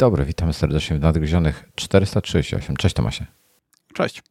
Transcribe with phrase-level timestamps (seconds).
[0.00, 2.76] Dobry, witamy serdecznie w Nadgryzionych 438.
[2.76, 3.26] Cześć Tomasie.
[3.94, 4.22] Cześć.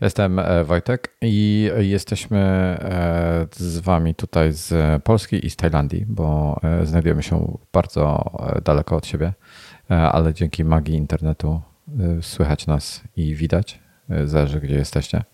[0.00, 6.60] Jestem e, Wojtek i jesteśmy e, z Wami tutaj z Polski i z Tajlandii, bo
[6.62, 8.30] e, znajdujemy się bardzo
[8.64, 9.32] daleko od siebie,
[9.88, 11.60] ale dzięki magii internetu
[12.20, 13.80] słychać nas i widać,
[14.24, 15.24] zależy gdzie jesteście.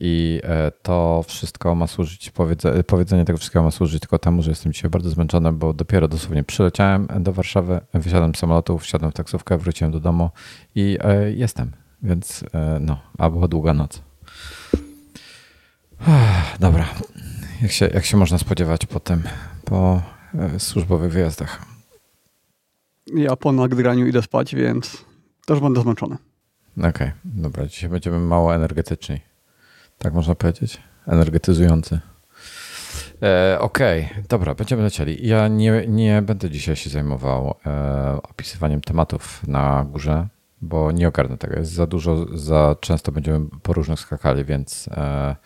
[0.00, 0.40] I
[0.82, 2.32] to wszystko ma służyć,
[2.86, 6.44] powiedzenie tego wszystkiego ma służyć tylko temu, że jestem dzisiaj bardzo zmęczony, bo dopiero dosłownie
[6.44, 10.30] przyleciałem do Warszawy, wysiadłem z samolotu, wsiadłem w taksówkę, wróciłem do domu
[10.74, 10.98] i
[11.34, 11.72] jestem.
[12.02, 14.02] Więc e, no, a była długa noc.
[16.60, 16.88] Dobra.
[17.62, 19.22] Jak się, jak się można spodziewać po tym,
[19.64, 20.02] po
[20.34, 21.62] e, służbowych wyjazdach?
[23.14, 25.04] Ja po nagraniu idę spać, więc
[25.46, 26.16] też będę zmęczony.
[26.78, 27.66] Okej, okay, dobra.
[27.66, 29.20] Dzisiaj będziemy mało energetyczni.
[29.98, 30.80] Tak można powiedzieć?
[31.06, 32.00] Energetyzujący.
[33.22, 34.24] E, Okej, okay.
[34.28, 35.26] dobra, będziemy lecieli.
[35.28, 40.28] Ja nie, nie będę dzisiaj się zajmował e, opisywaniem tematów na górze
[40.60, 41.58] bo nie ogarnę tego.
[41.58, 45.36] Jest za dużo, za często będziemy po różnych skakali, więc e,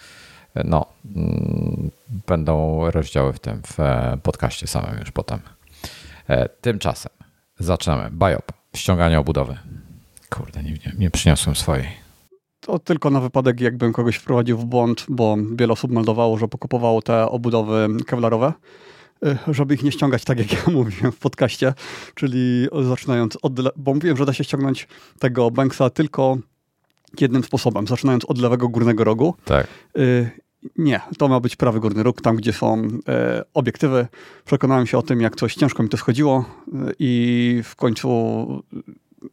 [0.64, 1.90] no, mm,
[2.26, 3.78] będą rozdziały w tym, w
[4.22, 5.40] podcaście samym już potem.
[6.28, 7.12] E, tymczasem
[7.58, 8.10] zaczynamy.
[8.10, 9.56] Biop, ściąganie obudowy.
[10.30, 12.09] Kurde, nie, nie, nie przyniosłem swojej.
[12.70, 17.02] To tylko na wypadek, jakbym kogoś wprowadził w błąd, bo wiele osób meldowało, że pokupowało
[17.02, 18.52] te obudowy kevlarowe
[19.26, 21.74] Y, żeby ich nie ściągać tak, jak ja mówiłem w podcaście,
[22.14, 26.38] czyli zaczynając od, bo mówiłem, że da się ściągnąć tego Banksa tylko
[27.20, 29.34] jednym sposobem, zaczynając od lewego górnego rogu.
[29.44, 29.66] Tak.
[29.98, 30.30] Y,
[30.78, 34.06] nie, to ma być prawy górny róg, tam gdzie są e, obiektywy.
[34.44, 38.08] Przekonałem się o tym, jak coś ciężko mi to schodziło y, i w końcu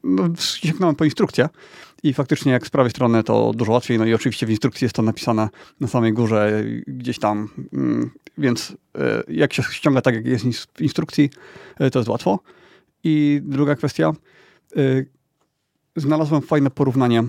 [0.03, 1.49] no, sięgnąłem po instrukcję
[2.03, 4.95] i faktycznie jak z prawej strony to dużo łatwiej, no i oczywiście w instrukcji jest
[4.95, 10.25] to napisane na samej górze gdzieś tam, mm, więc e, jak się ściąga tak jak
[10.25, 11.29] jest w instrukcji,
[11.79, 12.39] e, to jest łatwo.
[13.03, 14.11] I druga kwestia,
[14.75, 14.81] e,
[15.95, 17.23] znalazłem fajne porównanie,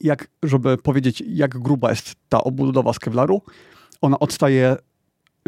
[0.00, 3.42] jak, żeby powiedzieć jak gruba jest ta obudowa z kevlaru,
[4.00, 4.76] ona odstaje,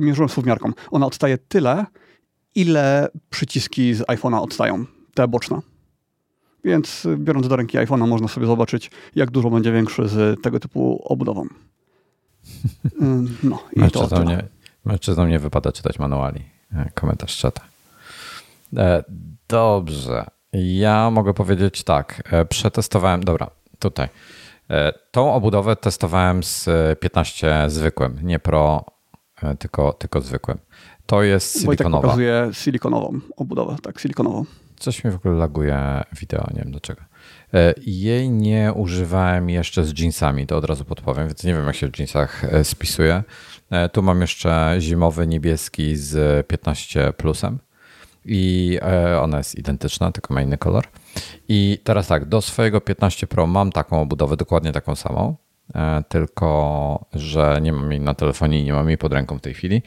[0.01, 1.87] mierzyłem słówmiarką, ona odstaje tyle,
[2.55, 4.85] ile przyciski z iPhone'a odstają,
[5.15, 5.61] te boczne.
[6.65, 10.61] Więc y, biorąc do ręki iPhone'a można sobie zobaczyć, jak dużo będzie większy z tego
[10.61, 11.47] typu obudową.
[13.43, 14.43] No i mężczyznom to nie,
[14.85, 16.45] mężczyznom nie wypada czytać manuali.
[16.75, 17.63] E, komentarz czata.
[18.77, 19.05] E,
[19.49, 20.27] dobrze.
[20.53, 22.23] Ja mogę powiedzieć tak.
[22.33, 24.09] E, przetestowałem, dobra, tutaj.
[25.11, 26.69] Tą obudowę testowałem z
[27.01, 28.85] 15 zwykłym, nie pro,
[29.59, 30.59] tylko, tylko zwykłym.
[31.07, 31.91] To jest silikonowa.
[31.91, 34.45] Wojtek pokazuje silikonową obudowę, tak, silikonową.
[34.79, 37.01] Coś mi w ogóle laguje wideo, nie wiem dlaczego.
[37.55, 41.77] E, jej nie używałem jeszcze z jeansami, to od razu podpowiem, więc nie wiem jak
[41.77, 43.23] się w jeansach e, spisuje.
[43.71, 47.59] E, tu mam jeszcze zimowy niebieski z 15 plusem
[48.25, 48.79] i
[49.21, 50.85] ona jest identyczna, tylko ma inny kolor.
[51.49, 55.37] I teraz tak, do swojego 15 Pro mam taką obudowę, dokładnie taką samą,
[56.09, 59.55] tylko że nie mam jej na telefonie i nie mam jej pod ręką w tej
[59.55, 59.83] chwili.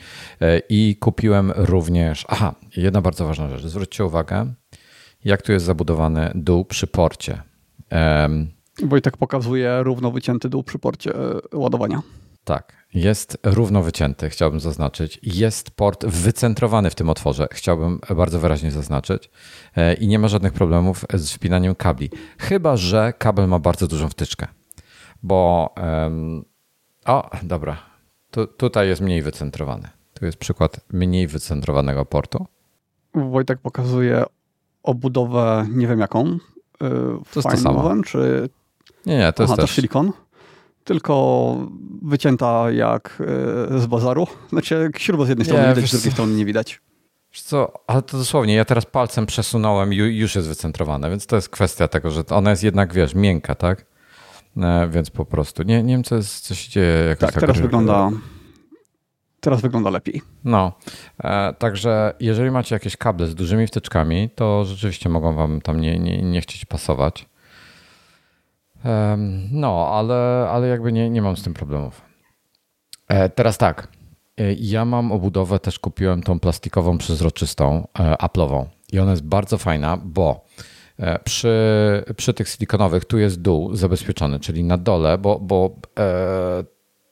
[0.69, 4.53] I kupiłem również, aha, jedna bardzo ważna rzecz, zwróćcie uwagę,
[5.25, 7.41] jak tu jest zabudowany dół przy porcie.
[7.91, 8.51] Um,
[8.83, 12.01] Bo i tak pokazuje równo wycięty dół przy porcie e, ładowania.
[12.43, 15.19] Tak, jest równo wycięty, chciałbym zaznaczyć.
[15.23, 19.29] Jest port wycentrowany w tym otworze, chciałbym bardzo wyraźnie zaznaczyć.
[19.75, 22.09] E, I nie ma żadnych problemów z wpinaniem kabli.
[22.37, 24.47] Chyba, że kabel ma bardzo dużą wtyczkę.
[25.23, 25.73] Bo.
[25.77, 26.45] Um,
[27.05, 27.77] o, dobra.
[28.31, 29.89] Tu, tutaj jest mniej wycentrowany.
[30.13, 32.45] Tu jest przykład mniej wycentrowanego portu.
[33.13, 34.23] Wojtek pokazuje
[34.83, 36.27] obudowę, nie wiem jaką.
[36.27, 36.37] Y,
[37.33, 38.03] to jest to samo.
[38.05, 38.49] czy...
[39.05, 39.69] Nie, nie, to jest Aha, też...
[39.69, 40.11] to silikon.
[40.83, 41.57] Tylko
[42.01, 43.23] wycięta jak
[43.75, 44.27] y, z bazaru.
[44.49, 46.81] Znaczy śrubę z jednej strony nie, widać, z drugiej strony nie widać.
[47.33, 51.35] Wiesz co, ale to dosłownie, ja teraz palcem przesunąłem i już jest wycentrowane, więc to
[51.35, 53.85] jest kwestia tego, że ona jest jednak, wiesz, miękka, tak?
[54.57, 57.03] E, więc po prostu, nie, nie wiem, co, jest, co się dzieje.
[57.09, 58.11] Jakoś tak, tak teraz wygląda
[59.41, 60.21] teraz wygląda lepiej.
[60.43, 60.71] No,
[61.23, 65.99] e, także jeżeli macie jakieś kable z dużymi wtyczkami, to rzeczywiście mogą wam tam nie,
[65.99, 67.25] nie, nie chcieć pasować.
[68.85, 69.17] E,
[69.51, 72.01] no, ale, ale jakby nie, nie mam z tym problemów.
[73.07, 73.87] E, teraz tak,
[74.37, 79.57] e, ja mam obudowę, też kupiłem tą plastikową, przezroczystą, e, Apple'ową i ona jest bardzo
[79.57, 80.45] fajna, bo
[80.99, 81.53] e, przy,
[82.17, 85.75] przy tych silikonowych tu jest dół zabezpieczony, czyli na dole, bo, bo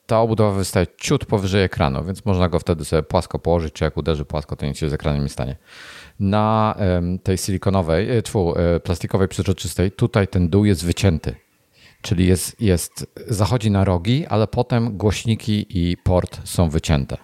[0.10, 3.98] ta obudowa wystaje ciut powyżej ekranu, więc można go wtedy sobie płasko położyć, czy jak
[3.98, 5.56] uderzy płasko, to nic się z ekranem nie stanie.
[6.20, 6.76] Na
[7.24, 11.36] tej silikonowej, e, tfu, e, plastikowej przezroczystej, tutaj ten dół jest wycięty,
[12.02, 17.18] czyli jest, jest, zachodzi na rogi, ale potem głośniki i port są wycięte.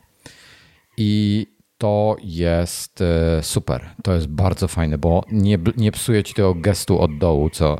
[0.98, 3.96] I to jest e, super.
[4.04, 7.78] To jest bardzo fajne, bo nie, nie psuje ci tego gestu od dołu, co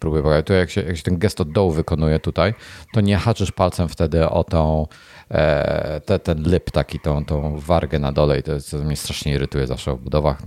[0.00, 0.46] próbuję powiedzieć.
[0.46, 2.54] To jak się, jak się ten gest od dołu wykonuje tutaj,
[2.92, 4.86] to nie haczysz palcem wtedy o tą,
[5.30, 8.96] e, te, ten lip, taki, tą, tą wargę na dole i to, jest, to mnie
[8.96, 10.42] strasznie irytuje zawsze w budowach.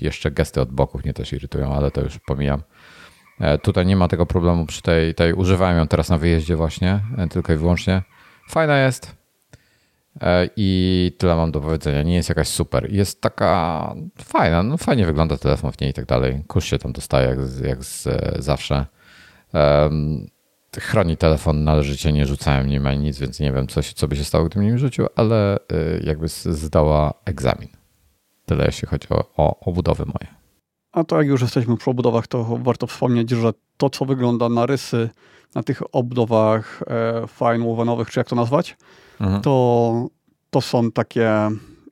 [0.00, 2.62] Jeszcze gesty od boków mnie też irytują, ale to już pomijam.
[3.40, 7.00] E, tutaj nie ma tego problemu przy tej, tej używałem ją teraz na wyjeździe właśnie,
[7.30, 8.02] tylko i wyłącznie.
[8.48, 9.23] Fajna jest, E,
[10.56, 12.02] I tyle mam do powiedzenia.
[12.02, 12.92] Nie jest jakaś super.
[12.92, 13.94] Jest taka
[14.24, 16.44] fajna, no fajnie wygląda telefon w niej i tak dalej.
[16.48, 18.08] Kurz się tam dostaje jak, jak z,
[18.38, 18.86] zawsze.
[19.52, 20.26] Um,
[20.80, 24.24] chroni telefon należycie, nie rzucałem nim ani nic, więc nie wiem, co, co by się
[24.24, 27.68] stało, gdybym nim rzucił, ale y, jakby zdała egzamin.
[28.46, 30.34] Tyle jeśli chodzi o, obudowy moje.
[30.92, 34.66] A to jak już jesteśmy przy obudowach, to warto wspomnieć, że to, co wygląda na
[34.66, 35.10] rysy
[35.54, 38.76] na tych obudowach e, fine czy jak to nazwać,
[39.20, 39.42] mhm.
[39.42, 40.06] to,
[40.50, 41.30] to są takie,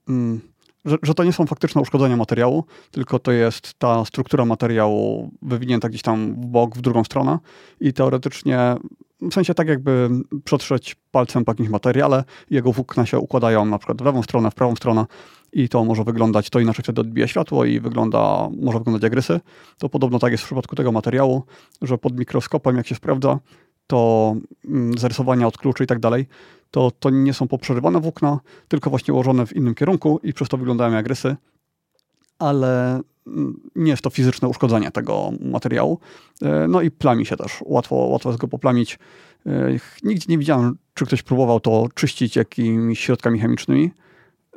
[0.09, 0.41] mm,
[0.85, 5.89] że, że, to nie są faktyczne uszkodzenia materiału, tylko to jest ta struktura materiału wywinięta
[5.89, 7.39] gdzieś tam w bok, w drugą stronę
[7.81, 8.77] i teoretycznie
[26.73, 30.57] to to nie są poprzerywane włókna, tylko właśnie ułożone w innym kierunku i przez to
[30.57, 31.37] wyglądają jak rysy,
[32.39, 35.99] ale mm, nie jest to fizyczne uszkodzenie tego materiału.
[36.43, 37.59] E, no i plami się też.
[37.65, 38.99] Łatwo, łatwo jest go poplamić.
[39.47, 43.91] E, nigdzie nie widziałem, czy ktoś próbował to czyścić jakimiś środkami chemicznymi,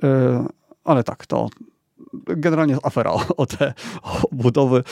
[0.03, 0.45] e,
[0.83, 1.49] ale tak, to
[2.27, 3.73] generalnie afera o te
[4.31, 4.83] budowy.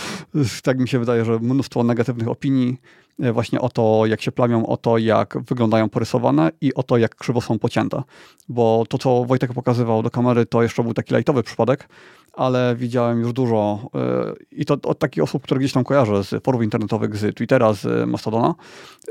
[0.63, 2.77] Tak mi się wydaje, że mnóstwo negatywnych opinii
[3.19, 7.15] właśnie o to, jak się plamią, o to, jak wyglądają porysowane i o to, jak
[7.15, 8.03] krzywo są pocięte.
[8.49, 11.89] Bo to, co Wojtek pokazywał do kamery, to jeszcze był taki lajtowy przypadek,
[12.33, 16.43] ale widziałem już dużo yy, i to od takich osób, które gdzieś tam kojarzę z
[16.43, 18.55] forów internetowych, z Twittera, z Mastodona,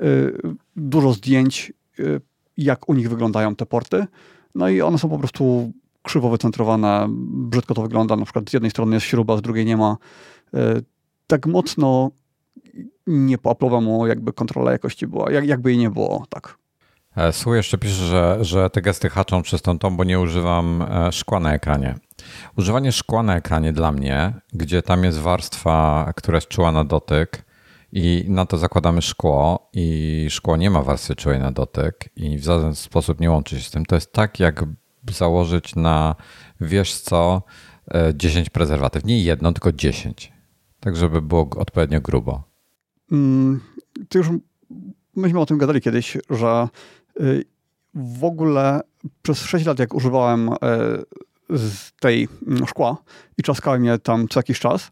[0.00, 0.38] yy,
[0.76, 1.72] dużo zdjęć,
[2.56, 4.06] jak u nich wyglądają te porty.
[4.54, 5.72] No i one są po prostu
[6.02, 9.76] krzywo wycentrowane, brzydko to wygląda, na przykład z jednej strony jest śruba, z drugiej nie
[9.76, 9.96] ma.
[11.26, 12.10] Tak mocno
[13.06, 16.58] nie po mu jakby kontrola jakości była, jak, jakby jej nie było, tak.
[17.16, 20.82] E, Słuch jeszcze pisze, że, że te gesty haczą przez tą, tą, bo nie używam
[20.82, 21.94] e, szkła na ekranie.
[22.56, 27.44] Używanie szkła na ekranie dla mnie, gdzie tam jest warstwa, która jest czuła na dotyk
[27.92, 32.44] i na to zakładamy szkło i szkło nie ma warstwy czułej na dotyk i w
[32.44, 33.86] żaden sposób nie łączy się z tym.
[33.86, 34.64] To jest tak, jak
[35.10, 36.14] założyć na,
[36.60, 37.42] wiesz co,
[38.14, 39.04] 10 e, prezerwatyw.
[39.04, 40.32] Nie jedno, tylko 10.
[40.80, 42.51] Tak, żeby było odpowiednio grubo.
[43.12, 43.60] Mm,
[44.08, 44.28] to już
[45.16, 46.68] myśmy o tym gadali kiedyś, że
[47.20, 47.44] y,
[47.94, 48.80] w ogóle
[49.22, 50.56] przez 6 lat, jak używałem e,
[51.50, 52.96] z tej mm, szkła
[53.38, 54.90] i czaskałem je tam co jakiś czas,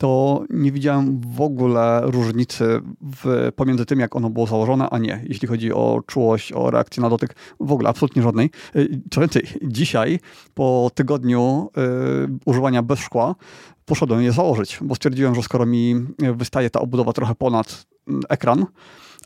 [0.00, 5.24] to nie widziałem w ogóle różnicy w, pomiędzy tym, jak ono było założone, a nie.
[5.28, 8.50] Jeśli chodzi o czułość, o reakcję na dotyk, w ogóle absolutnie żadnej.
[8.76, 10.20] Y, co więcej, dzisiaj,
[10.54, 11.70] po tygodniu
[12.26, 13.34] y, używania bez szkła,
[13.90, 18.66] poszedłem je założyć, bo stwierdziłem, że skoro mi wystaje ta obudowa trochę ponad mm, ekran,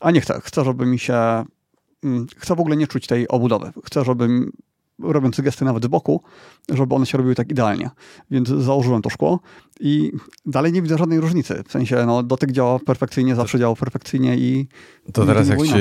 [0.01, 1.43] a nie chcę, chcę, żeby mi się,
[2.03, 3.71] mm, chcę w ogóle nie czuć tej obudowy.
[3.83, 4.27] Chcę, żeby
[4.99, 6.23] robiąc gesty nawet z boku,
[6.69, 7.89] żeby one się robiły tak idealnie.
[8.31, 9.39] Więc założyłem to szkło
[9.79, 10.11] i
[10.45, 11.63] dalej nie widzę żadnej różnicy.
[11.67, 14.67] W sensie no, dotyk działa perfekcyjnie, zawsze działa perfekcyjnie i...
[15.13, 15.73] To teraz jak ci,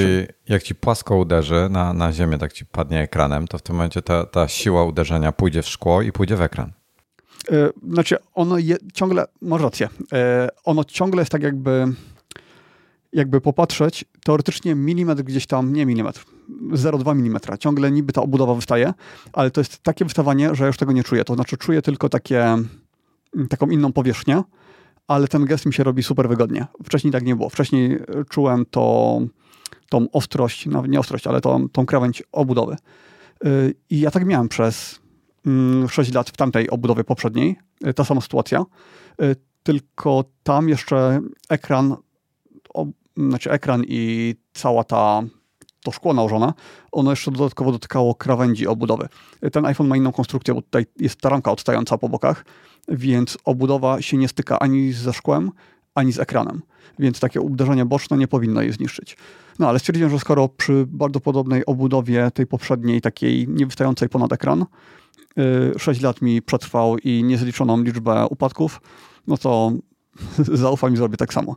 [0.49, 4.03] jak ci płasko uderzy na, na ziemię, tak ci padnie ekranem, to w tym momencie
[4.03, 6.73] ta, ta siła uderzenia pójdzie w szkło i pójdzie w ekran.
[7.51, 11.87] E, znaczy, ono je, ciągle, masz rację, e, ono ciągle jest tak jakby,
[13.13, 16.25] jakby popatrzeć, teoretycznie milimetr gdzieś tam, nie milimetr,
[16.71, 18.95] 0,2 mm, ciągle niby ta obudowa wystaje,
[19.33, 21.25] ale to jest takie wystawanie, że ja już tego nie czuję.
[21.25, 24.43] To znaczy czuję tylko takie, mm, taką inną powierzchnię,
[25.09, 26.67] ale ten gest mi się robi super wygodnie.
[26.85, 27.49] Wcześniej tak nie było.
[27.49, 27.99] Wcześniej
[28.29, 29.21] czułem to,
[29.89, 32.77] tą ostrość, nawet nie ostrość, ale tą, tą krawędź obudowy.
[33.45, 33.49] E,
[33.91, 35.01] I ja tak miałem przez
[35.89, 38.65] 6 mm, lat w tamtej obudowie poprzedniej, y, ta sama sytuacja,
[39.23, 41.97] y, tylko tam jeszcze ekran,
[42.75, 42.87] o,
[43.17, 45.23] znaczy ekran i cała ta
[45.85, 46.53] to szkło nałożone,
[46.93, 49.09] ono jeszcze dodatkowo dotykało krawędzi obudowy.
[49.45, 52.45] Y, ten iPhone ma inną konstrukcję, bo tutaj jest ta ramka odstająca po bokach,
[52.89, 55.51] więc obudowa się nie styka ani ze szkłem,
[55.95, 56.63] ani z ekranem.
[56.99, 59.17] Więc takie uderzenie boczne nie powinno je zniszczyć.
[59.59, 64.33] No ale stwierdziłem, że skoro przy bardzo podobnej obudowie tej poprzedniej, takiej nie wystającej ponad
[64.33, 64.65] ekran,
[65.79, 68.81] 6 lat mi przetrwał i niezliczoną liczbę upadków,
[69.27, 69.73] no to
[70.39, 71.57] zaufam i zrobię tak samo.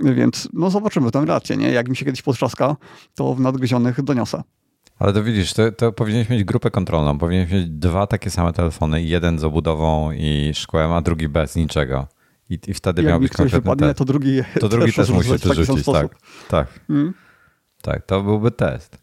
[0.00, 1.72] Więc no zobaczymy tę relację, nie?
[1.72, 2.76] Jak mi się kiedyś potrzaska,
[3.14, 4.42] to w nadgryzionych doniosę.
[4.98, 7.18] Ale to widzisz, to, to powinieneś mieć grupę kontrolną.
[7.18, 12.06] Powinieneś mieć dwa takie same telefony, jeden z obudową i szkłem, a drugi bez niczego.
[12.52, 13.98] I, i wtedy miał być konkretny wypadnie, test.
[13.98, 16.16] to drugi, to drugi też musi to rzucić, tak.
[16.48, 16.80] Tak.
[16.86, 17.14] Hmm?
[17.82, 19.02] tak, to byłby test.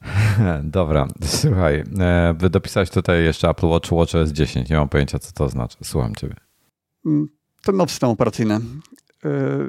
[0.64, 4.70] Dobra, słuchaj, e, dopisałeś tutaj jeszcze Apple Watch WatchOS 10.
[4.70, 5.78] Nie mam pojęcia, co to oznacza.
[5.82, 6.34] Słucham ciebie.
[7.06, 7.28] Mm,
[7.62, 8.54] ten nowy system operacyjny.
[8.54, 8.60] E,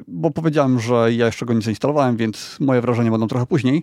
[0.08, 3.82] bo powiedziałem, że ja jeszcze go nie zainstalowałem, więc moje wrażenia będą trochę później.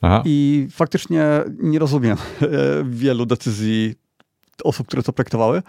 [0.00, 0.22] Aha.
[0.24, 1.24] I faktycznie
[1.58, 2.46] nie rozumiem e,
[2.84, 3.94] wielu decyzji
[4.64, 5.62] osób, które to projektowały,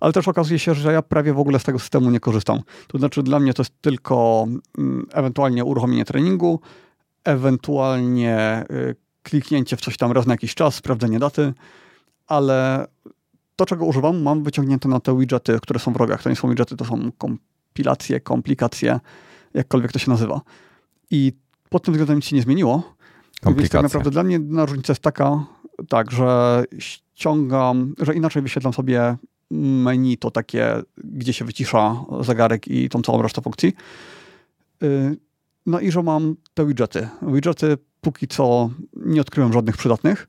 [0.00, 2.60] ale też okazuje się, że ja prawie w ogóle z tego systemu nie korzystam.
[2.86, 4.46] To znaczy dla mnie to jest tylko
[4.78, 6.60] mm, ewentualnie uruchomienie treningu,
[7.24, 8.64] ewentualnie
[9.22, 11.52] kliknięcie w coś tam raz na jakiś czas, sprawdzenie daty,
[12.26, 12.86] ale
[13.56, 16.22] to, czego używam, mam wyciągnięte na te widgety, które są w rogach.
[16.22, 19.00] To nie są widgety, to są kompilacje, komplikacje,
[19.54, 20.40] jakkolwiek to się nazywa.
[21.10, 21.32] I
[21.68, 22.94] pod tym względem nic się nie zmieniło.
[23.56, 25.44] Więc tak naprawdę dla mnie różnica jest taka,
[25.88, 29.16] tak, że ściągam, że inaczej wyświetlam sobie
[29.50, 33.72] menu, to takie, gdzie się wycisza zegarek i tą całą resztę funkcji.
[34.82, 35.16] Y,
[35.66, 37.08] no i że mam te widgety.
[37.22, 40.28] Widgety póki co nie odkryłem żadnych przydatnych,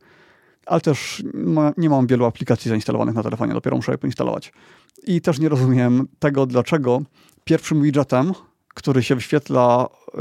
[0.66, 4.54] ale też ma, nie mam wielu aplikacji zainstalowanych na telefonie, dopiero muszę je poinstalować.
[5.04, 7.01] I też nie rozumiem tego, dlaczego
[7.44, 8.34] pierwszym widgetem,
[8.68, 10.18] który się wyświetla y,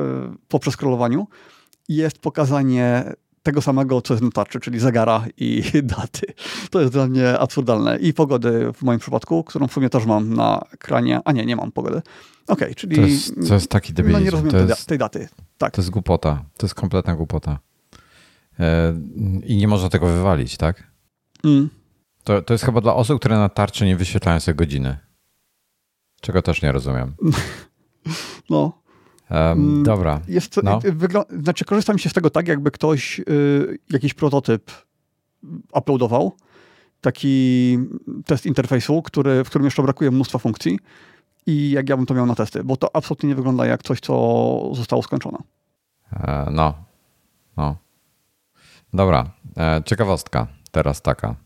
[0.49, 1.27] po przeskrolowaniu,
[1.89, 6.27] jest pokazanie tego samego, co jest na tarczy, czyli zegara i daty.
[6.71, 7.99] To jest dla mnie absurdalne.
[7.99, 11.21] I pogody w moim przypadku, którą w sumie też mam na ekranie.
[11.25, 12.03] A nie, nie mam pogody.
[12.47, 12.97] Okej, okay, czyli...
[12.97, 14.19] To jest, to jest taki debilizm.
[14.19, 15.29] No nie rozumiem tej, jest, tej daty.
[15.59, 15.75] Tak.
[15.75, 16.45] To jest głupota.
[16.57, 17.59] To jest kompletna głupota.
[18.61, 18.95] E,
[19.45, 20.91] I nie można tego wywalić, tak?
[21.45, 21.71] Mm.
[22.25, 24.99] To, to jest chyba dla osób, które na tarczy nie wyświetlają sobie godziny.
[26.21, 27.15] Czego też nie rozumiem.
[28.51, 28.80] No,
[29.31, 30.21] Um, dobra.
[30.29, 30.81] Jest, no.
[31.43, 34.71] Znaczy, korzystam się z tego tak, jakby ktoś y, jakiś prototyp
[35.73, 36.33] uploadował,
[37.01, 37.79] taki
[38.27, 40.79] test interfejsu, który, w którym jeszcze brakuje mnóstwa funkcji
[41.47, 44.01] i jak ja bym to miał na testy, bo to absolutnie nie wygląda jak coś,
[44.01, 45.39] co zostało skończone.
[46.13, 46.75] E, no.
[47.57, 47.77] No.
[48.93, 49.31] Dobra.
[49.57, 51.37] E, ciekawostka teraz taka.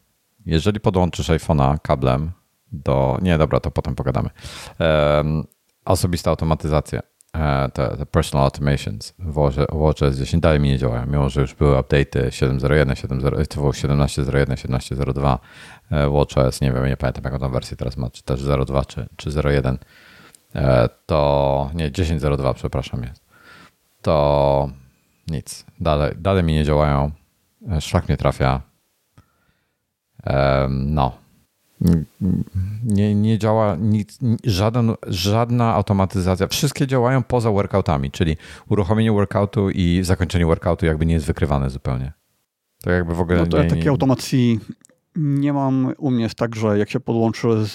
[0.46, 2.30] Jeżeli podłączysz iPhone'a kablem
[2.72, 3.18] do...
[3.22, 4.30] Nie, dobra, to potem pogadamy.
[4.80, 5.24] E,
[5.84, 7.00] osobista automatyzacja
[7.72, 9.32] te, te personal automations w
[9.72, 13.70] WatchOS 10 dalej mi nie działają, mimo że już były update'y 7.01, 7.0, to było
[13.70, 15.38] 17.01, 17.02
[16.12, 19.30] WatchOS, nie wiem, nie pamiętam jaką tam wersję teraz ma, czy też 0.2 czy, czy
[19.30, 19.76] 0.1,
[20.54, 23.24] e, to nie, 10.02 przepraszam jest,
[24.02, 24.68] to
[25.26, 27.10] nic, dalej, dalej mi nie działają,
[27.72, 28.60] e, szlak mnie trafia,
[30.70, 31.23] no,
[32.84, 36.48] nie, nie działa nic, żaden, żadna automatyzacja.
[36.48, 38.36] Wszystkie działają poza workoutami, czyli
[38.68, 42.12] uruchomienie workoutu i zakończenie workoutu jakby nie jest wykrywane zupełnie.
[42.82, 44.60] To jakby w ogóle no to nie, ja takiej automacji
[45.16, 45.92] nie mam.
[45.98, 47.74] U mnie jest tak, że jak się podłączy z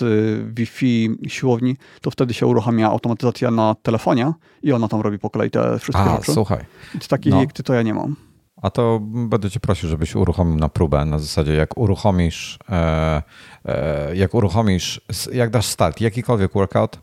[0.56, 5.52] Wi-Fi siłowni, to wtedy się uruchamia automatyzacja na telefonie i ona tam robi po kolei
[5.52, 6.34] te wszystkie A, rzeczy.
[6.34, 6.66] słuchaj.
[7.10, 7.46] Takiej no.
[7.64, 8.16] to ja nie mam.
[8.62, 13.22] A to będę cię prosił, żebyś uruchomił na próbę, na zasadzie jak uruchomisz, e,
[13.66, 15.02] e, jak uruchomisz,
[15.34, 17.00] jak dasz start, jakikolwiek workout,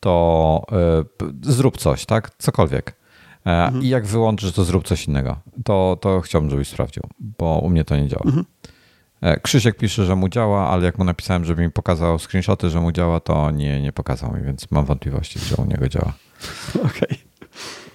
[0.00, 1.04] to e,
[1.42, 2.30] zrób coś, tak?
[2.38, 2.96] Cokolwiek.
[3.46, 3.82] E, mhm.
[3.82, 5.36] I jak wyłączysz, to zrób coś innego.
[5.64, 7.02] To, to chciałbym, żebyś sprawdził,
[7.38, 8.24] bo u mnie to nie działa.
[8.26, 8.44] Mhm.
[9.20, 12.80] E, Krzysiek pisze, że mu działa, ale jak mu napisałem, żeby mi pokazał screenshoty, że
[12.80, 16.12] mu działa, to nie, nie pokazał mi, więc mam wątpliwości, że u niego działa.
[16.74, 16.90] Okej.
[16.90, 17.18] Okay.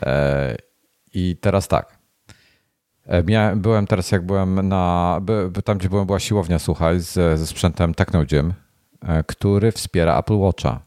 [0.03, 0.55] E,
[1.13, 1.97] I teraz tak.
[3.07, 5.21] E, miałem, byłem teraz, jak byłem na.
[5.65, 8.53] Tam, gdzie byłem, była siłownia, słuchaj, z, ze sprzętem Technogym,
[9.01, 10.79] e, który wspiera Apple Watcha.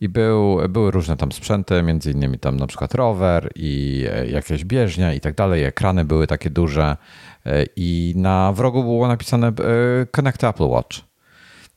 [0.00, 4.64] I był, były różne tam sprzęty, między innymi tam na przykład rower i e, jakieś
[4.64, 5.64] bieżnia i tak dalej.
[5.64, 6.96] Ekrany były takie duże
[7.76, 9.52] i na wrogu było napisane
[10.10, 10.98] Connect Apple Watch.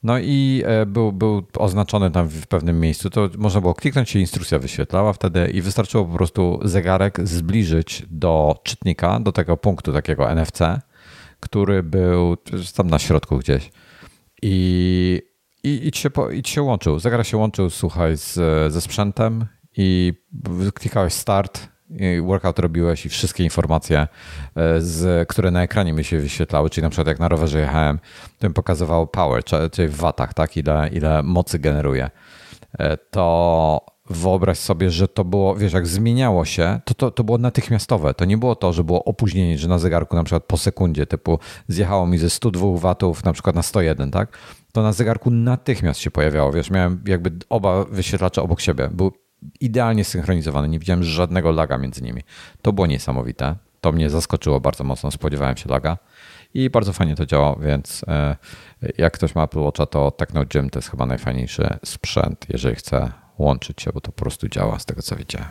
[0.03, 4.19] No i e, był, był oznaczony tam w pewnym miejscu, to można było kliknąć się,
[4.19, 10.31] instrukcja wyświetlała wtedy i wystarczyło po prostu zegarek zbliżyć do czytnika, do tego punktu takiego
[10.31, 10.59] NFC,
[11.39, 12.37] który był
[12.75, 13.71] tam na środku gdzieś.
[14.41, 15.21] I,
[15.63, 16.99] i, i, ci, się, i ci się łączył.
[16.99, 18.33] Zegarek się łączył, słuchaj, z,
[18.73, 19.45] ze sprzętem
[19.77, 20.13] i
[20.73, 21.69] klikałeś start
[22.21, 23.99] workout robiłeś i wszystkie informacje,
[24.55, 27.99] e, z, które na ekranie mi się wyświetlały, czyli na przykład jak na rowerze jechałem,
[28.39, 32.09] to mi pokazywało power, czyli w watach, tak, ile, ile mocy generuje.
[32.79, 37.37] E, to wyobraź sobie, że to było, wiesz, jak zmieniało się, to, to, to było
[37.37, 38.13] natychmiastowe.
[38.13, 41.39] To nie było to, że było opóźnienie, że na zegarku na przykład po sekundzie, typu
[41.67, 44.37] zjechało mi ze 102 watów na przykład na 101, tak?
[44.71, 48.89] To na zegarku natychmiast się pojawiało, wiesz, miałem jakby oba wyświetlacze obok siebie.
[48.91, 49.11] Był
[49.59, 52.21] idealnie synchronizowany, nie widziałem żadnego laga między nimi.
[52.61, 53.55] To było niesamowite.
[53.81, 55.97] to mnie zaskoczyło bardzo mocno, spodziewałem się laga
[56.53, 58.35] i bardzo fajnie to działa, więc e,
[58.97, 63.11] jak ktoś ma Apple Watcha, to Techno Gym to jest chyba najfajniejszy sprzęt, jeżeli chce
[63.37, 65.49] łączyć się, bo to po prostu działa z tego co widziałem.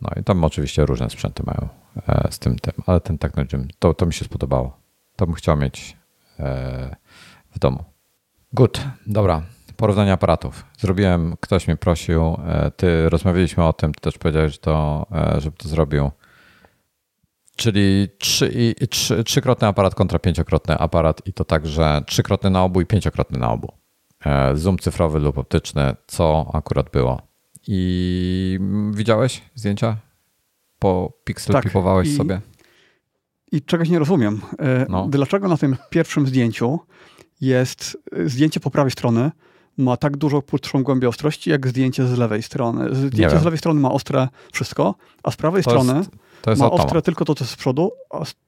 [0.00, 1.68] No i tam oczywiście różne sprzęty mają
[2.08, 4.76] e, z tym tym, ale ten Techno Gym, to, to mi się spodobało.
[5.16, 5.96] To bym chciał mieć
[6.38, 6.96] e,
[7.50, 7.84] w domu.
[8.52, 9.42] Good, dobra.
[9.76, 10.64] Porównanie aparatów.
[10.78, 12.36] Zrobiłem, ktoś mnie prosił,
[12.76, 15.06] ty rozmawialiśmy o tym, ty też powiedziałeś, że to,
[15.38, 16.10] żeby to zrobił.
[17.56, 22.86] Czyli trzy, trzy, trzykrotny aparat kontra pięciokrotny aparat i to także trzykrotny na obu i
[22.86, 23.72] pięciokrotny na obu.
[24.24, 27.22] E, zoom cyfrowy lub optyczny, co akurat było.
[27.68, 28.58] I
[28.92, 29.96] widziałeś zdjęcia?
[30.78, 32.40] Po pixel tak, pipowałeś i, sobie?
[33.52, 34.40] I czegoś nie rozumiem.
[34.58, 35.08] E, no.
[35.08, 36.78] Dlaczego na tym pierwszym zdjęciu
[37.40, 39.30] jest zdjęcie po prawej strony
[39.78, 42.94] ma tak dużo płytszą głębię ostrości, jak zdjęcie z lewej strony.
[42.94, 46.10] Zdjęcie z lewej strony ma ostre wszystko, a z prawej to strony jest
[46.50, 47.92] jest ma ostre tylko to, co jest z przodu.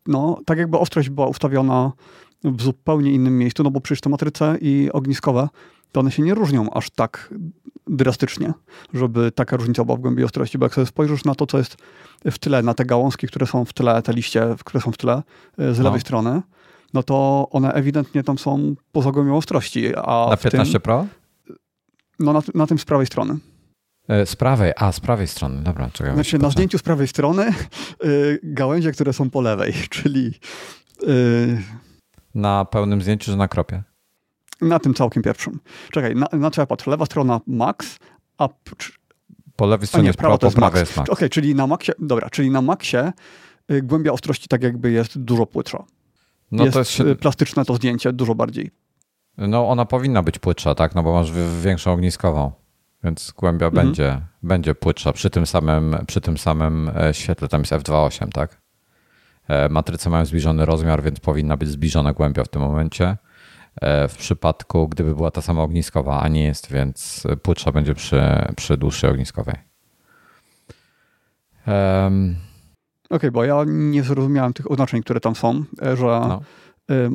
[0.06, 1.92] No, tak jakby ostrość była ustawiona
[2.45, 5.49] w zupełnie innym miejscu, no bo przecież te matryce i ogniskowe,
[5.92, 7.35] to one się nie różnią aż tak
[7.87, 8.52] drastycznie,
[8.95, 11.76] żeby taka różnica była w głębi ostrości, bo jak sobie spojrzysz na to, co jest
[12.25, 15.23] w tle, na te gałązki, które są w tle, te liście, które są w tle
[15.59, 16.00] e, z lewej no.
[16.00, 16.42] strony,
[16.95, 19.97] no to one ewidentnie tam są poza głębią ostrości.
[19.97, 21.07] A na 15 tym, Pro?
[22.19, 23.38] No na, na tym z prawej strony.
[24.09, 25.90] E, z prawej, a z prawej strony, dobra.
[25.93, 27.52] Czekaj, znaczy na zdjęciu z prawej strony
[28.05, 30.33] y, gałęzie, które są po lewej, czyli...
[31.02, 31.62] Y,
[32.35, 33.83] na pełnym zdjęciu, że na kropie?
[34.61, 35.61] Na tym całkiem pierwszym.
[35.90, 36.90] Czekaj, na, na co ja patrzę?
[36.90, 37.99] Lewa strona max,
[38.38, 38.49] a...
[39.57, 41.11] Po lewej stronie jest pro, po prawej jest max.
[41.11, 43.12] Okej, okay, czyli na maxie, dobra, czyli na maxie
[43.71, 45.85] y, głębia ostrości tak jakby jest dużo płytsza.
[46.53, 47.15] No jest, to jest się...
[47.15, 48.71] plastyczne to zdjęcie dużo bardziej.
[49.38, 50.95] No ona powinna być płytsza, tak?
[50.95, 52.53] No bo masz większą ogniskową
[53.07, 53.87] więc głębia mhm.
[53.87, 57.49] będzie, będzie płytsza przy tym, samym, przy tym samym e, świetle.
[57.49, 58.61] Tam jest f2.8, tak?
[59.49, 63.17] E, matryce mają zbliżony rozmiar, więc powinna być zbliżona głębia w tym momencie.
[63.80, 68.23] E, w przypadku, gdyby była ta sama ogniskowa, a nie jest, więc płytsza będzie przy,
[68.56, 69.54] przy dłuższej ogniskowej.
[71.67, 72.46] Um.
[73.06, 75.64] Okej, okay, bo ja nie zrozumiałem tych oznaczeń, które tam są,
[75.95, 76.40] że no.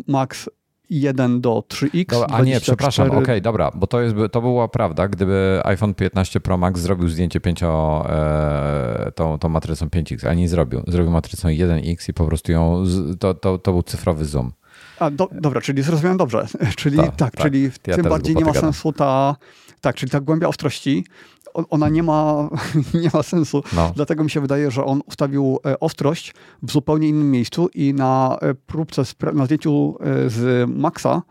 [0.08, 0.49] max
[0.91, 2.06] 1 do 3X.
[2.10, 5.93] Dobra, a nie, przepraszam, okej, okay, dobra, bo to, jest, to była prawda, gdyby iPhone
[5.93, 10.82] 15 Pro Max zrobił zdjęcie 5, e, tą, tą matrycą 5X, ale nie zrobił.
[10.88, 12.84] Zrobił matrycą 1X i po prostu ją,
[13.19, 14.51] to, to, to był cyfrowy zoom.
[14.99, 16.47] A, do, dobra, czyli zrozumiałem dobrze.
[16.77, 17.41] Czyli tak, tak, tak.
[17.41, 19.36] czyli ja tym bardziej nie ma sensu ta,
[19.82, 21.06] tak, czyli ta głębia ostrości,
[21.54, 22.50] ona nie ma,
[23.04, 23.64] nie ma sensu.
[23.76, 23.92] No.
[23.96, 26.34] Dlatego mi się wydaje, że on ustawił e, ostrość
[26.64, 31.22] w zupełnie innym miejscu i na e, próbce, na zdjęciu e, z Maxa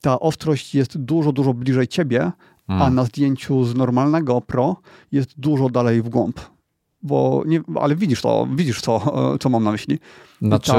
[0.00, 2.32] ta ostrość jest dużo, dużo bliżej ciebie,
[2.68, 2.82] mm.
[2.82, 4.76] a na zdjęciu z normalnego Pro
[5.12, 6.40] jest dużo dalej w głąb.
[7.02, 9.98] Bo nie, ale widzisz to, widzisz to, co mam na myśli.
[10.42, 10.72] Znaczy,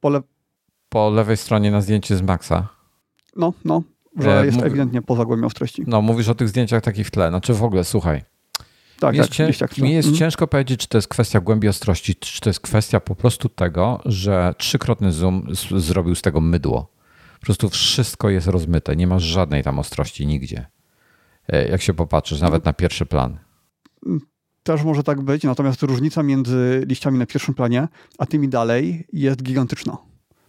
[0.00, 0.20] po, le...
[0.88, 2.68] po lewej stronie na zdjęciu z Maxa.
[3.36, 3.82] No, no
[4.16, 5.84] że e, jest ewidentnie poza głębią ostrości.
[5.86, 7.28] No, mówisz o tych zdjęciach takich w tle.
[7.28, 8.22] Znaczy w ogóle, słuchaj.
[9.00, 10.18] Tak, mi jest, tak, mi jest mm.
[10.18, 14.00] ciężko powiedzieć, czy to jest kwestia głębi ostrości, czy to jest kwestia po prostu tego,
[14.04, 16.92] że trzykrotny zoom zrobił z tego mydło.
[17.40, 20.66] Po prostu wszystko jest rozmyte, nie masz żadnej tam ostrości nigdzie.
[21.48, 23.38] E, jak się popatrzysz, nawet na pierwszy plan.
[24.62, 29.42] Też może tak być, natomiast różnica między liściami na pierwszym planie, a tymi dalej jest
[29.42, 29.96] gigantyczna.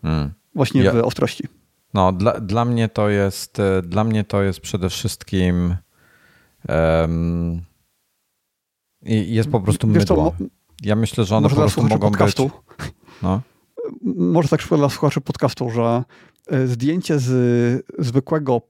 [0.03, 0.31] Mm.
[0.55, 1.43] Właśnie ja, w ostrości.
[1.97, 5.75] No, dla, dla mnie to jest e, dla mnie to jest przede wszystkim
[6.69, 7.61] um,
[9.05, 10.33] jest po prostu mydło.
[10.83, 12.91] ja myślę, że one po prostu mogą podcastu, być...
[13.21, 13.41] No.
[14.15, 16.03] Może tak szybko dla słuchaczy podcastu, że
[16.47, 18.61] e, zdjęcie z zwykłego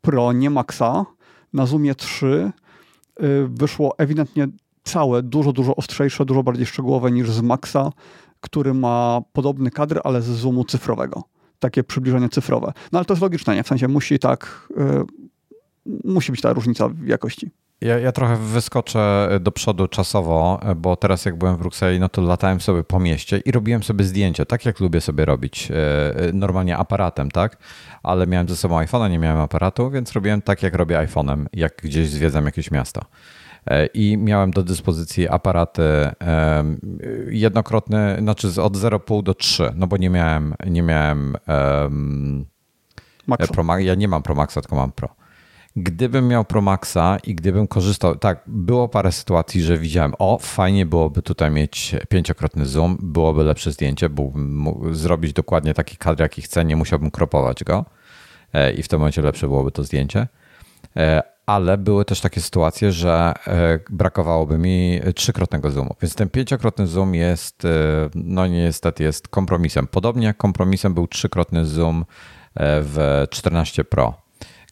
[0.00, 1.06] Pro, nie Maxa,
[1.52, 2.26] na Zoomie 3
[3.16, 4.48] e, wyszło ewidentnie
[4.84, 7.92] całe, dużo, dużo ostrzejsze, dużo bardziej szczegółowe niż z Maxa,
[8.40, 12.72] który ma podobny kadr, ale z zoomu cyfrowego takie przybliżenie cyfrowe.
[12.92, 13.62] No ale to jest logiczne, nie?
[13.62, 15.04] W sensie musi tak, y,
[16.04, 17.50] musi być ta różnica w jakości.
[17.80, 22.22] Ja, ja, trochę wyskoczę do przodu czasowo, bo teraz jak byłem w Brukseli, no to
[22.22, 25.70] latałem sobie po mieście i robiłem sobie zdjęcia, tak jak lubię sobie robić,
[26.28, 27.56] y, normalnie aparatem, tak?
[28.02, 31.76] Ale miałem ze sobą iPhone'a, nie miałem aparatu, więc robiłem tak, jak robię iPhone'em, jak
[31.82, 33.00] gdzieś zwiedzam jakieś miasto.
[33.68, 35.82] E, i miałem do dyspozycji aparaty
[37.30, 41.36] jednokrotne, znaczy od 0,5 do 3, no bo nie miałem, nie miałem
[41.82, 42.46] um,
[43.52, 45.08] Pro Max, ja nie mam Pro Maxa, tylko mam Pro.
[45.76, 50.86] Gdybym miał Pro Maxa i gdybym korzystał, tak, było parę sytuacji, że widziałem, o, fajnie
[50.86, 56.42] byłoby tutaj mieć pięciokrotny zoom, byłoby lepsze zdjęcie, mógłbym mógł zrobić dokładnie taki kadr, jaki
[56.42, 57.84] chcę, nie musiałbym kropować go
[58.52, 60.28] e, i w tym momencie lepsze byłoby to zdjęcie.
[61.48, 63.34] E, ale były też takie sytuacje, że
[63.90, 65.94] brakowałoby mi trzykrotnego zoomu.
[66.02, 67.62] Więc ten pięciokrotny zoom jest,
[68.14, 69.86] no niestety jest kompromisem.
[69.86, 72.04] Podobnie jak kompromisem był trzykrotny zoom
[72.60, 74.27] w 14 Pro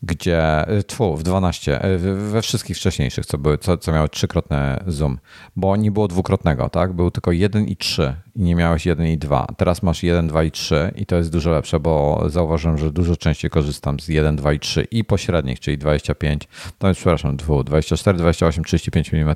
[0.06, 4.84] gdzie, y, tfu, w 12, y, we wszystkich wcześniejszych, co, były, co, co miały trzykrotne
[4.86, 5.18] zoom,
[5.56, 6.92] bo nie było dwukrotnego, tak?
[6.92, 9.46] Był tylko 1 i 3 i nie miałeś 1 i 2.
[9.56, 13.16] Teraz masz 1, 2 i 3 i to jest dużo lepsze, bo zauważyłem, że dużo
[13.16, 17.62] częściej korzystam z 1, 2 i 3 i pośrednich, czyli 25, to jest, przepraszam, 2,
[17.62, 19.34] 24, 28, 35 mm.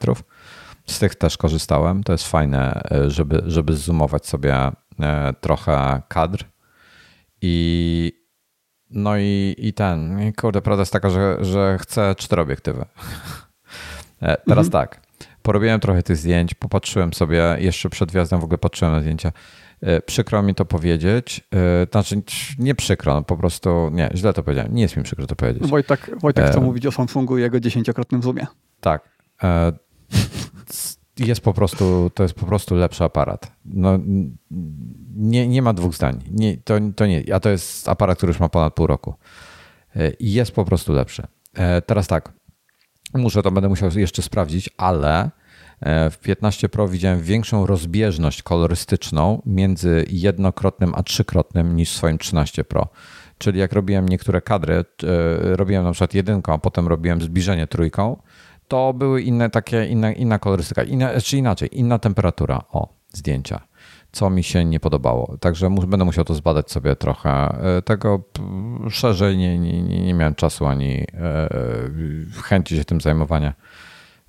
[0.86, 2.02] Z tych też korzystałem.
[2.02, 4.56] To jest fajne, y, żeby, żeby zoomować sobie
[5.40, 6.44] trochę kadr
[7.42, 8.19] i
[8.90, 12.84] no i, i ten, i kurde, prawda jest taka, że, że chcę cztery obiektywy.
[14.22, 14.70] E, teraz mhm.
[14.70, 15.00] tak,
[15.42, 19.32] porobiłem trochę tych zdjęć, popatrzyłem sobie, jeszcze przed wjazdem w ogóle patrzyłem na zdjęcia.
[19.80, 22.22] E, przykro mi to powiedzieć, e, znaczy
[22.58, 25.70] nie przykro, no po prostu, nie, źle to powiedziałem, nie jest mi przykro to powiedzieć.
[25.70, 28.46] Wojtek, Wojtek chce mówić o Samsungu i jego dziesięciokrotnym zoomie.
[28.80, 29.08] Tak
[31.18, 33.52] jest po prostu, to jest po prostu lepszy aparat.
[33.64, 33.98] No,
[35.16, 36.22] nie, nie ma dwóch zdań.
[36.30, 39.14] Nie, to, to nie, a to jest aparat, który już ma ponad pół roku.
[39.96, 41.22] E, jest po prostu lepszy.
[41.54, 42.32] E, teraz tak,
[43.14, 45.30] muszę to będę musiał jeszcze sprawdzić, ale
[45.80, 52.18] e, w 15 Pro widziałem większą rozbieżność kolorystyczną między jednokrotnym a trzykrotnym niż w swoim
[52.18, 52.88] 13 Pro.
[53.38, 54.84] Czyli jak robiłem niektóre kadry,
[55.42, 58.16] robiłem na przykład jedynką, a potem robiłem zbliżenie trójką,
[58.70, 63.60] to były inne takie, inna, inna kolorystyka, inna, czy inaczej, inna temperatura o zdjęcia,
[64.12, 65.36] co mi się nie podobało.
[65.40, 67.30] Także będę musiał to zbadać sobie trochę.
[67.30, 68.22] E, tego
[68.90, 71.48] szerzej nie, nie, nie miałem czasu ani e,
[72.42, 73.54] chęci się tym zajmowania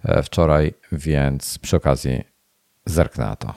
[0.04, 2.23] e, wczoraj, więc przy okazji
[2.86, 3.54] zerknę na to.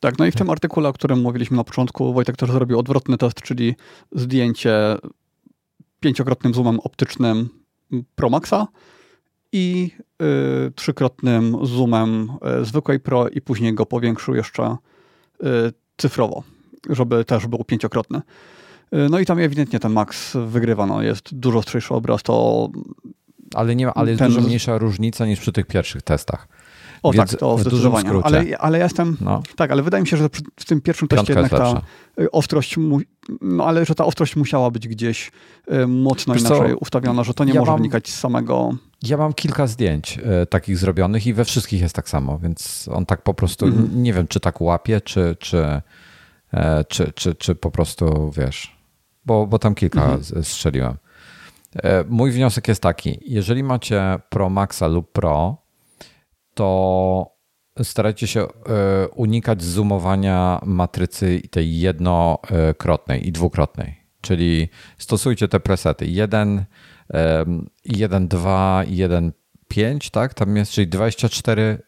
[0.00, 3.18] Tak, no i w tym artykule, o którym mówiliśmy na początku, Wojtek też zrobił odwrotny
[3.18, 3.74] test, czyli
[4.12, 4.96] zdjęcie
[6.00, 7.48] pięciokrotnym zoomem optycznym
[8.14, 8.66] Pro Maxa
[9.52, 9.90] i
[10.22, 12.32] y, trzykrotnym zoomem
[12.62, 14.76] y, zwykłej Pro i później go powiększył jeszcze
[15.42, 15.46] y,
[15.96, 16.42] cyfrowo,
[16.90, 18.18] żeby też był pięciokrotny.
[18.18, 22.68] Y, no i tam ewidentnie ten Max wygrywa, no jest dużo ostrzejszy obraz, to...
[23.54, 24.28] Ale, nie ma, ale jest ten...
[24.28, 26.48] dużo mniejsza różnica niż przy tych pierwszych testach.
[27.02, 28.10] O Więc tak, to zdecydowanie.
[28.22, 29.16] Ale, ale ja jestem.
[29.20, 29.42] No.
[29.56, 30.28] Tak, ale wydaje mi się, że
[30.60, 31.82] w tym pierwszym teście jednak ta
[32.20, 33.00] y, ostrość, mu,
[33.40, 35.30] no ale że ta ostrość musiała być gdzieś
[35.72, 36.76] y, mocno Wiesz inaczej co?
[36.76, 38.72] ustawiona, że to nie ja może mam, wynikać z samego.
[39.02, 43.06] Ja mam kilka zdjęć y, takich zrobionych i we wszystkich jest tak samo, więc on
[43.06, 44.02] tak po prostu mhm.
[44.02, 45.82] nie wiem, czy tak łapie, czy, czy,
[46.52, 48.76] e, czy, czy, czy po prostu wiesz,
[49.24, 50.44] bo, bo tam kilka mhm.
[50.44, 50.96] strzeliłem.
[51.76, 55.56] E, mój wniosek jest taki: jeżeli macie Pro Maxa lub Pro,
[56.54, 57.38] to
[57.82, 63.98] starajcie się e, unikać zoomowania matrycy tej jednokrotnej i dwukrotnej.
[64.20, 66.64] Czyli stosujcie te presety 1,
[67.84, 69.32] 1, 2, 1,
[69.68, 70.34] 5, tak?
[70.34, 71.78] Tam jest, czyli 24,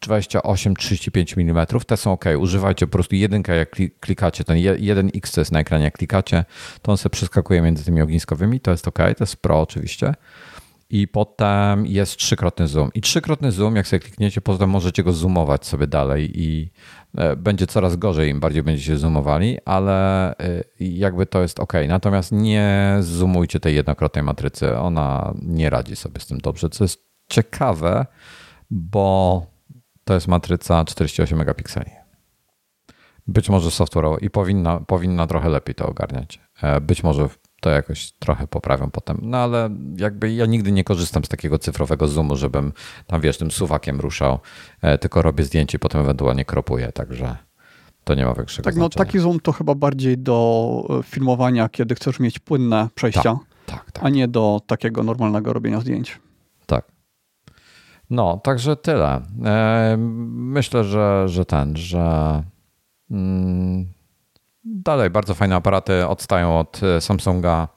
[0.00, 1.66] 28, 35 mm.
[1.86, 2.24] Te są ok.
[2.38, 6.44] Używajcie po prostu jedynkę, jak klikacie, ten 1x co jest na ekranie, jak klikacie,
[6.82, 8.60] to on sobie przeskakuje między tymi ogniskowymi.
[8.60, 10.14] To jest ok, to jest Pro oczywiście
[10.90, 12.90] i potem jest trzykrotny zoom.
[12.94, 16.70] I trzykrotny zoom, jak sobie klikniecie, potem możecie go zoomować sobie dalej i
[17.16, 21.72] e, będzie coraz gorzej, im bardziej będziecie zoomowali, ale e, jakby to jest ok.
[21.88, 27.06] Natomiast nie zoomujcie tej jednokrotnej matrycy, ona nie radzi sobie z tym dobrze, co jest
[27.28, 28.06] ciekawe,
[28.70, 29.46] bo
[30.04, 31.90] to jest matryca 48 megapikseli.
[33.26, 36.40] Być może software'owo i powinna, powinna trochę lepiej to ogarniać.
[36.62, 37.28] E, być może
[37.66, 39.18] to jakoś trochę poprawią potem.
[39.22, 42.72] No ale jakby ja nigdy nie korzystam z takiego cyfrowego zoomu, żebym
[43.06, 44.38] tam wiesz, tym suwakiem ruszał,
[44.82, 47.36] e, tylko robię zdjęcie, potem ewentualnie kropuję, także
[48.04, 48.94] to nie ma większego Tak, znaczenia.
[48.98, 53.78] no taki zoom to chyba bardziej do e, filmowania, kiedy chcesz mieć płynne przejścia, tak,
[53.78, 54.04] tak, tak.
[54.04, 56.20] a nie do takiego normalnego robienia zdjęć.
[56.66, 56.84] Tak.
[58.10, 59.20] No, także tyle.
[59.44, 59.96] E,
[60.28, 62.42] myślę, że, że ten, że
[63.10, 63.86] mm,
[64.66, 67.68] dalej bardzo fajne aparaty odstają od e, Samsunga.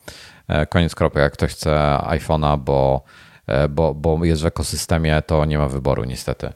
[0.47, 3.03] E, koniec kropek, jak ktoś chce iPhone'a, bo,
[3.47, 6.53] e, bo, bo jest w ekosystemie, to nie ma wyboru niestety.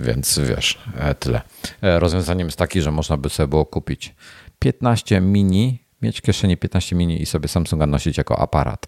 [0.00, 0.78] Więc wiesz,
[1.18, 1.40] tyle.
[1.82, 4.14] Rozwiązaniem jest taki, że można by sobie było kupić
[4.58, 8.86] 15 mini, mieć w kieszeni 15 mini i sobie Samsunga nosić jako aparat.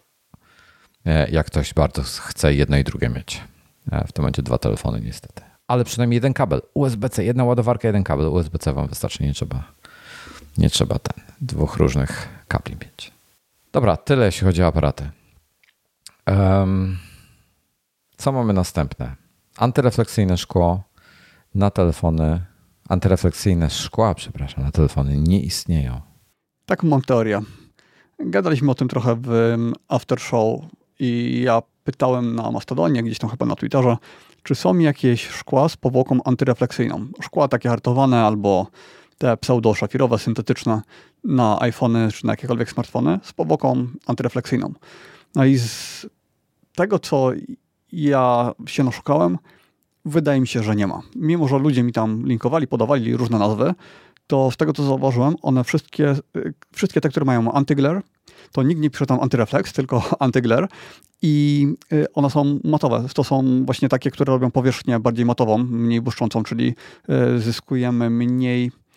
[1.30, 3.40] Jak ktoś bardzo chce jedno i drugie mieć.
[4.06, 5.42] W tym momencie dwa telefony niestety.
[5.66, 9.64] Ale przynajmniej jeden kabel USB-C, jedna ładowarka, jeden kabel USB-C wam wystarczy, nie trzeba
[10.58, 13.12] nie trzeba ten, dwóch różnych kabli mieć.
[13.72, 15.10] Dobra, tyle jeśli chodzi o aparaty.
[16.26, 16.98] Um,
[18.16, 19.16] co mamy następne?
[19.56, 20.82] Antyrefleksyjne szkło
[21.54, 22.42] na telefony,
[22.88, 26.00] antyrefleksyjne szkła, przepraszam, na telefony nie istnieją.
[26.66, 27.40] Taką mam teorię.
[28.18, 29.56] Gadaliśmy o tym trochę w
[29.88, 30.60] after show
[30.98, 33.96] i ja pytałem na Mastodonie, gdzieś tam chyba na Twitterze,
[34.42, 37.06] czy są jakieś szkła z powłoką antyrefleksyjną.
[37.22, 38.66] Szkła takie hartowane albo
[39.18, 40.83] te pseudo-szafirowe, syntetyczne
[41.24, 44.72] na iPhony czy na jakiekolwiek smartfony z powłoką antyrefleksyjną.
[45.35, 46.07] No i z
[46.74, 47.31] tego, co
[47.92, 49.38] ja się naszukałem,
[50.04, 51.02] wydaje mi się, że nie ma.
[51.16, 53.74] Mimo, że ludzie mi tam linkowali, podawali różne nazwy,
[54.26, 56.16] to z tego, co zauważyłem, one wszystkie,
[56.72, 58.02] wszystkie te, które mają antyglare,
[58.52, 60.68] to nikt nie pisze tam antyrefleks, tylko antyglare
[61.22, 63.04] i y, one są matowe.
[63.14, 66.74] To są właśnie takie, które robią powierzchnię bardziej matową, mniej błyszczącą, czyli
[67.37, 68.88] y, zyskujemy mniej y,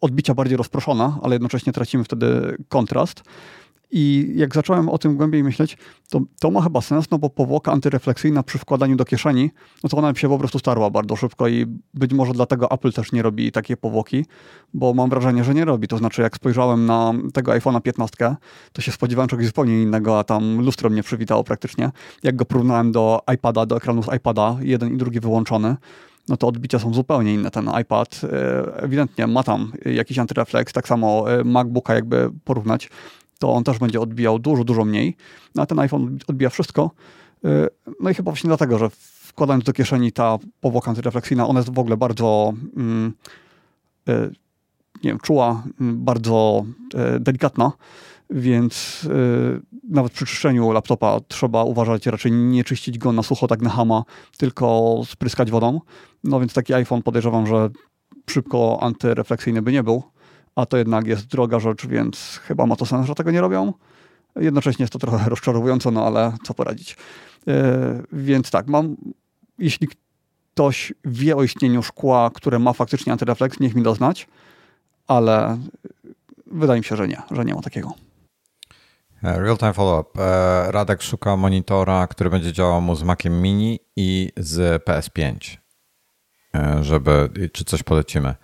[0.00, 3.22] odbicia bardziej rozproszona, ale jednocześnie tracimy wtedy kontrast.
[3.94, 5.78] I jak zacząłem o tym głębiej myśleć,
[6.10, 9.50] to to ma chyba sens, no bo powłoka antyrefleksyjna przy wkładaniu do kieszeni,
[9.82, 13.12] no to ona się po prostu starła bardzo szybko i być może dlatego Apple też
[13.12, 14.26] nie robi takiej powłoki,
[14.74, 15.88] bo mam wrażenie, że nie robi.
[15.88, 18.36] To znaczy, jak spojrzałem na tego iPhone'a 15,
[18.72, 21.90] to się spodziewałem czegoś zupełnie innego, a tam lustro mnie przywitało praktycznie.
[22.22, 25.76] Jak go porównałem do iPada, do ekranu z iPada, jeden i drugi wyłączony,
[26.28, 27.50] no to odbicia są zupełnie inne.
[27.50, 32.90] Ten iPad e, ewidentnie ma tam jakiś antyrefleks, tak samo e, MacBooka jakby porównać,
[33.38, 35.16] to on też będzie odbijał dużo, dużo mniej.
[35.54, 36.90] No, a ten iPhone odbija wszystko.
[37.44, 37.68] Y,
[38.00, 41.78] no i chyba właśnie dlatego, że wkładając do kieszeni ta powłoka antyrefleksyjna, ona jest w
[41.78, 43.12] ogóle bardzo mm,
[45.04, 46.64] nie wiem, czuła, mm, bardzo
[47.20, 47.72] delikatna,
[48.30, 49.08] więc
[49.88, 54.04] nawet przy czyszczeniu laptopa trzeba uważać, raczej nie czyścić go na sucho, tak na hama,
[54.38, 55.80] tylko spryskać wodą.
[56.24, 57.70] No więc taki iPhone podejrzewam, że
[58.30, 60.02] szybko antyrefleksyjny by nie był
[60.56, 63.72] a to jednak jest droga rzecz, więc chyba ma to sens, że tego nie robią.
[64.36, 66.96] Jednocześnie jest to trochę rozczarowujące, no ale co poradzić.
[67.46, 67.54] Yy,
[68.12, 68.96] więc tak, mam,
[69.58, 69.88] jeśli
[70.54, 74.28] ktoś wie o istnieniu szkła, które ma faktycznie antyrefleks, niech mi doznać,
[75.06, 75.58] ale
[76.46, 77.92] wydaje mi się, że nie, że nie ma takiego.
[79.22, 80.22] E, real time follow-up.
[80.22, 85.61] E, Radek szuka monitora, który będzie działał mu z Maciem Mini i z PS5,
[86.82, 88.34] żeby, czy coś polecimy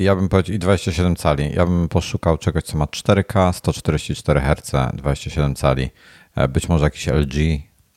[0.00, 1.54] ja bym powiedział, i 27 cali.
[1.54, 5.90] Ja bym poszukał czegoś, co ma 4K, 144 Hz, 27 cali.
[6.36, 7.34] E, być może jakiś LG.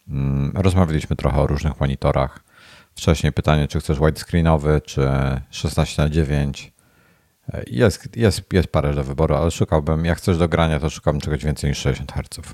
[0.07, 2.43] Mm, rozmawialiśmy trochę o różnych monitorach.
[2.95, 5.09] Wcześniej pytanie, czy chcesz widescreenowy, czy
[5.49, 6.73] 16 na 9
[7.53, 11.19] e, jest, jest, jest parę do wyboru, ale szukałbym, jak chcesz do grania, to szukam
[11.19, 12.53] czegoś więcej niż 60 Hz.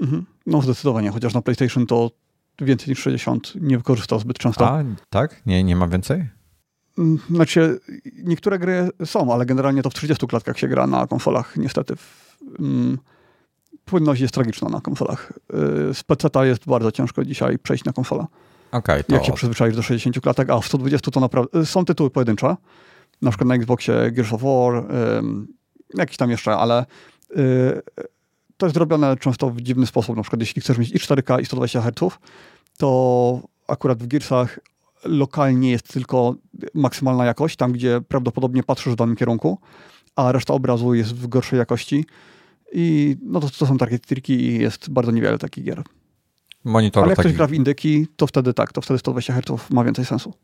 [0.00, 0.26] Mhm.
[0.46, 2.10] No zdecydowanie, chociaż na PlayStation to
[2.60, 4.68] więcej niż 60 nie wykorzystał zbyt często.
[4.68, 5.42] A, tak?
[5.46, 6.28] Nie, nie ma więcej?
[6.98, 7.80] Mm, znaczy,
[8.24, 11.94] niektóre gry są, ale generalnie to w 30 klatkach się gra na konsolach, niestety.
[12.58, 12.98] Mm,
[13.84, 15.32] płynność jest tragiczna na konsolach.
[15.90, 18.26] Y, z PC jest bardzo ciężko dzisiaj przejść na konsolę.
[18.72, 19.14] Okay, to...
[19.14, 21.60] Jak się przyzwyczaisz do 60 klatek, a w 120 to naprawdę...
[21.60, 22.56] Y, są tytuły pojedyncze,
[23.22, 24.84] na przykład na Xboxie Gears of War,
[25.94, 26.86] jakiś tam jeszcze, ale
[27.36, 27.82] y,
[28.56, 30.16] to jest zrobione często w dziwny sposób.
[30.16, 32.18] Na przykład jeśli chcesz mieć i 4K i 120 Hz,
[32.78, 34.58] to akurat w Gearsach
[35.04, 36.34] lokalnie jest tylko
[36.74, 39.58] maksymalna jakość, tam gdzie prawdopodobnie patrzysz w danym kierunku,
[40.16, 42.04] a reszta obrazu jest w gorszej jakości.
[42.72, 45.82] I no to, to są takie triki i jest bardzo niewiele takich gier.
[46.64, 47.32] Monitorów Ale jak takich...
[47.32, 50.34] ktoś gra w indyki, to wtedy tak, to wtedy 120 Hz ma więcej sensu.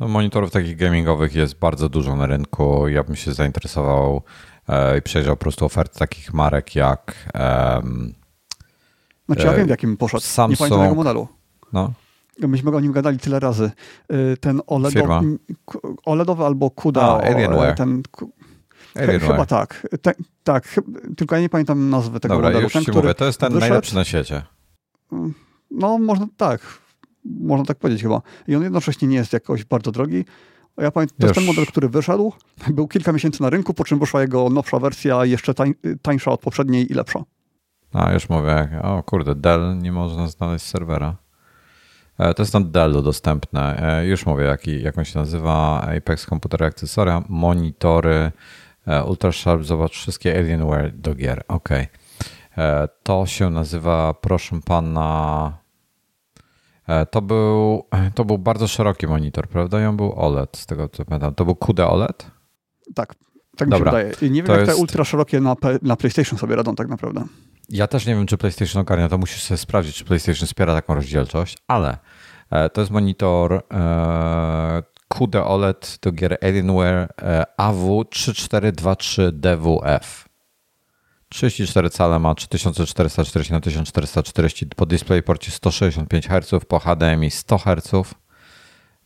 [0.00, 2.88] No, monitorów takich gamingowych jest bardzo dużo na rynku.
[2.88, 4.22] Ja bym się zainteresował
[4.98, 7.14] i przejrzał po prostu oferty takich marek jak.
[7.74, 8.14] Um,
[9.26, 10.22] znaczy, ja wiem, w jakim poszedł.
[10.22, 11.28] Samsung, nie pamiętam tego modelu.
[11.72, 11.94] No
[12.48, 13.70] myśmy o nim gadali tyle razy.
[14.12, 15.38] Y, ten OLEDowy,
[16.04, 17.02] OLEDowy albo CUDA.
[17.02, 17.74] A, Alienware.
[17.74, 18.02] Ten,
[18.94, 19.20] Alienware.
[19.20, 19.86] Chyba tak.
[20.02, 20.80] Te, tak,
[21.16, 22.64] tylko ja nie pamiętam nazwy tego Dobra, modelu.
[22.64, 24.42] już ten, ci mówię, to jest ten wyszedł, najlepszy na świecie.
[25.70, 26.60] No, można tak.
[27.24, 28.22] Można tak powiedzieć chyba.
[28.48, 30.24] I on jednocześnie nie jest jakoś bardzo drogi.
[30.78, 32.32] Ja pamiętam, to jest ten model, który wyszedł,
[32.68, 36.40] był kilka miesięcy na rynku, po czym wyszła jego nowsza wersja, jeszcze tań, tańsza od
[36.40, 37.22] poprzedniej i lepsza.
[37.92, 41.16] A, już mówię, o kurde, Dell nie można znaleźć serwera.
[42.20, 43.82] E, to jest na Dellu dostępne.
[43.82, 45.80] E, już mówię, jaki, jak on się nazywa.
[45.96, 48.32] Apex Komputer Akcesoria, monitory,
[48.86, 51.44] e, Ultrasharp, zobacz wszystkie Alienware do gier.
[51.48, 51.68] Ok.
[53.02, 55.58] To się nazywa, proszę pana,
[57.10, 59.82] to był, to był bardzo szeroki monitor, prawda?
[59.82, 61.34] I on był OLED, z tego co pamiętam.
[61.34, 62.30] To był QD OLED?
[62.94, 63.14] Tak,
[63.56, 64.14] tak mi Dobra, się wydaje.
[64.30, 64.72] Nie wiem, jak jest...
[64.72, 67.24] te ultra szerokie na, na PlayStation sobie radą tak naprawdę.
[67.68, 70.94] Ja też nie wiem, czy PlayStation ogarnia, to musisz sobie sprawdzić, czy PlayStation wspiera taką
[70.94, 71.98] rozdzielczość, ale
[72.50, 80.29] e, to jest monitor e, QD OLED do gier Alienware e, AW3423DWF.
[81.30, 87.90] 34 cale ma 3440 na 1440 po DisplayPorcie 165 Hz, po HDMI 100 Hz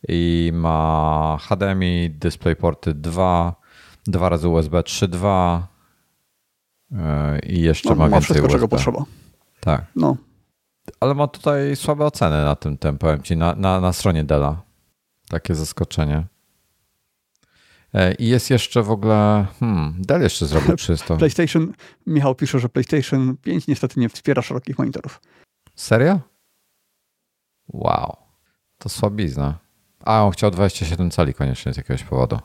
[0.07, 3.55] i ma HDMI, DisplayPorty 2,
[4.07, 5.61] dwa razy USB 3.2
[7.43, 8.55] i jeszcze no, ma, ma więcej wszystko, USB.
[8.55, 9.03] czego potrzeba.
[9.59, 9.85] Tak.
[9.95, 10.17] No.
[10.99, 14.61] Ale ma tutaj słabe oceny na tym, powiem ci, na, na, na stronie Dela.
[15.29, 16.25] Takie zaskoczenie.
[17.95, 19.45] E, I jest jeszcze w ogóle.
[19.59, 21.15] Hmm, Dell jeszcze zrobił 300.
[21.17, 21.73] PlayStation,
[22.07, 25.21] Michał pisze, że PlayStation 5 niestety nie wspiera szerokich monitorów.
[25.75, 26.19] Serio?
[27.67, 28.17] Wow.
[28.77, 29.57] To słabizna.
[30.05, 32.39] A, on chciał 27 cali koniecznie z jakiegoś powodu.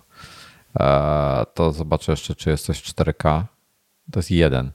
[0.74, 3.44] Eee, to zobaczę jeszcze, czy jest coś 4K.
[4.12, 4.72] To jest jeden.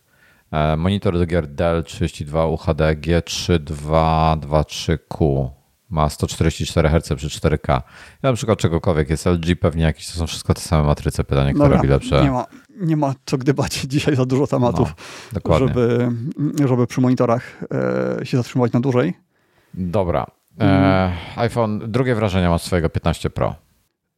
[0.51, 5.49] Eee, monitor do gier Dell 32 UHD G3223Q.
[5.89, 7.69] Ma 144 Hz przy 4K.
[8.23, 11.23] Ja na przykład czegokolwiek jest LG, pewnie jakieś, to są wszystko te same matryce.
[11.23, 12.23] Pytanie, kto Dobra, robi lepsze.
[12.23, 12.45] Nie ma,
[12.79, 14.93] nie ma co gdybać dzisiaj za dużo tematów,
[15.45, 16.11] No, żeby,
[16.67, 17.63] żeby przy monitorach
[18.21, 19.13] e, się zatrzymywać na dłużej.
[19.73, 20.25] Dobra.
[20.59, 23.55] Eee, iPhone, drugie wrażenie ma swojego 15 Pro.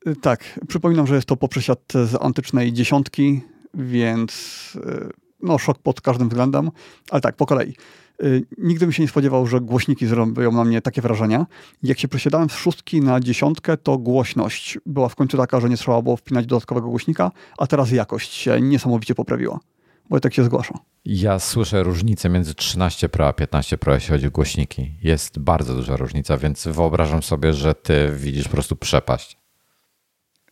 [0.07, 3.41] Y, Tak, przypominam, że jest to po przesiadce z antycznej dziesiątki,
[3.73, 4.31] więc
[4.75, 5.09] y,
[5.43, 6.71] no szok pod każdym względem,
[7.11, 7.75] ale tak, po kolei.
[8.23, 11.45] Y, Nigdy bym się nie spodziewał, że głośniki zrobią na mnie takie wrażenia.
[11.83, 15.77] Jak się przesiadałem z szóstki na dziesiątkę, to głośność była w końcu taka, że nie
[15.77, 19.59] trzeba było wpinać dodatkowego głośnika, a teraz jakość się niesamowicie poprawiła.
[20.09, 20.79] Bo tak się zgłasza.
[21.05, 24.91] Ja słyszę różnicę między 13 Pro a 15 Pro, jeśli chodzi o głośniki.
[25.03, 29.37] Jest bardzo duża różnica, więc wyobrażam sobie, że ty widzisz po prostu przepaść.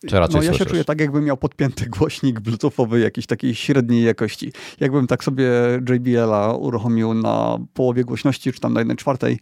[0.08, 0.70] Czy raczej No ja się słyszysz?
[0.70, 4.52] czuję tak, jakbym miał podpięty głośnik bluetoothowy jakiejś takiej średniej jakości.
[4.80, 5.50] Jakbym tak sobie
[5.90, 9.38] JBL-a uruchomił na połowie głośności, czy tam na jednej czwartej,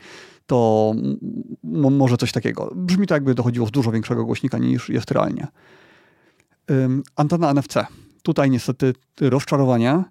[0.46, 0.92] to
[1.62, 2.72] może coś takiego.
[2.74, 5.46] Brzmi to jakby dochodziło z dużo większego głośnika niż jest realnie.
[6.70, 7.74] Ym, antena NFC.
[8.22, 10.04] Tutaj niestety rozczarowanie,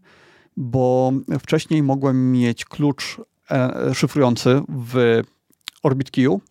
[0.58, 5.21] bo wcześniej mogłem mieć klucz e, szyfrujący w
[5.84, 6.41] Orbit Keyu,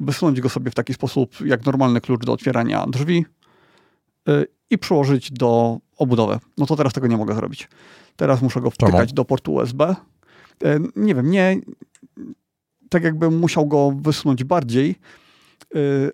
[0.00, 3.24] wysunąć go sobie w taki sposób, jak normalny klucz do otwierania drzwi
[4.28, 6.38] y, i przyłożyć do obudowy.
[6.58, 7.68] No to teraz tego nie mogę zrobić.
[8.16, 9.14] Teraz muszę go wtykać Czemu?
[9.14, 9.96] do portu USB.
[10.64, 11.60] Y, Nie wiem, nie.
[12.88, 14.96] Tak jakbym musiał go wysunąć bardziej,
[15.76, 16.10] y,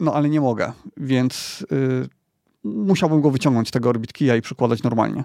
[0.00, 1.66] no ale nie mogę, więc
[2.64, 5.24] musiałbym go wyciągnąć z tego Orbit Keya i przykładać normalnie.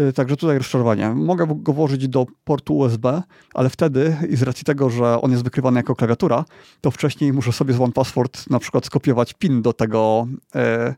[0.00, 1.14] Y, Także tutaj rozczarowanie.
[1.14, 3.22] Mogę go włożyć do portu USB,
[3.54, 6.44] ale wtedy, i z racji tego, że on jest wykrywany jako klawiatura,
[6.80, 10.94] to wcześniej muszę sobie z OnePassword na przykład skopiować PIN do tego, e,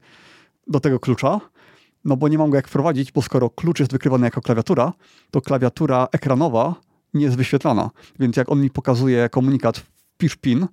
[0.67, 1.41] do tego klucza,
[2.05, 4.93] no bo nie mam go jak wprowadzić, bo skoro klucz jest wykrywany jako klawiatura,
[5.31, 6.75] to klawiatura ekranowa
[7.15, 7.91] nie jest wyświetlana.
[8.19, 10.67] Więc jak on mi pokazuje komunikat wpisz PIN,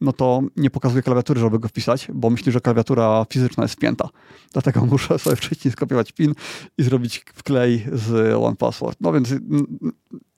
[0.00, 4.08] no to nie pokazuje klawiatury, żeby go wpisać, bo myśli, że klawiatura fizyczna jest wpięta.
[4.52, 6.34] Dlatego muszę sobie wcześniej skopiować PIN
[6.78, 8.98] i zrobić wklej z OnePassword.
[9.00, 9.34] No więc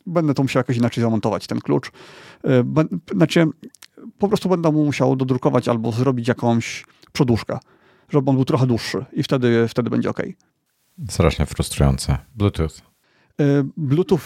[0.07, 1.89] będę to musiał jakoś inaczej zamontować, ten klucz.
[1.89, 2.65] Y,
[3.17, 3.47] Znaczy,
[4.19, 7.59] po prostu będę mu musiał dodrukować albo zrobić jakąś przedłużkę,
[8.09, 10.23] żeby on był trochę dłuższy i wtedy, wtedy będzie ok.
[11.09, 12.19] Strasznie frustrujące.
[12.35, 12.71] Bluetooth.
[13.41, 14.21] Y, Bluetooth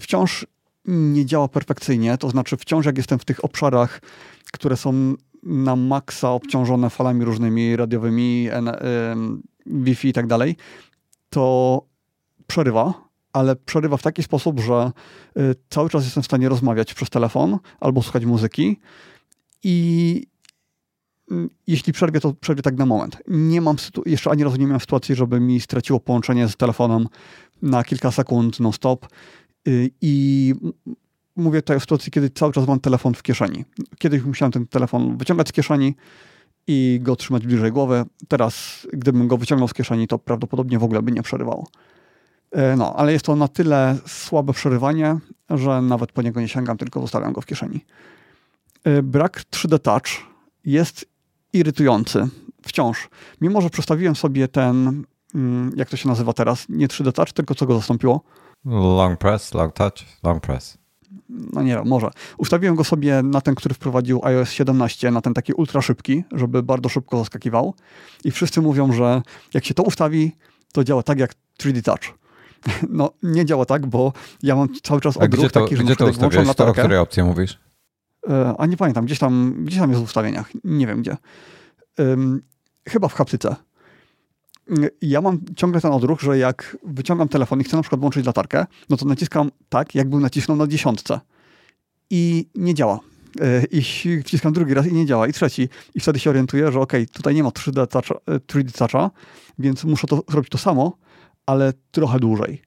[0.00, 0.46] wciąż
[0.86, 4.00] nie działa perfekcyjnie, to znaczy wciąż jak jestem w tych obszarach,
[4.52, 8.48] które są na maksa obciążone falami różnymi radiowymi,
[9.66, 10.56] Wi-Fi i tak dalej,
[11.30, 11.82] to
[12.46, 12.94] przerywa,
[13.32, 14.92] ale przerywa w taki sposób, że
[15.38, 18.80] y, cały czas jestem w stanie rozmawiać przez telefon albo słuchać muzyki
[19.62, 20.26] i
[21.30, 23.22] mm, jeśli przerwie, to przerwie tak na moment.
[23.28, 27.06] Nie mam, jeszcze ani razu nie miałem sytuacji, żeby mi straciło połączenie z telefonem
[27.62, 29.06] na kilka sekund non-stop
[29.68, 30.54] Y, i
[31.36, 33.64] mówię tutaj o sytuacji, kiedy cały czas mam telefon w kieszeni.
[33.98, 35.94] Kiedyś musiałem ten telefon wyciągać z kieszeni
[36.66, 38.04] i go trzymać bliżej głowy.
[38.28, 41.66] Teraz, gdybym go wyciągnął z kieszeni, to prawdopodobnie w ogóle by nie przerywało.
[42.52, 45.18] E, No, ale jest to na tyle słabe przerywanie,
[45.50, 47.84] że nawet po niego nie sięgam, tylko zostawiam go w kieszeni.
[48.84, 50.06] E, Brak 3D Touch
[50.64, 51.06] jest
[51.52, 52.28] irytujący
[52.62, 53.08] wciąż.
[53.40, 57.54] Mimo, że przestawiłem sobie ten, mm, jak to się nazywa teraz, nie 3D Touch, tylko
[57.54, 58.20] co go zastąpiło,
[58.64, 60.78] Long press, long touch, long press.
[61.28, 62.10] No nie wiem, może.
[62.38, 66.62] Ustawiłem go sobie na ten, który wprowadził iOS 17, na ten taki ultra szybki, żeby
[66.62, 67.74] bardzo szybko zaskakiwał.
[68.24, 69.22] I wszyscy mówią, że
[69.54, 70.32] jak się to ustawi,
[70.72, 72.18] to działa tak jak 3D Touch.
[72.90, 76.06] No, nie działa tak, bo ja mam cały czas odruch to, taki, że gdzie to
[76.06, 76.56] ustawiłeś?
[76.56, 77.58] To, o której opcji mówisz?
[78.28, 80.50] E, A nie pamiętam, gdzieś tam, gdzieś tam jest w ustawieniach.
[80.64, 81.16] Nie wiem gdzie.
[82.00, 82.42] Ym,
[82.88, 83.56] chyba w haptyce.
[85.02, 88.66] Ja mam ciągle ten odruch, że jak wyciągam telefon i chcę na przykład włączyć latarkę,
[88.90, 91.20] no to naciskam tak, jakbym nacisnął na dziesiątce.
[92.10, 93.00] I nie działa.
[93.40, 93.82] Y, I
[94.22, 95.26] wciskam drugi raz i nie działa.
[95.26, 95.68] I trzeci.
[95.94, 99.10] I wtedy się orientuję, że okej, tutaj nie ma 3D toucha, y, 3D toucha,
[99.58, 100.96] więc muszę to zrobić to samo,
[101.46, 102.62] ale trochę dłużej.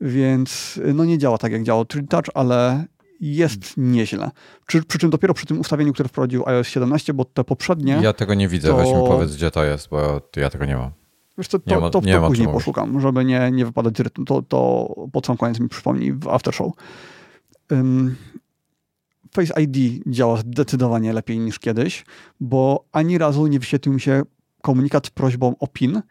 [0.00, 2.84] Więc y, no nie działa tak, jak działał 3D touch, ale
[3.20, 4.30] jest nieźle.
[4.66, 8.12] Przy, przy czym dopiero przy tym ustawieniu, które wprowadził iOS 17, bo te poprzednie, Ja
[8.12, 8.68] tego nie widzę.
[8.68, 10.90] to- Weź mi powiedz, gdzie to jest, bo ja tego nie mam.
[11.38, 14.24] Wiesz co, to, ma- to, to później poszukam, żeby nie, nie wypadać z rytmu.
[14.24, 16.72] To, to pod sam koniec mi przypomni w Aftershow.
[19.34, 22.04] Face ID działa zdecydowanie lepiej niż kiedyś,
[22.40, 24.22] bo ani razu nie wyświetlił mi się
[24.62, 26.02] komunikat z prośbą o PIN,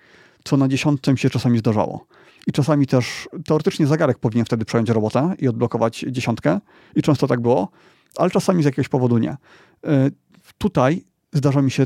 [0.44, 2.06] co na dziesiątce mi się czasami zdarzało.
[2.48, 6.60] I czasami też teoretycznie zegarek powinien wtedy przejąć robotę i odblokować dziesiątkę.
[6.96, 7.70] I często tak było,
[8.18, 9.30] ale czasami z jakiegoś powodu nie.
[9.32, 9.38] E,
[10.58, 11.04] tutaj
[11.34, 11.84] zdarza mi się,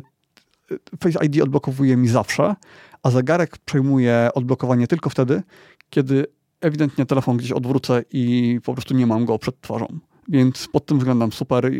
[0.71, 2.55] e, Face ID odblokowuje mi zawsze,
[3.03, 5.43] a zegarek przejmuje odblokowanie tylko wtedy,
[5.89, 6.25] kiedy
[6.61, 9.99] ewidentnie telefon gdzieś odwrócę i po prostu nie mam go przed twarzą.
[10.27, 11.71] Więc pod tym względem super.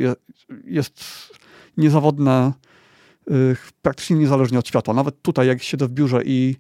[0.64, 1.04] Jest
[1.78, 2.54] niezawodne,
[3.32, 4.94] y, praktycznie niezależnie od światła.
[4.94, 6.56] Nawet tutaj, jak siedzę w biurze i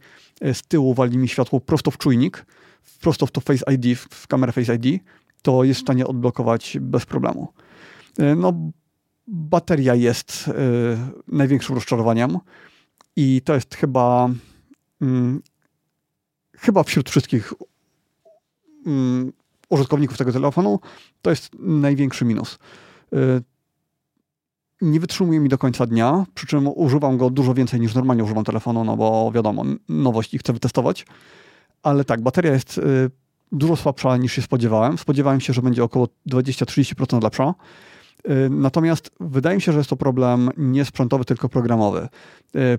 [0.45, 2.45] y, z tyłu wali mi światło prosto w czujnik,
[3.01, 5.03] prosto w to Face ID, w kamerę Face ID,
[5.41, 7.53] to jest w stanie odblokować bez problemu.
[8.19, 8.71] Y, no,
[9.27, 10.51] bateria jest
[11.27, 12.37] największym rozczarowaniem
[13.18, 14.30] i to jest chyba
[15.01, 15.41] mm,
[16.57, 17.53] chyba wśród wszystkich
[18.86, 19.34] mm,
[19.70, 20.80] użytkowników tego telefonu,
[21.22, 22.57] to jest największy minus.
[23.13, 23.43] Y,
[24.82, 28.43] nie wytrzymuje mi do końca dnia, przy czym używam go dużo więcej niż normalnie używam
[28.43, 31.05] telefonu, no bo wiadomo, nowości chcę wytestować.
[31.84, 32.82] Ale tak, bateria jest y,
[33.51, 34.97] dużo słabsza niż się spodziewałem.
[34.97, 37.53] Spodziewałem się, że będzie około 20-30% lepsza.
[38.30, 42.07] Y, natomiast wydaje mi się, że jest to problem nie sprzętowy, tylko programowy.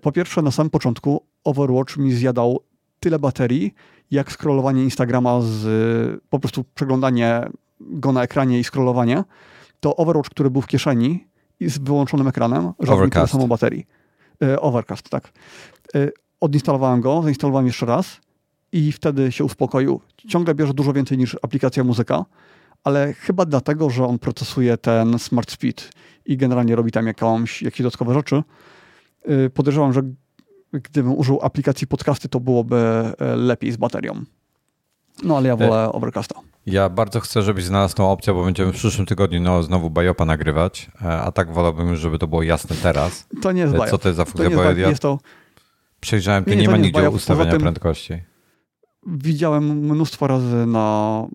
[0.03, 2.61] Po pierwsze, na samym początku Overwatch mi zjadał
[3.01, 3.75] tyle baterii,
[4.11, 7.49] jak scrollowanie Instagrama z po prostu przeglądanie
[7.81, 9.25] go na ekranie i scrollowanie,
[9.81, 11.27] to Overwatch, który był w kieszeni
[11.61, 13.87] i z wyłączonym ekranem, żadnej tyle samo baterii.
[14.43, 15.33] E, overcast, tak.
[16.41, 18.21] Odinstalowałem go, zainstalowałem jeszcze raz
[18.73, 20.01] i wtedy się uspokoił.
[20.29, 22.25] Ciągle bierze dużo więcej niż aplikacja muzyka,
[22.85, 25.83] ale chyba dlatego, że on procesuje ten smart speed
[26.27, 28.43] i generalnie robi tam jakąś, jakieś dodatkowe rzeczy.
[29.25, 30.03] E, podejrzewam, że
[30.73, 34.25] gdybym użył aplikacji podcasty, to byłoby e, lepiej z baterią.
[35.23, 36.35] No ale ja wolę e, Overcasta.
[36.67, 40.25] Ja bardzo chcę, żebyś znalazł tą opcję, bo będziemy w przyszłym tygodniu no, znowu Bajopa
[40.25, 43.27] nagrywać, a tak wolałbym żeby to było jasne teraz.
[43.43, 43.91] To nie jest Bajop.
[43.91, 44.51] Co to jest za funkcja?
[44.51, 45.19] Bo ja jest to...
[46.01, 47.15] przejrzałem, tu nie, nie, nie ma nigdzie Bajop.
[47.15, 48.23] ustawienia tym, prędkości.
[49.07, 51.27] Widziałem mnóstwo razy na,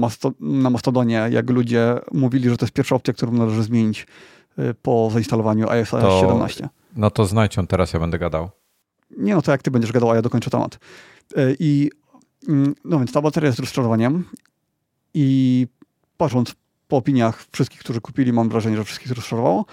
[0.00, 4.06] masto, na Mastodonie, jak ludzie mówili, że to jest pierwsza opcja, którą należy zmienić
[4.82, 6.20] po zainstalowaniu iOS to...
[6.20, 6.68] 17.
[6.96, 8.50] No to znajdź ją teraz, ja będę gadał.
[9.18, 10.78] Nie no, to jak ty będziesz gadał, a ja dokończę temat.
[11.36, 11.90] E, I
[12.48, 14.24] mm, no więc ta bateria jest rozczarowaniem
[15.14, 15.66] i
[16.16, 16.54] patrząc
[16.88, 19.64] po opiniach wszystkich, którzy kupili, mam wrażenie, że wszystkich rozczarowało.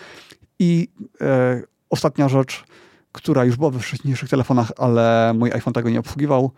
[0.60, 0.88] I
[1.22, 2.64] e, ostatnia rzecz,
[3.12, 6.52] która już była we wcześniejszych telefonach, ale mój iPhone tego nie obsługiwał,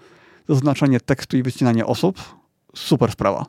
[0.49, 2.38] zaznaczenie tekstu i wycinanie osób.
[2.75, 3.45] Super sprawa.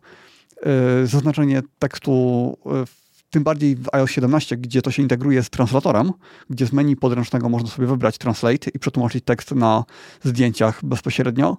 [0.63, 3.01] E, zaznaczenie tekstu w
[3.31, 6.13] tym bardziej w iOS 17, gdzie to się integruje z translatorem,
[6.51, 9.85] gdzie z menu podręcznego można sobie wybrać translate i przetłumaczyć tekst na
[10.25, 11.57] zdjęciach bezpośrednio.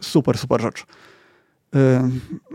[0.00, 0.86] Super, super rzecz.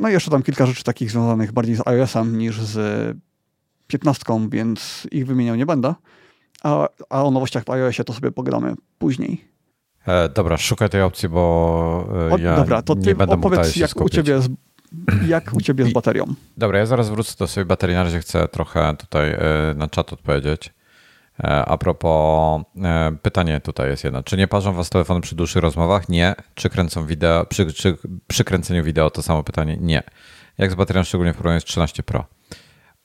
[0.01, 3.17] No i jeszcze tam kilka rzeczy takich związanych bardziej z iOS-em niż z
[3.87, 5.95] 15, więc ich wymieniał nie będę.
[6.63, 9.56] A, a o nowościach w iOSie to sobie pogadamy później.
[10.07, 13.75] E, dobra, szukaj tej opcji, bo e, o, ja dobra, to ty nie będę opowiedz,
[13.75, 14.49] jak u ciebie z
[15.27, 16.25] jak u ciebie z baterią?
[16.57, 17.95] Dobra, ja zaraz wrócę do swojej baterii.
[17.95, 19.39] Na razie chcę trochę tutaj e,
[19.75, 20.73] na czat odpowiedzieć.
[21.39, 22.61] E, a propos,
[23.21, 24.23] pytanie tutaj jest jedno.
[24.23, 26.09] Czy nie parzą was telefony przy dłuższych rozmowach?
[26.09, 26.35] Nie.
[26.55, 27.97] Czy kręcą wideo, przy, czy,
[28.27, 29.77] przy kręceniu wideo to samo pytanie?
[29.81, 30.03] Nie.
[30.57, 32.25] Jak z baterią, szczególnie w porównaniu z 13 Pro?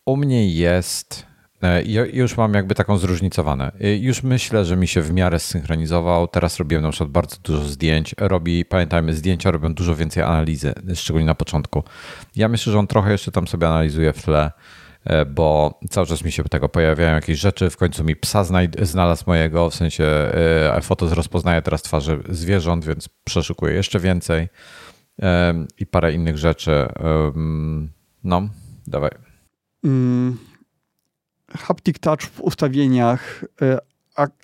[0.06, 1.31] U mnie jest
[1.62, 1.82] E,
[2.12, 3.72] już mam jakby taką zróżnicowane.
[3.80, 6.28] E, już myślę, że mi się w miarę zsynchronizował.
[6.28, 8.14] Teraz robiłem na przykład bardzo dużo zdjęć.
[8.18, 11.82] Robi, pamiętajmy, zdjęcia robią dużo więcej analizy, szczególnie na początku.
[12.36, 14.50] Ja myślę, że on trochę jeszcze tam sobie analizuje w tle,
[15.04, 17.70] e, bo cały czas mi się tego pojawiają jakieś rzeczy.
[17.70, 18.44] W końcu mi psa
[18.82, 20.04] znalazł mojego, w sensie
[20.82, 24.48] foto rozpoznaje teraz twarze zwierząt, więc przeszukuję jeszcze więcej
[25.78, 26.88] i parę innych rzeczy.
[28.24, 28.48] No,
[28.86, 29.10] dawaj.
[29.84, 30.51] Mm
[31.58, 33.78] haptic touch w ustawieniach e,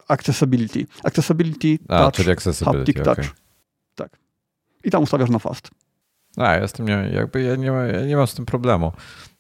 [0.09, 0.87] accessibility.
[1.05, 3.15] Accessibility A, touch, czyli accessibility, haptic okay.
[3.15, 3.35] touch.
[3.95, 4.19] Tak.
[4.85, 5.71] I tam ustawiasz na fast.
[6.37, 8.93] A, jestem nie, jakby ja nie, ja nie mam z tym problemu.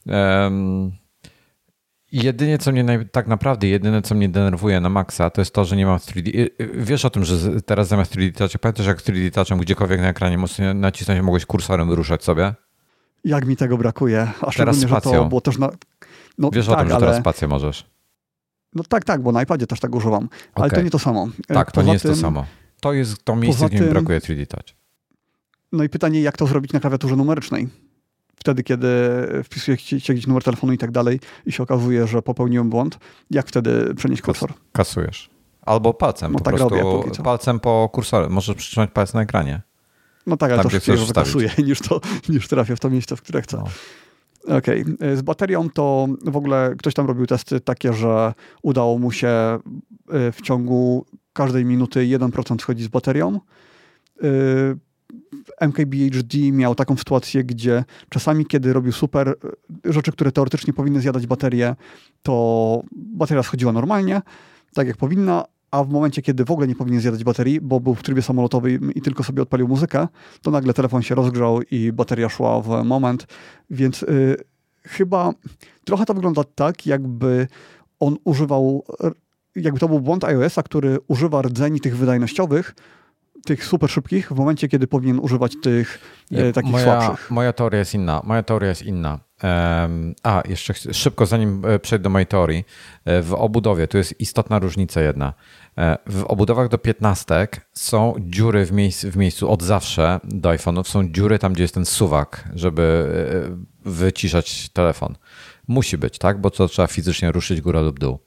[0.06, 0.92] Um,
[2.12, 5.64] jedynie co mnie naj, tak naprawdę, jedyne co mnie denerwuje na maksa, to jest to,
[5.64, 6.48] że nie mam 3D.
[6.74, 10.38] Wiesz o tym, że teraz zamiast 3D touch, pamiętasz jak 3D touchem gdziekolwiek na ekranie
[10.38, 12.54] mocno nacisnąć, mogłeś kursorem wyruszać sobie?
[13.24, 14.28] Jak mi tego brakuje.
[14.40, 15.12] A teraz spacją.
[15.12, 15.70] że to było też na,
[16.38, 17.06] no, Wiesz tak, o tym, że ale...
[17.06, 17.86] teraz spację możesz.
[18.74, 20.28] No tak, tak, bo na iPadzie też tak używam.
[20.54, 20.78] Ale okay.
[20.78, 21.28] to nie to samo.
[21.48, 22.46] E, tak, to nie jest tym, to samo.
[22.80, 24.76] To jest to miejsce, gdzie mi brakuje 3D Touch.
[25.72, 27.68] No i pytanie, jak to zrobić na klawiaturze numerycznej?
[28.36, 28.88] Wtedy, kiedy
[29.44, 32.98] wpisuje się jakiś numer telefonu i tak dalej i się okazuje, że popełniłem błąd,
[33.30, 34.52] jak wtedy przenieść kursor?
[34.72, 35.30] Kasujesz.
[35.62, 38.28] Albo palcem, no po tak prostu robię, palcem po kursorze.
[38.28, 39.62] Możesz przytrzymać palec na ekranie.
[40.26, 43.22] No tak, ale Tam, to szybciej kasuję, niż, to, niż trafię w to miejsce, w
[43.22, 43.56] które chcę.
[43.56, 43.64] No.
[44.44, 44.82] Okej.
[44.82, 45.16] Okay.
[45.16, 49.58] Z baterią to w ogóle ktoś tam robił testy takie, że udało mu się
[50.08, 53.40] w ciągu każdej minuty 1% wchodzi z baterią.
[55.60, 59.34] MKBHD miał taką sytuację, gdzie czasami, kiedy robił super
[59.84, 61.76] rzeczy, które teoretycznie powinny zjadać baterię,
[62.22, 64.22] to bateria schodziła normalnie,
[64.74, 67.94] tak jak powinna, a w momencie, kiedy w ogóle nie powinien zjadać baterii, bo był
[67.94, 70.08] w trybie samolotowym i tylko sobie odpalił muzykę,
[70.42, 73.26] to nagle telefon się rozgrzał i bateria szła w moment,
[73.70, 74.36] więc y,
[74.82, 75.32] chyba
[75.84, 77.48] trochę to wygląda tak, jakby
[78.00, 78.84] on używał,
[79.56, 82.74] jakby to był błąd iOS-a, który używa rdzeni tych wydajnościowych,
[83.44, 86.00] tych super szybkich w momencie, kiedy powinien używać tych
[86.32, 87.30] e, takich moja, słabszych.
[87.30, 88.20] Moja teoria jest inna.
[88.24, 89.18] Moja teoria jest inna.
[89.42, 92.64] Um, a, jeszcze szybko, zanim e, przejdę do mojej teorii.
[93.04, 95.34] E, w obudowie, tu jest istotna różnica jedna.
[95.78, 100.88] E, w obudowach do 15 są dziury w, miejsc, w miejscu od zawsze do iPhone'ów.
[100.88, 103.08] Są dziury tam, gdzie jest ten suwak, żeby
[103.84, 105.16] wyciszać telefon.
[105.68, 106.40] Musi być, tak?
[106.40, 108.18] Bo to trzeba fizycznie ruszyć górę lub dół.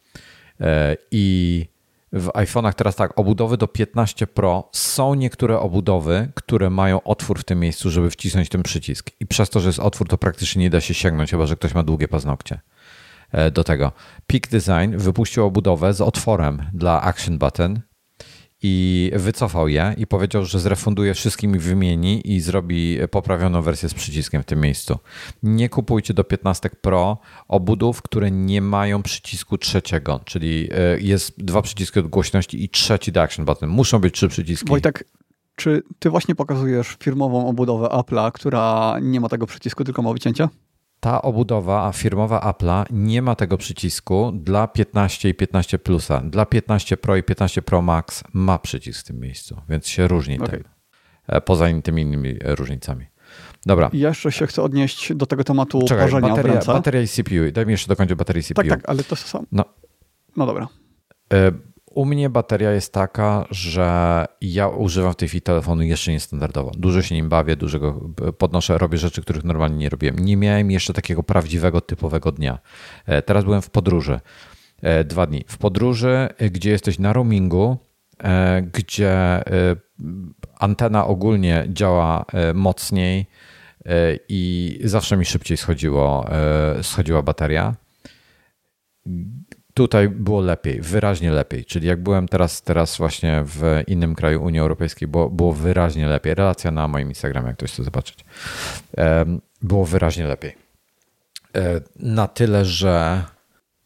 [1.11, 1.65] I
[2.13, 7.43] w iPhone'ach teraz tak, obudowy do 15 Pro są niektóre obudowy, które mają otwór w
[7.43, 9.11] tym miejscu, żeby wcisnąć ten przycisk.
[9.19, 11.73] I przez to, że jest otwór, to praktycznie nie da się sięgnąć, chyba że ktoś
[11.73, 12.59] ma długie paznokcie.
[13.31, 13.91] E, do tego.
[14.27, 17.79] Peak Design wypuścił obudowę z otworem dla Action Button
[18.63, 23.93] i wycofał je i powiedział, że zrefunduje wszystkim i wymieni i zrobi poprawioną wersję z
[23.93, 24.97] przyciskiem w tym miejscu.
[25.43, 31.61] Nie kupujcie do 15 Pro obudów, które nie mają przycisku trzeciego, czyli e, jest dwa
[31.61, 33.69] przyciski od głośności i trzeci do action button.
[33.69, 34.69] Muszą być trzy przyciski.
[34.69, 35.03] Wojtek,
[35.55, 40.49] czy ty właśnie pokazujesz firmową obudowę Apple'a, która nie ma tego przycisku, tylko ma wycięcia?
[41.01, 46.21] Ta obudowa firmowa Apple'a nie ma tego przycisku dla 15 i 15 Plusa.
[46.21, 50.39] Dla 15 Pro i 15 Pro Max ma przycisk w tym miejscu, więc się różni
[50.39, 50.49] okay.
[50.49, 50.63] tym.
[51.27, 53.05] E, poza tymi innymi różnicami.
[53.65, 53.89] Dobra.
[53.93, 56.73] I jeszcze się chcę odnieść do tego tematu Czekaj, parzenia bateria, w ręce.
[56.73, 57.51] bateria i CPU.
[57.53, 58.55] Daj mi jeszcze dokończyć baterię CPU.
[58.55, 59.45] Tak, tak, ale to są...
[59.51, 59.65] No,
[60.35, 60.67] no dobra.
[61.33, 61.51] E,
[61.93, 66.71] u mnie bateria jest taka, że ja używam w tej chwili telefonu jeszcze niestandardowo.
[66.77, 70.19] Dużo się nim bawię, dużego podnoszę, robię rzeczy, których normalnie nie robiłem.
[70.19, 72.59] Nie miałem jeszcze takiego prawdziwego, typowego dnia.
[73.05, 74.19] E, teraz byłem w podróży.
[74.81, 75.43] E, dwa dni.
[75.47, 77.77] W podróży, e, gdzie jesteś na roamingu,
[78.73, 79.43] gdzie
[80.59, 83.25] antena ogólnie działa mocniej
[84.29, 86.25] i zawsze mi szybciej schodziło,
[86.81, 87.75] schodziła bateria
[89.73, 91.65] Tutaj było lepiej, wyraźnie lepiej.
[91.65, 96.35] Czyli jak byłem teraz, teraz właśnie w innym kraju Unii Europejskiej, było, było wyraźnie lepiej.
[96.35, 98.25] Relacja na moim Instagramie, jak ktoś chce zobaczyć.
[99.61, 100.55] Było wyraźnie lepiej.
[101.55, 103.23] E, na tyle, że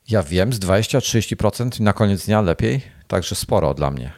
[0.09, 4.11] ja wiem, z 20-30% na koniec dnia lepiej, także sporo dla mnie.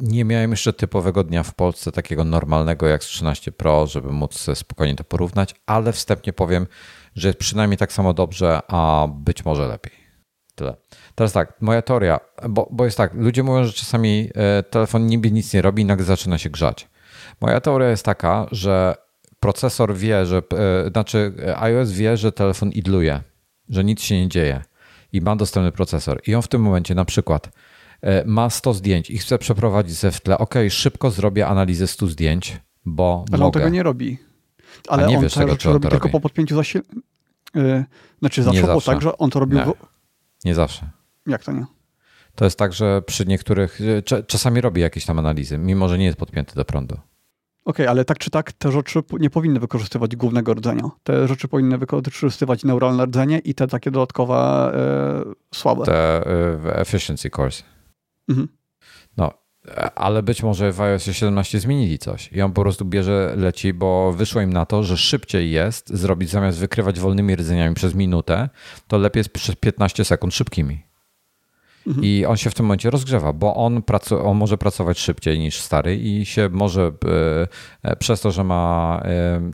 [0.00, 4.46] Nie miałem jeszcze typowego dnia w Polsce, takiego normalnego jak z 13 Pro, żeby móc
[4.54, 6.66] spokojnie to porównać, ale wstępnie powiem,
[7.14, 9.92] że jest przynajmniej tak samo dobrze, a być może lepiej.
[10.54, 10.76] Tyle.
[11.14, 15.30] Teraz tak, moja teoria, bo, bo jest tak, ludzie mówią, że czasami e, telefon niby
[15.30, 16.88] nic nie robi nagle zaczyna się grzać.
[17.40, 18.94] Moja teoria jest taka, że
[19.40, 20.42] procesor wie, że,
[20.86, 23.20] e, znaczy iOS wie, że telefon idluje,
[23.68, 24.62] że nic się nie dzieje
[25.12, 26.20] i ma dostępny procesor.
[26.26, 27.50] I on w tym momencie na przykład
[28.02, 32.06] e, ma 100 zdjęć i chce przeprowadzić ze w tle, ok, szybko zrobię analizę 100
[32.06, 33.46] zdjęć, bo Ale mogę.
[33.46, 34.18] on tego nie robi.
[34.88, 36.12] Ale nie on wiesz tego, czy on robi tylko robi.
[36.12, 36.82] po podpięciu zasil...
[37.54, 37.84] Yy,
[38.18, 38.92] znaczy zawsze, nie było zawsze.
[38.92, 39.58] tak, że on to robił...
[39.58, 39.72] Nie, w...
[40.44, 40.90] nie zawsze.
[41.26, 41.66] Jak to nie?
[42.34, 43.80] To jest tak, że przy niektórych...
[44.26, 46.94] Czasami robi jakieś tam analizy, mimo że nie jest podpięty do prądu.
[46.94, 47.04] Okej,
[47.64, 50.90] okay, ale tak czy tak te rzeczy nie powinny wykorzystywać głównego rdzenia.
[51.02, 54.72] Te rzeczy powinny wykorzystywać neuralne rdzenie i te takie dodatkowe
[55.26, 55.84] yy, słabe.
[55.84, 56.24] Te
[56.64, 57.64] yy, efficiency cores.
[58.28, 58.48] Mhm.
[59.94, 64.12] Ale być może w iOS 17 zmienili coś i on po prostu bierze, leci, bo
[64.12, 68.48] wyszło im na to, że szybciej jest zrobić zamiast wykrywać wolnymi rdzeniami przez minutę,
[68.88, 70.82] to lepiej jest przez 15 sekund szybkimi.
[71.86, 72.04] Mhm.
[72.04, 75.60] I on się w tym momencie rozgrzewa, bo on, pracu- on może pracować szybciej niż
[75.60, 76.92] stary i się może
[77.82, 79.02] e, przez to, że ma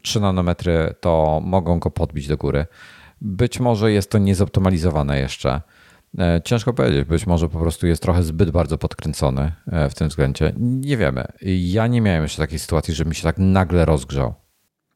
[0.02, 2.66] 3 nanometry, to mogą go podbić do góry.
[3.20, 5.75] Być może jest to niezoptymalizowane jeszcze E,
[6.44, 10.52] ciężko powiedzieć, być może po prostu jest trochę zbyt bardzo podkręcony e, w tym względzie.
[10.58, 11.24] Nie wiemy.
[11.42, 14.34] Ja nie miałem jeszcze takiej sytuacji, że mi się tak nagle rozgrzał.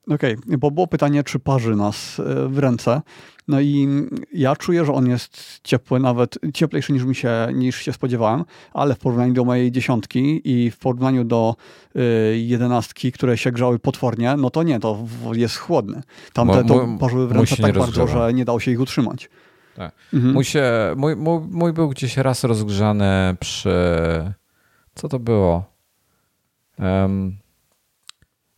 [0.07, 3.03] Okej, okay, bo było pytanie, czy parzy nas e, w ręce.
[3.49, 3.89] No i
[4.33, 8.95] ja czuję, że on jest ciepły, nawet cieplejszy niż mi się, niż się spodziewałem, ale
[8.95, 11.57] w porównaniu do mojej dziesiątki i w porównaniu do
[11.97, 16.03] y, jedenastki, które się grzały potwornie, no to nie, to jest chłodny.
[16.33, 19.31] Tamte to parzyły w ręce tak bardzo, że nie dało się ich utrzymać.
[19.77, 19.95] Tak.
[20.15, 20.35] Mhm.
[20.35, 23.71] Mój, się, mój, mój, mój był gdzieś raz rozgrzany przy.
[24.95, 25.65] Co to było?
[26.79, 27.37] Um,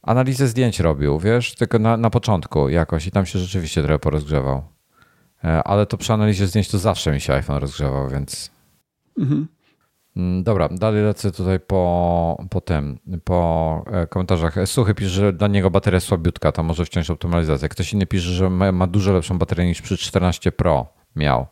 [0.02, 4.62] analizę zdjęć robił, wiesz, tylko na, na początku jakoś i tam się rzeczywiście trochę porozgrzewał.
[5.44, 8.50] E, ale to przy analizie zdjęć to zawsze mi się iPhone rozgrzewał, więc...
[9.18, 9.48] Mhm.
[10.16, 14.54] Mm, dobra, dalej lecę tutaj po, po tym, po e, komentarzach.
[14.64, 17.68] Suchy pisze, że dla niego bateria słabiutka, to może wciąż optymalizacja.
[17.68, 21.46] Ktoś inny pisze, że ma, ma dużo lepszą baterię niż przy 14 Pro miał.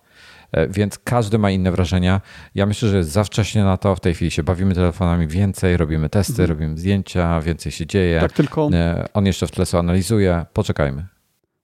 [0.53, 2.21] E, więc każdy ma inne wrażenia.
[2.55, 3.97] Ja myślę, że jest za wcześnie na to.
[3.97, 6.49] W tej chwili się bawimy telefonami więcej, robimy testy, mhm.
[6.49, 8.21] robimy zdjęcia, więcej się dzieje.
[8.21, 8.71] Tak, tylko.
[8.73, 10.47] E, on jeszcze w tle sobie analizuje.
[10.53, 11.07] Poczekajmy.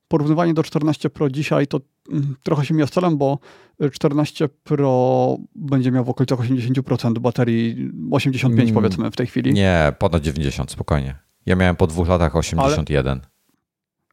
[0.08, 1.80] Porównywanie do 14 Pro dzisiaj to
[2.12, 3.38] mm, trochę się z celem, bo
[3.92, 9.54] 14 Pro będzie miał w okolicach 80% baterii, 85 mm, powiedzmy w tej chwili.
[9.54, 11.14] Nie, ponad 90, spokojnie.
[11.46, 13.12] Ja miałem po dwóch latach 81.
[13.12, 13.35] Ale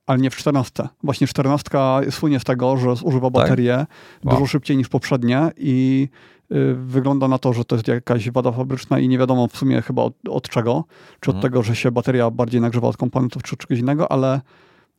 [0.08, 0.88] ale nie w 14.
[1.04, 1.70] Właśnie 14
[2.10, 4.26] słynie z tego, że zużywa baterię tak?
[4.26, 4.36] wow.
[4.36, 6.08] dużo szybciej niż poprzednie i
[6.51, 9.82] y, wygląda na to, że to jest jakaś wada fabryczna i nie wiadomo w sumie
[9.82, 10.84] chyba od, od czego.
[11.20, 11.41] Czy od mhm.
[11.51, 14.41] tego, że się bateria bardziej nagrzewa od komponentów, czy czegoś innego, ale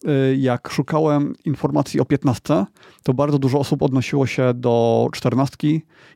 [0.05, 2.65] y, jak szukałem informacji o 15,
[3.03, 5.57] to bardzo dużo osób odnosiło się do 14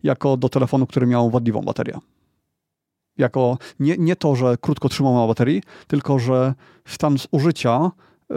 [0.03, 1.99] jako do telefonu, który miał wadliwą baterię.
[3.19, 7.91] Jako nie, nie to, że krótko trzymał na baterii, tylko że stan zużycia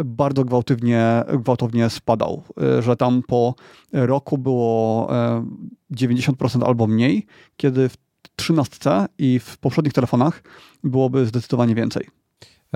[0.05, 3.55] bardzo gwałtownie, gwałtownie spadał, e, że tam po
[3.91, 5.09] roku było
[5.91, 7.25] 90% e, albo mniej,
[7.57, 7.97] kiedy w
[8.35, 10.43] 13 i w poprzednich telefonach
[10.83, 12.07] byłoby zdecydowanie więcej.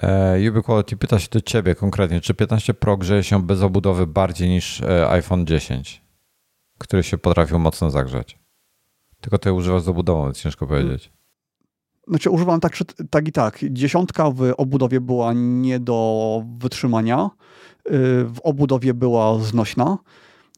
[0.01, 4.49] E, Ubiquality pyta się do ciebie konkretnie, czy 15 Pro grzeje się bez obudowy bardziej
[4.49, 6.01] niż iPhone 10,
[6.77, 8.39] który się potrafił mocno zagrzać?
[9.21, 11.14] Tylko ty używasz z obudową, więc ciężko powiedzieć.
[12.07, 12.77] Znaczy używam tak,
[13.09, 13.59] tak i tak.
[13.69, 17.29] Dziesiątka w obudowie była nie do wytrzymania,
[17.87, 17.91] y,
[18.25, 19.97] w obudowie była znośna,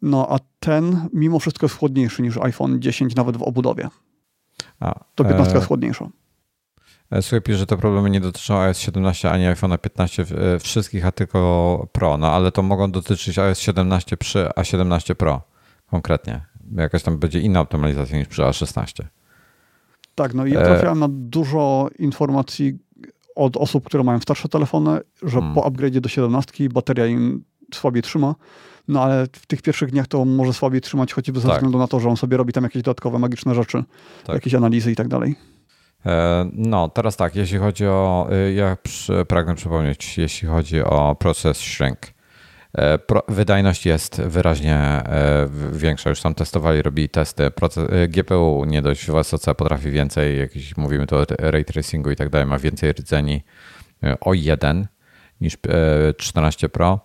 [0.02, 3.90] no a ten mimo wszystko jest chłodniejszy niż iPhone 10 nawet w obudowie.
[4.80, 5.56] A, to 15 e...
[5.56, 6.10] jest chłodniejsza.
[7.12, 10.26] E, słuchaj, pisze, że te problemy nie dotyczą iOS 17 ani iPhone 15
[10.56, 12.18] e, wszystkich, a tylko Pro.
[12.18, 15.42] No ale to mogą dotyczyć iOS 17 przy A17 Pro
[15.90, 16.46] konkretnie.
[16.76, 19.04] Jakaś tam będzie inna optymalizacja niż przy A16.
[20.18, 22.78] Tak, no i ja e, trafiałem na dużo informacji
[23.36, 25.56] od osób, które mają starsze telefony, że hmm.
[25.56, 27.44] po upgrade'zie do 17 bateria im
[27.74, 28.36] słabiej trzyma.
[28.88, 31.58] No ale w tych pierwszych dniach to może słabiej trzymać, choćby ze tak.
[31.58, 33.84] względu na to, że on sobie robi tam jakieś dodatkowe magiczne rzeczy,
[34.26, 34.34] tak.
[34.34, 35.36] jakieś analizy i tak dalej.
[36.06, 38.78] E, no, teraz tak, jeśli chodzi o, y, ja
[39.28, 41.98] pragnę przypomnieć, jeśli chodzi o proces shrink.
[42.76, 46.10] E, wydajność jest wyraźnie e, większa.
[46.10, 47.44] Już tam testowali, robili testy.
[47.46, 52.16] E, GPU nie dość w SoC potrafi więcej, jakiś, mówimy tu o ray tracingu i
[52.16, 53.44] tak dalej, ma więcej rdzeni
[54.22, 54.88] o jeden
[55.42, 55.58] niż
[56.18, 57.00] 14 Pro.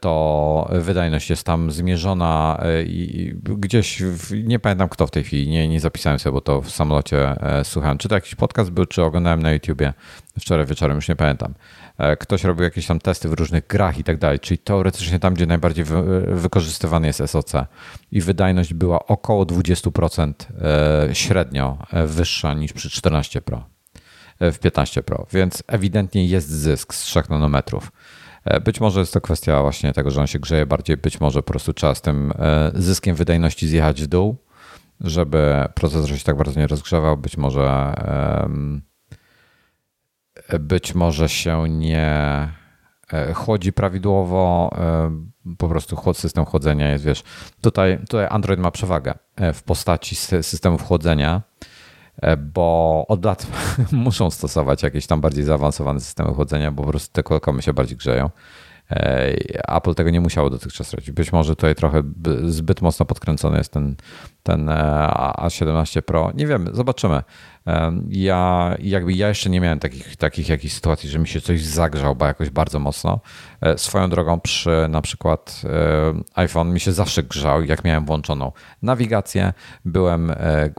[0.00, 5.68] To wydajność jest tam zmierzona i gdzieś, w, nie pamiętam kto w tej chwili, nie,
[5.68, 7.98] nie zapisałem sobie, bo to w samolocie słuchałem.
[7.98, 9.92] Czy to jakiś podcast był, czy oglądałem na YouTubie
[10.40, 11.54] wczoraj wieczorem, już nie pamiętam.
[12.18, 15.46] Ktoś robił jakieś tam testy w różnych grach i tak dalej, czyli teoretycznie tam, gdzie
[15.46, 17.52] najbardziej wy, wykorzystywany jest SOC
[18.12, 20.32] i wydajność była około 20%
[21.12, 23.64] średnio wyższa niż przy 14 Pro,
[24.40, 27.92] w 15 Pro, więc ewidentnie jest zysk z 3 nanometrów.
[28.44, 31.42] E, być może jest to kwestia właśnie tego, że on się grzeje bardziej, być może
[31.42, 34.36] po prostu trzeba z tym e, zyskiem wydajności zjechać w dół,
[35.00, 37.16] żeby procesor się tak bardzo nie rozgrzewał.
[37.16, 37.94] Być może
[40.58, 42.08] być może się nie
[43.12, 44.70] e, chłodzi prawidłowo,
[45.58, 47.22] po prostu chłod, system chłodzenia jest, wiesz,
[47.60, 49.14] tutaj, tutaj Android ma przewagę
[49.54, 51.42] w postaci systemów chłodzenia,
[52.16, 53.46] E, bo od lat
[53.92, 57.96] muszą stosować jakieś tam bardziej zaawansowane systemy chłodzenia, bo po prostu te Qualcommy się bardziej
[57.96, 58.30] grzeją.
[58.90, 59.32] E,
[59.76, 61.10] Apple tego nie musiało dotychczas robić.
[61.10, 62.02] Być może tutaj trochę
[62.44, 63.96] zbyt mocno podkręcony jest ten,
[64.42, 64.74] ten e,
[65.38, 66.32] A17 Pro.
[66.34, 67.22] Nie wiem, zobaczymy.
[68.08, 72.16] Ja jakby ja jeszcze nie miałem takich, takich jakichś sytuacji, że mi się coś zagrzał,
[72.16, 73.20] bo jakoś bardzo mocno.
[73.60, 75.62] E, swoją drogą przy na przykład
[76.34, 78.52] iPhone mi się zawsze grzał, jak miałem włączoną
[78.82, 79.52] nawigację,
[79.84, 80.32] byłem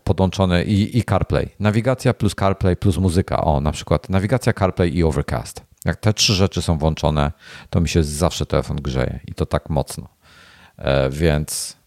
[0.03, 1.49] podłączony i, i CarPlay.
[1.59, 3.41] Nawigacja plus CarPlay plus muzyka.
[3.41, 5.61] O, na przykład nawigacja, CarPlay i Overcast.
[5.85, 7.31] Jak te trzy rzeczy są włączone,
[7.69, 10.07] to mi się zawsze telefon grzeje i to tak mocno.
[10.77, 11.77] E, więc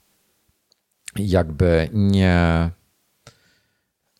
[1.16, 2.70] jakby nie.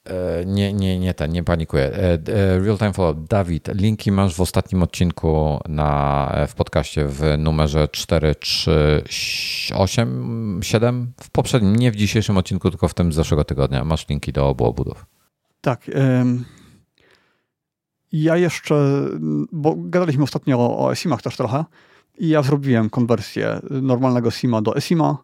[0.06, 1.84] E, nie, nie, nie ten, nie panikuję.
[1.84, 2.18] E,
[2.58, 3.16] Real time follow.
[3.28, 9.02] Dawid, linki masz w ostatnim odcinku na, w podcaście w numerze 4, 3,
[9.74, 11.12] 8, 7.
[11.20, 13.84] W poprzednim, nie w dzisiejszym odcinku, tylko w tym z zeszłego tygodnia.
[13.84, 15.06] Masz linki do obu obudów.
[15.60, 15.90] Tak.
[18.12, 19.06] Ja jeszcze,
[19.52, 21.64] bo gadaliśmy ostatnio o, o eSIM-ach też trochę
[22.18, 25.16] i ja zrobiłem konwersję normalnego SIM-a do eSIM-a.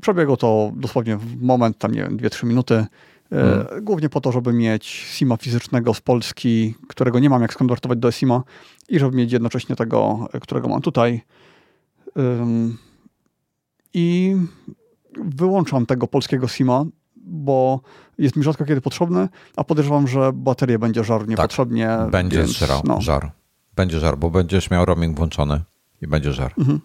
[0.00, 2.86] Przebiegło to dosłownie w moment, tam nie wiem, 2-3 minuty.
[3.30, 3.84] Hmm.
[3.84, 8.12] Głównie po to, żeby mieć SIMA fizycznego z Polski, którego nie mam jak skonwertować do
[8.12, 8.42] SIMA
[8.88, 11.22] i żeby mieć jednocześnie tego, którego mam tutaj.
[13.94, 14.36] I
[15.24, 16.84] wyłączam tego polskiego SIMA,
[17.16, 17.80] bo
[18.18, 21.86] jest mi rzadko kiedy potrzebny, a podejrzewam, że baterię będzie żarł niepotrzebnie.
[21.86, 23.00] Tak, będzie więc, żarł, no.
[23.00, 23.32] żar.
[23.76, 25.60] Będzie żar, bo będziesz miał roaming włączony
[26.02, 26.54] i będzie żar.
[26.58, 26.80] Mhm.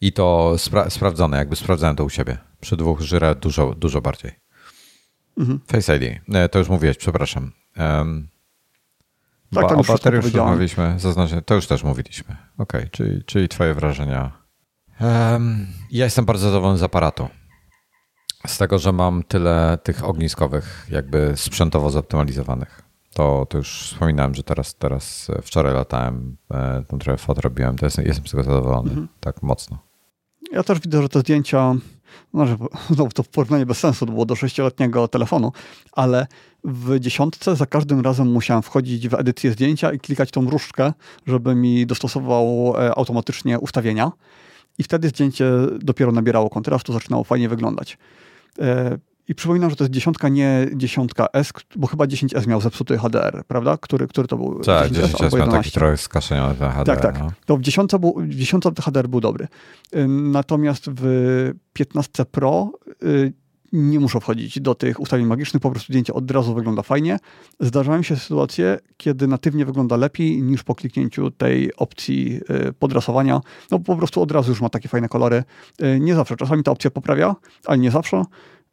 [0.00, 2.38] I to spra sprawdzone, jakby sprawdzałem to u siebie.
[2.60, 4.39] Przy dwóch żyrę dużo, dużo bardziej.
[5.38, 5.60] Mhm.
[5.66, 7.52] Face ID, e, to już mówiłeś, przepraszam.
[7.76, 8.28] Um,
[9.54, 12.36] tak, ba, o baterii już rozmawialiśmy, zaznaczę, to już też mówiliśmy.
[12.58, 14.32] Ok, czyli, czyli twoje wrażenia.
[15.00, 17.28] Um, ja jestem bardzo zadowolony z aparatu.
[18.46, 22.82] Z tego, że mam tyle tych ogniskowych, jakby sprzętowo zoptymalizowanych.
[23.14, 27.76] To, to już wspominałem, że teraz, teraz e, wczoraj latałem, e, tam trochę fot robiłem,
[27.76, 29.08] to jestem, jestem z tego zadowolony, mhm.
[29.20, 29.78] tak mocno.
[30.52, 31.74] Ja też widzę, że te zdjęcia,
[32.32, 32.56] może
[32.98, 35.52] no, to w porównaniu bez sensu, to było do sześcioletniego telefonu,
[35.92, 36.26] ale
[36.64, 40.92] w dziesiątce za każdym razem musiałem wchodzić w edycję zdjęcia i klikać tą różdżkę,
[41.26, 44.12] żeby mi dostosował e, automatycznie ustawienia.
[44.78, 47.98] I wtedy zdjęcie dopiero nabierało kontrastu, zaczynało fajnie wyglądać.
[49.30, 53.42] I przypominam, że to jest dziesiątka, nie dziesiątka S, bo chyba 10S miał zepsuty HDR,
[53.48, 53.76] prawda?
[53.76, 54.60] Który, który to był?
[54.60, 56.84] Tak, 10S, 10S miał taki trochę skaszeniony ten HDR.
[56.84, 57.18] Tak, tak.
[57.18, 57.32] No.
[57.46, 59.48] To w dziesiątce, był, w dziesiątce HDR był dobry.
[60.08, 61.04] Natomiast w
[61.72, 63.06] 15 Pro e,
[63.72, 67.18] nie muszę wchodzić do tych ustawień magicznych, po prostu zdjęcie od razu wygląda fajnie.
[67.60, 72.40] Zdarzają się sytuacje, kiedy natywnie wygląda lepiej niż po kliknięciu tej opcji
[72.78, 73.40] podrasowania.
[73.70, 75.44] No po prostu od razu już ma takie fajne kolory.
[76.00, 78.24] Nie zawsze, czasami ta opcja poprawia, ale nie zawsze.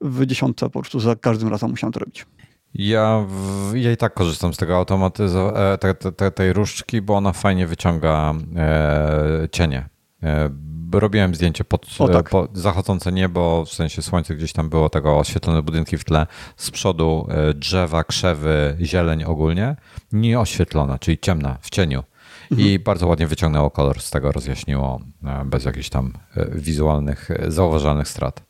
[0.01, 2.25] W dziesiątce po prostu za każdym razem musiałem to robić.
[2.73, 7.33] Ja, w, ja i tak korzystam z tego automatyzowania, te, te, tej różdżki, bo ona
[7.33, 9.89] fajnie wyciąga e, cienie.
[10.23, 10.49] E,
[10.91, 12.29] robiłem zdjęcie pod, tak.
[12.29, 16.27] pod, zachodzące niebo, w sensie słońce gdzieś tam było, tego oświetlone budynki w tle,
[16.57, 19.75] z przodu e, drzewa, krzewy, zieleń ogólnie,
[20.11, 22.03] nieoświetlona, czyli ciemna, w cieniu.
[22.51, 22.69] Mhm.
[22.69, 26.13] I bardzo ładnie wyciągnęło kolor z tego, rozjaśniło e, bez jakichś tam
[26.55, 28.46] wizualnych, zauważalnych strat.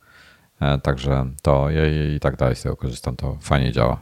[0.82, 4.00] Także to ja i tak dalej z tego korzystam, to fajnie działa.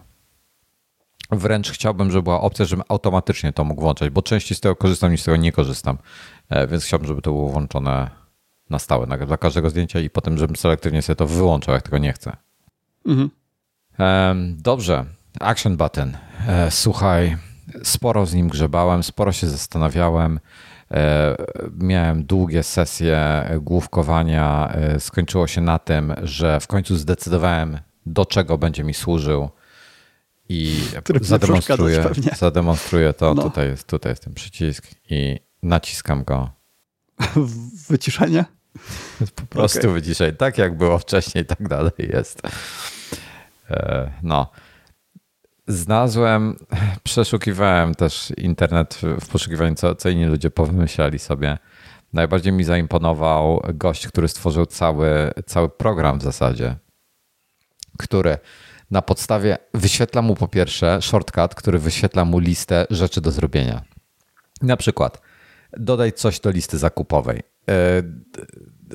[1.31, 5.13] Wręcz chciałbym, żeby była opcja, żebym automatycznie to mógł włączać, bo częściej z tego korzystam
[5.13, 5.99] niż z tego nie korzystam.
[6.69, 8.11] Więc chciałbym, żeby to było włączone
[8.71, 12.13] na stałe dla każdego zdjęcia i potem, żebym selektywnie sobie to wyłączał, jak tego nie
[12.13, 12.37] chcę.
[13.07, 13.31] Mhm.
[14.63, 15.05] Dobrze.
[15.41, 16.17] Action button.
[16.49, 17.37] E, słuchaj,
[17.83, 20.41] sporo z nim grzebałem, sporo się zastanawiałem.
[20.91, 21.37] E,
[21.79, 24.73] miałem długie sesje główkowania.
[24.75, 29.51] E, skończyło się na tym, że w końcu zdecydowałem, do czego będzie mi służył
[30.49, 30.81] i
[31.21, 32.05] zademonstruję,
[32.39, 33.35] zademonstruję to.
[33.35, 33.43] No.
[33.43, 36.51] Tutaj, jest, tutaj jest ten przycisk i naciskam go.
[37.89, 38.45] Wyciszenie?
[39.35, 39.93] Po prostu okay.
[39.93, 40.33] wyciszenie.
[40.33, 42.43] Tak jak było wcześniej, tak dalej jest.
[43.71, 44.51] E, no.
[45.69, 46.57] Znalazłem,
[47.05, 51.59] przeszukiwałem też internet w poszukiwaniu, co, co inni ludzie powymyślali sobie.
[52.13, 56.77] Najbardziej mi zaimponował gość, który stworzył cały, cały program w zasadzie,
[57.99, 58.39] który
[58.91, 63.83] na podstawie wyświetla mu po pierwsze shortcut, który wyświetla mu listę rzeczy do zrobienia.
[64.63, 65.21] Na przykład
[65.77, 68.03] dodaj coś do listy zakupowej E,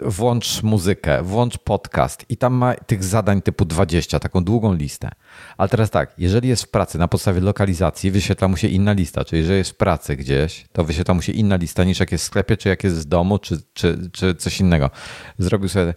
[0.02, 5.10] włącz muzykę, włącz podcast i tam ma tych zadań typu 20, taką długą listę.
[5.58, 9.26] Ale teraz tak, jeżeli jest w pracy na podstawie lokalizacji, wyświetla mu się inna lista,
[9.26, 12.24] czyli jeżeli jest w pracy gdzieś, to wyświetla mu się inna lista niż jak jest
[12.24, 14.90] w sklepie, czy jak jest z domu, czy, czy, czy coś innego.
[15.38, 15.94] Zrobił sobie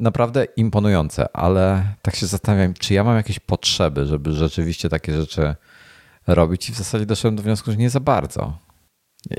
[0.00, 5.54] naprawdę imponujące, ale tak się zastanawiam, czy ja mam jakieś potrzeby, żeby rzeczywiście takie rzeczy
[6.26, 8.65] robić i w zasadzie doszedłem do wniosku, że nie za bardzo.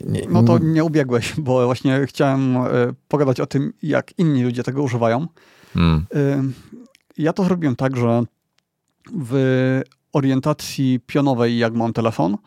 [0.06, 2.68] Nie, no to nie ubiegłeś, bo właśnie chciałem e,
[3.08, 5.28] pogadać o tym, jak inni ludzie tego używają.
[5.74, 6.06] Hmm.
[6.16, 6.44] E,
[7.18, 8.24] ja to zrobiłem tak, że
[9.16, 9.36] w
[10.14, 12.38] orientacji pionowej, jak mam telefon,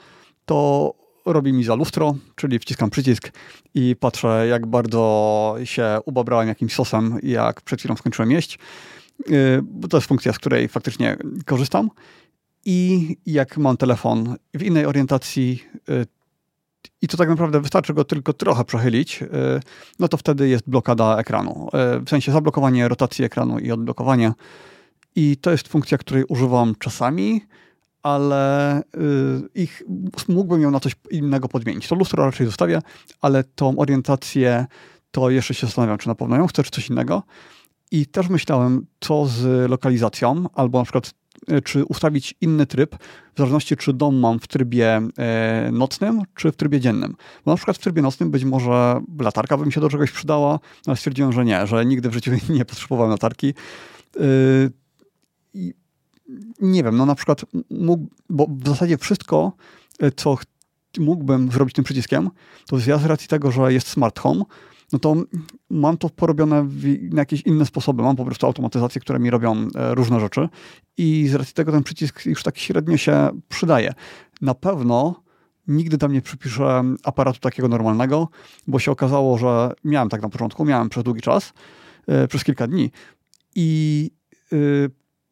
[0.44, 0.94] to
[1.26, 3.32] robi mi za lustro, czyli wciskam przycisk
[3.74, 8.58] i patrzę, jak bardzo się ubabrałem jakimś sosem, jak przed chwilą skończyłem jeść.
[9.20, 11.16] E, bo to jest funkcja, z której faktycznie
[11.46, 11.90] korzystam.
[12.64, 15.64] I jak mam telefon w innej orientacji,
[17.02, 19.26] i to tak naprawdę wystarczy go tylko trochę przechylić, y,
[19.98, 21.68] no to wtedy jest blokada ekranu.
[21.96, 24.32] Y, w sensie zablokowanie rotacji ekranu i odblokowanie.
[25.16, 27.44] I to jest funkcja, której używam czasami,
[28.02, 28.82] ale y,
[29.54, 29.82] ich
[30.28, 31.88] mógłbym ją na coś innego podmienić.
[31.88, 32.82] To lustro raczej zostawię,
[33.20, 34.66] ale tą orientację
[35.10, 37.22] to jeszcze się zastanawiam, czy na pewno ją chcę, czy coś innego.
[37.90, 41.19] I też myślałem, co z lokalizacją, albo na przykład E,
[41.64, 42.96] czy ustawić inny tryb,
[43.34, 47.16] w zależności czy dom mam w trybie e, nocnym, czy w trybie dziennym.
[47.44, 50.60] Bo na przykład w trybie nocnym być może latarka by mi się do czegoś przydała,
[50.86, 53.54] ale stwierdziłem, że nie, że nigdy w życiu nie potrzebowałem latarki.
[54.16, 54.20] E,
[56.60, 59.52] nie wiem, no na przykład mógł, bo w zasadzie wszystko,
[60.16, 60.36] co
[60.98, 62.30] mógłbym zrobić tym przyciskiem,
[62.66, 64.44] to ja z racji tego, że jest smart home,
[64.92, 65.16] no to
[65.70, 66.68] mam to porobione
[67.10, 68.02] na jakieś inne sposoby.
[68.02, 70.48] Mam po prostu automatyzacje, które mi robią e, różne rzeczy
[70.96, 73.94] i z racji tego ten przycisk już tak średnio się przydaje.
[74.40, 75.22] Na pewno
[75.68, 78.28] nigdy tam nie przypiszę aparatu takiego normalnego,
[78.66, 81.52] bo się okazało, że miałem tak na początku, miałem przez długi czas,
[82.06, 82.90] e, przez kilka dni
[83.54, 84.10] i
[84.52, 84.90] y,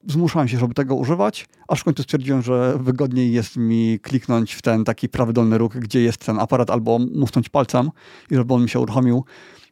[0.08, 4.62] zmuszałem się, żeby tego używać, aż w końcu stwierdziłem, że wygodniej jest mi kliknąć w
[4.62, 7.90] ten taki prawy dolny róg, gdzie jest ten aparat, albo musnąć palcem
[8.30, 9.24] i żeby on mi się uruchomił.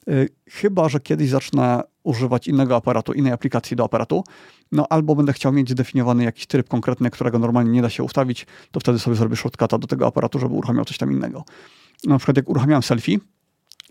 [0.09, 4.25] Y, chyba, że kiedyś zacznę używać innego aparatu, innej aplikacji do aparatu,
[4.73, 8.47] no albo będę chciał mieć zdefiniowany jakiś tryb konkretny, którego normalnie nie da się ustawić,
[8.71, 11.45] to wtedy sobie zrobię shortcuta do tego aparatu, żeby uruchamiał coś tam innego.
[12.05, 13.19] Na przykład jak uruchamiałem selfie,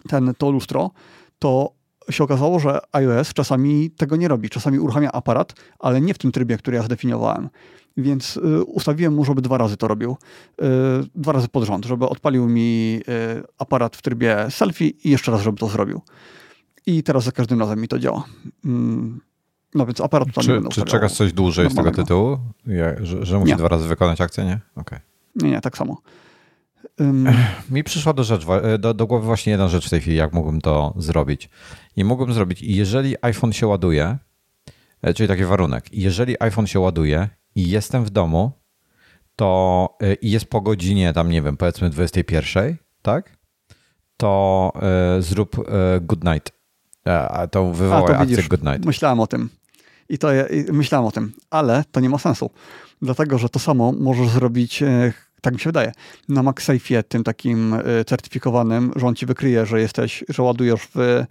[0.07, 0.91] ten, to lustro,
[1.39, 1.71] to
[2.09, 4.49] się okazało, że iOS czasami tego nie robi.
[4.49, 7.49] Czasami uruchamia aparat, ale nie w tym trybie, który ja zdefiniowałem.
[7.97, 10.17] Więc y, ustawiłem mu, żeby dwa razy to robił.
[10.61, 10.65] Y,
[11.15, 12.99] dwa razy pod rząd, żeby odpalił mi
[13.39, 16.01] y, aparat w trybie selfie i jeszcze raz, żeby to zrobił.
[16.85, 18.23] I teraz za każdym razem mi to działa.
[18.65, 19.21] Mm,
[19.75, 22.37] no więc aparat tam Czy, czy czekasz coś dłużej z tego tytułu?
[23.01, 24.59] że, że musi dwa razy wykonać akcję, nie?
[24.75, 24.81] Okej.
[24.81, 24.99] Okay.
[25.35, 25.97] Nie, nie, tak samo.
[26.99, 27.29] Um...
[27.71, 28.45] Mi przyszła do, rzecz,
[28.79, 31.49] do, do głowy właśnie jedna rzecz w tej chwili, jak mógłbym to zrobić.
[31.95, 34.17] I mógłbym zrobić, jeżeli iPhone się ładuje,
[35.01, 38.51] e, czyli taki warunek, jeżeli iPhone się ładuje i jestem w domu,
[39.35, 43.37] to e, i jest po godzinie tam, nie wiem, powiedzmy 21, tak?
[44.17, 44.71] To
[45.17, 45.63] y, zrób y,
[46.01, 46.51] good night.
[47.29, 48.85] A to wywołaj akcję good night.
[48.85, 49.49] Myślałem o tym.
[50.09, 50.27] I to
[50.71, 52.49] myślałem o tym, ale to nie ma sensu.
[53.01, 54.83] Dlatego, że to samo możesz zrobić
[55.45, 55.91] tak mi się wydaje,
[56.29, 61.23] na MagSafe'ie, tym takim y, certyfikowanym, że on ci wykryje, że jesteś, że ładujesz w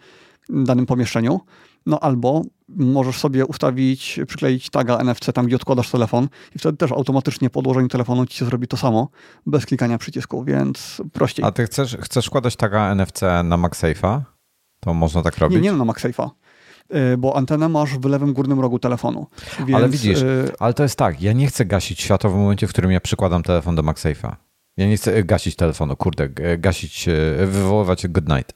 [0.49, 1.41] danym pomieszczeniu,
[1.87, 6.93] no albo możesz sobie ustawić, przykleić taga NFC tam, gdzie odkładasz telefon i wtedy też
[6.93, 9.09] automatycznie po odłożeniu telefonu ci się zrobi to samo,
[9.47, 11.45] bez klikania przycisku, więc prościej.
[11.45, 14.21] A ty chcesz, chcesz kładać taga NFC na MagSafe'a?
[14.81, 15.63] To można tak robić?
[15.63, 16.31] Nie, nie na MagSafe'a.
[17.13, 19.27] Y, bo antenę masz w lewym górnym rogu telefonu.
[19.59, 19.75] Więc...
[19.75, 22.71] Ale widzisz, y, ale to jest tak, ja nie chcę gasić światła w momencie, w
[22.71, 24.35] którym ja przykładam telefon do MagSafe'a.
[24.77, 26.29] Ja nie chcę gasić telefonu, kurde,
[26.59, 27.07] gasić,
[27.47, 28.53] wywoływać good night.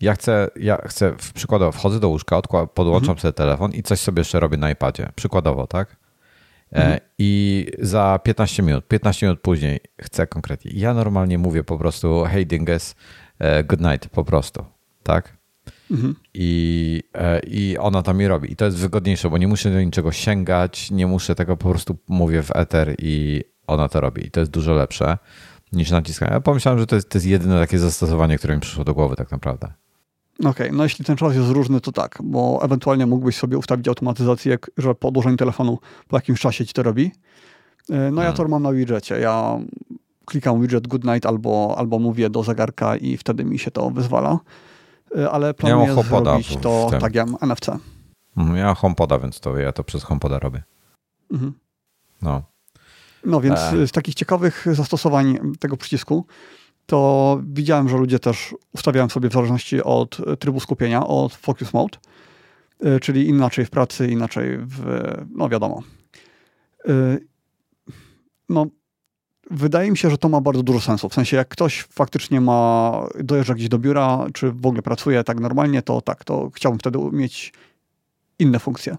[0.00, 2.42] Ja chcę, ja chcę przykładowo wchodzę do łóżka,
[2.74, 3.18] podłączam mhm.
[3.18, 5.08] sobie telefon i coś sobie jeszcze robię na iPadzie.
[5.14, 5.96] Przykładowo, tak?
[6.72, 7.00] E, mhm.
[7.18, 10.70] I za 15 minut, 15 minut później chcę konkretnie.
[10.74, 12.94] Ja normalnie mówię po prostu hey dingus,
[13.38, 14.64] e, good night, po prostu,
[15.02, 15.39] tak?
[15.90, 16.14] Mhm.
[16.34, 18.52] I, e, I ona to mi robi.
[18.52, 21.96] I to jest wygodniejsze, bo nie muszę do niczego sięgać, nie muszę tego po prostu
[22.08, 24.26] mówię w ether i ona to robi.
[24.26, 25.18] I to jest dużo lepsze
[25.72, 26.32] niż naciskanie.
[26.32, 29.16] Ja pomyślałem, że to jest, to jest jedyne takie zastosowanie, które mi przyszło do głowy
[29.16, 29.72] tak naprawdę.
[30.38, 33.88] Okej, okay, no jeśli ten czas jest różny, to tak, bo ewentualnie mógłbyś sobie ustawić
[33.88, 35.78] automatyzację, że po odłożeniu telefonu
[36.08, 37.04] po jakimś czasie ci to robi.
[37.04, 37.10] E,
[37.88, 38.24] no hmm.
[38.24, 39.14] ja to mam na widgetie.
[39.14, 39.58] Ja
[40.24, 44.38] klikam widget good night albo, albo mówię do zegarka i wtedy mi się to wyzwala.
[45.18, 47.66] Y, ale planuję ja zrobić to tagiem NFC.
[48.54, 50.62] Ja HomePoda, więc to ja to przez HomePoda robię.
[51.32, 51.52] Mhm.
[52.22, 52.42] No.
[53.24, 53.86] No więc e.
[53.86, 56.26] z takich ciekawych zastosowań tego przycisku
[56.86, 61.98] to widziałem, że ludzie też ustawiają sobie w zależności od trybu skupienia, od focus mode,
[62.84, 65.04] y, czyli inaczej w pracy, inaczej w,
[65.34, 65.82] no wiadomo.
[66.88, 67.26] Y,
[68.48, 68.66] no,
[69.50, 71.08] Wydaje mi się, że to ma bardzo dużo sensu.
[71.08, 75.40] W sensie, jak ktoś faktycznie ma, dojeżdża gdzieś do biura, czy w ogóle pracuje tak
[75.40, 77.52] normalnie, to tak, to chciałbym wtedy mieć
[78.38, 78.96] inne funkcje.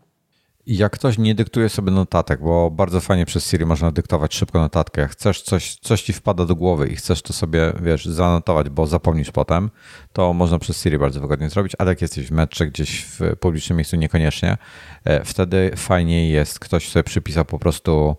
[0.68, 5.02] Jak ktoś nie dyktuje sobie notatek, bo bardzo fajnie przez Siri można dyktować szybko notatkę.
[5.02, 8.88] Jak chcesz coś, coś ci wpada do głowy i chcesz to sobie, wiesz, zanotować, bo
[8.88, 9.70] zapomnisz potem,
[10.14, 13.78] to można przez Siri bardzo wygodnie zrobić, ale jak jesteś w metrze gdzieś w publicznym
[13.78, 14.58] miejscu niekoniecznie,
[15.04, 18.16] e, wtedy fajniej jest, ktoś sobie przypisał po prostu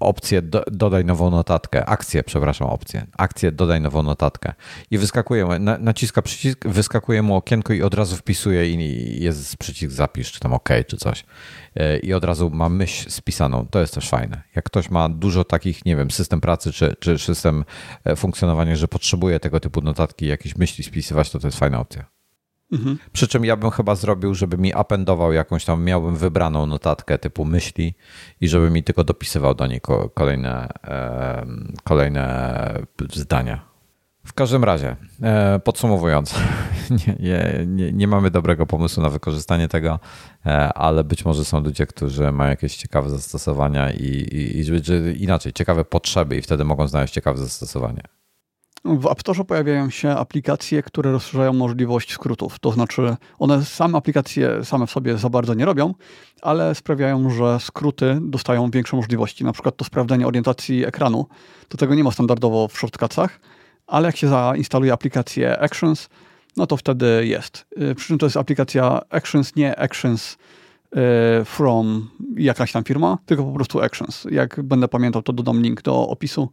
[0.00, 4.52] opcję do, dodaj nową notatkę, akcję, przepraszam, opcję, akcję dodaj nową notatkę
[4.90, 9.92] i wyskakuje mu, naciska przycisk, wyskakuje mu okienko i od razu wpisuje i jest przycisk
[9.94, 11.24] zapisz, czy tam OK, czy coś
[11.76, 13.66] e, i od razu ma myśl spisaną.
[13.66, 14.42] To jest też fajne.
[14.56, 17.64] Jak ktoś ma dużo takich, nie wiem, system pracy czy, czy system
[18.04, 22.11] e, funkcjonowania, że potrzebuje tego typu notatki, jakieś myśli spisywać, to to jest fajna opcja.
[22.72, 22.98] Mhm.
[23.12, 27.44] Przy czym ja bym chyba zrobił, żeby mi appendował jakąś tam, miałbym wybraną notatkę typu
[27.44, 27.94] myśli
[28.40, 29.80] i żeby mi tylko dopisywał do niej
[30.14, 30.68] kolejne,
[31.84, 33.72] kolejne zdania.
[34.24, 36.34] W każdym razie, e, podsumowując,
[37.06, 40.00] nie, nie, nie, mamy dobrego pomysłu na wykorzystanie tego,
[40.46, 45.52] e, ale być może są ludzie, którzy mają jakieś ciekawe zastosowania i, i, i inaczej,
[45.52, 48.02] ciekawe potrzeby i wtedy mogą znaleźć ciekawe zastosowanie.
[48.84, 52.58] W App Store pojawiają się aplikacje, które rozszerzają możliwość skrótów.
[52.58, 55.94] To znaczy, one same aplikacje same w sobie za bardzo nie robią,
[56.42, 59.44] ale sprawiają, że skróty dostają większe możliwości.
[59.44, 61.26] Na przykład to sprawdzenie orientacji ekranu.
[61.68, 63.40] To tego nie ma standardowo w shortcutsach,
[63.86, 66.08] ale jak się zainstaluje aplikację Actions,
[66.56, 67.66] no to wtedy jest.
[67.90, 73.44] Y, przy czym to jest aplikacja Actions, nie Actions y, from jakaś tam firma, tylko
[73.44, 74.26] po prostu Actions.
[74.30, 76.48] Jak będę pamiętał, to dodam link do opisu.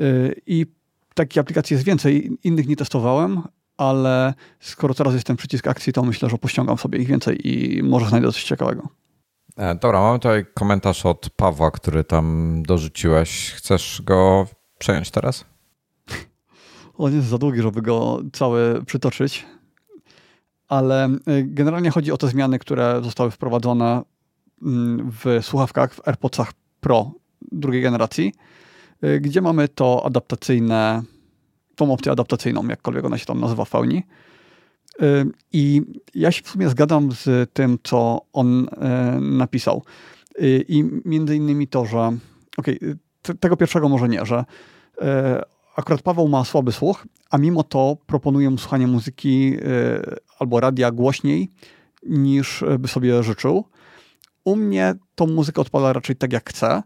[0.00, 0.66] Y, I
[1.18, 3.42] takich aplikacji jest więcej, innych nie testowałem,
[3.76, 7.82] ale skoro teraz jest ten przycisk akcji, to myślę, że pościągam sobie ich więcej i
[7.82, 8.88] może znajdę coś ciekawego.
[9.56, 13.52] E, dobra, mamy tutaj komentarz od Pawła, który tam dorzuciłeś.
[13.52, 14.46] Chcesz go
[14.78, 15.44] przejąć teraz?
[16.98, 19.46] On jest za długi, żeby go cały przytoczyć,
[20.68, 24.02] ale y, generalnie chodzi o te zmiany, które zostały wprowadzone
[24.62, 27.10] mm, w słuchawkach, w AirPodsach Pro
[27.52, 28.32] drugiej generacji,
[29.20, 31.02] gdzie mamy to adaptacyjne,
[31.76, 34.02] tą opcję adaptacyjną, jakkolwiek ona się tam nazywa w pełni.
[35.02, 35.82] Y, I
[36.14, 38.68] ja się w sumie zgadzam z tym, co on
[39.20, 39.82] napisał.
[40.68, 41.98] I między innymi to, że
[42.56, 44.44] okej, okay, tego pierwszego może nie, że
[45.76, 49.60] akurat Paweł ma słaby słuch, a mimo to proponuję mu słuchanie muzyki y,
[50.38, 51.50] albo radia głośniej
[52.06, 53.64] niż by sobie życzył.
[54.44, 56.82] U mnie tą muzykę odpala raczej tak jak chcę,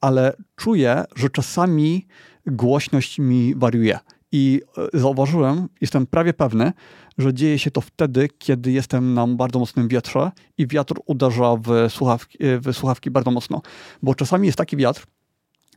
[0.00, 2.06] ale czuję, że czasami
[2.46, 3.98] głośność mi wariuje.
[4.32, 4.60] I
[4.94, 6.72] y, zauważyłem, jestem prawie pewny,
[7.18, 11.86] że dzieje się to wtedy, kiedy jestem na bardzo mocnym wietrze i wiatr uderza w
[11.88, 13.62] słuchawki, w słuchawki bardzo mocno.
[14.02, 15.06] Bo czasami jest taki wiatr,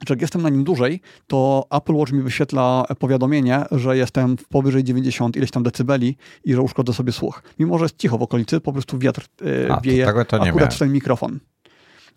[0.07, 4.47] że jak jestem na nim dłużej, to Apple Watch mi wyświetla powiadomienie, że jestem w
[4.47, 7.43] powyżej 90 ileś tam decybeli i że uszkodzę sobie słuch.
[7.59, 9.25] Mimo, że jest cicho w okolicy, po prostu wiatr
[9.65, 11.39] e, A, wieje to to akurat w ten mikrofon.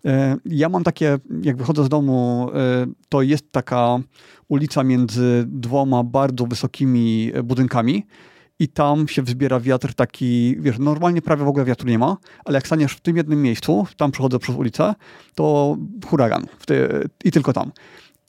[0.05, 3.99] E, ja mam takie, jak wychodzę z domu, e, to jest taka
[4.47, 8.05] ulica między dwoma bardzo wysokimi budynkami
[8.59, 12.57] i tam się wzbiera wiatr taki, wiesz, normalnie prawie w ogóle wiatru nie ma, ale
[12.57, 14.95] jak staniesz w tym jednym miejscu, tam przechodzę przez ulicę,
[15.35, 16.45] to huragan
[17.23, 17.71] i tylko tam.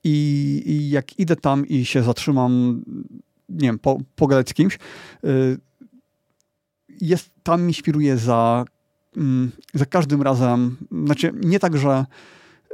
[0.05, 2.83] I, I, jak idę tam i się zatrzymam,
[3.49, 4.79] nie wiem, po, pogadać z kimś,
[7.01, 8.65] jest, tam mi świruje za,
[9.75, 12.07] za każdym razem, znaczy nie tak, że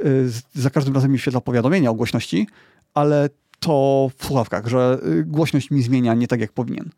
[0.05, 2.47] y, za każdym razem mi świetla powiadomienia o głośności,
[2.93, 3.29] ale
[3.59, 6.89] to w słuchawkach, że y, głośność mi zmienia nie tak, jak powinien.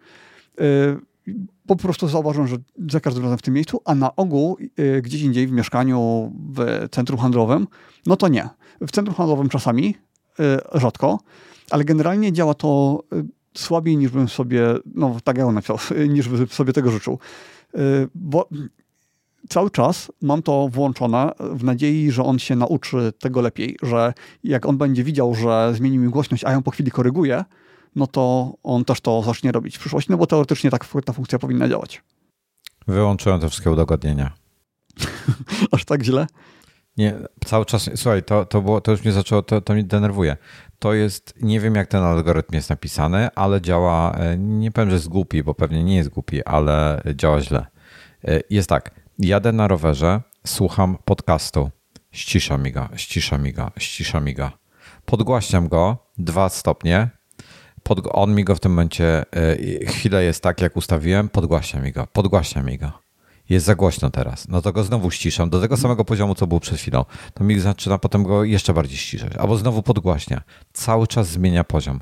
[0.62, 1.34] Y,
[1.68, 2.58] po prostu zauważam, że
[2.92, 4.58] za każdym razem w tym miejscu, a na ogół
[5.02, 7.68] gdzieś indziej w mieszkaniu, w centrum handlowym,
[8.06, 8.50] no to nie.
[8.82, 9.96] W centrum handlowym czasami,
[10.74, 11.20] rzadko,
[11.72, 13.04] ale generalnie działa to
[13.58, 14.62] słabiej niż bym sobie,
[14.96, 15.78] no tak jak on napisał,
[16.16, 17.20] niż bym sobie tego życzył.
[18.16, 18.50] Bo
[19.50, 24.14] cały czas mam to włączone w nadziei, że on się nauczy tego lepiej, że
[24.44, 27.44] jak on będzie widział, że zmieni mi głośność, a ją po chwili koryguje,
[27.96, 31.40] no to on też to zacznie robić w przyszłości, no bo teoretycznie tak ta funkcja
[31.40, 32.04] powinna działać.
[32.88, 34.32] Wyłączyłem te wszystkie udogodnienia.
[35.72, 36.28] Aż tak źle?
[36.98, 37.16] Nie,
[37.46, 40.38] cały czas, słuchaj, to, to, było, to już mnie zaczęło, to, to mnie denerwuje.
[40.80, 44.96] To jest, nie wiem jak ten algorytm jest napisany, ale działa, e, nie powiem, że
[44.96, 47.66] jest głupi, bo pewnie nie jest głupi, ale działa źle.
[48.28, 51.70] E, jest tak, jadę na rowerze, słucham podcastu,
[52.12, 54.52] ścisza mi go, ścisza mi go, ścisza mi go.
[55.06, 57.10] Podgłaśniam go, dwa stopnie,
[57.84, 61.92] pod, on mi go w tym momencie, y, chwilę jest tak, jak ustawiłem, podgłaśnia mi
[61.92, 63.04] go, podgłaśnia mi go.
[63.50, 64.48] Jest za głośno teraz.
[64.48, 67.06] No to go znowu ściszam do tego samego poziomu, co był przed chwilą.
[67.34, 69.36] To mi zaczyna potem go jeszcze bardziej ściszać.
[69.36, 70.42] Albo znowu podgłaśnia.
[70.74, 72.00] Cały czas zmienia poziom.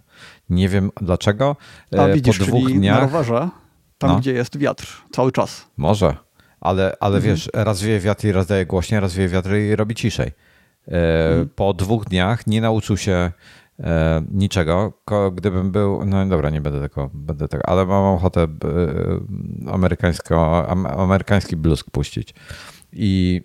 [0.50, 1.56] Nie wiem dlaczego.
[1.98, 2.96] A e, widzisz, po dwóch czyli dniach...
[2.96, 3.50] na rowerze,
[3.98, 4.20] tam no.
[4.20, 5.68] gdzie jest wiatr, cały czas.
[5.78, 6.16] Może,
[6.62, 7.34] ale, ale mhm.
[7.36, 10.32] wiesz, raz wieje wiatr i raz daje głośniej, raz wieje wiatr i robi ciszej.
[10.88, 11.50] E, mhm.
[11.56, 13.32] Po dwóch dniach nie nauczył się
[13.80, 14.94] e, niczego.
[15.34, 18.48] Gdybym był, no dobra, nie będę tego, będę tego, ale mam ochotę e,
[19.72, 22.34] amerykańsko, amerykański blues puścić.
[22.94, 23.42] I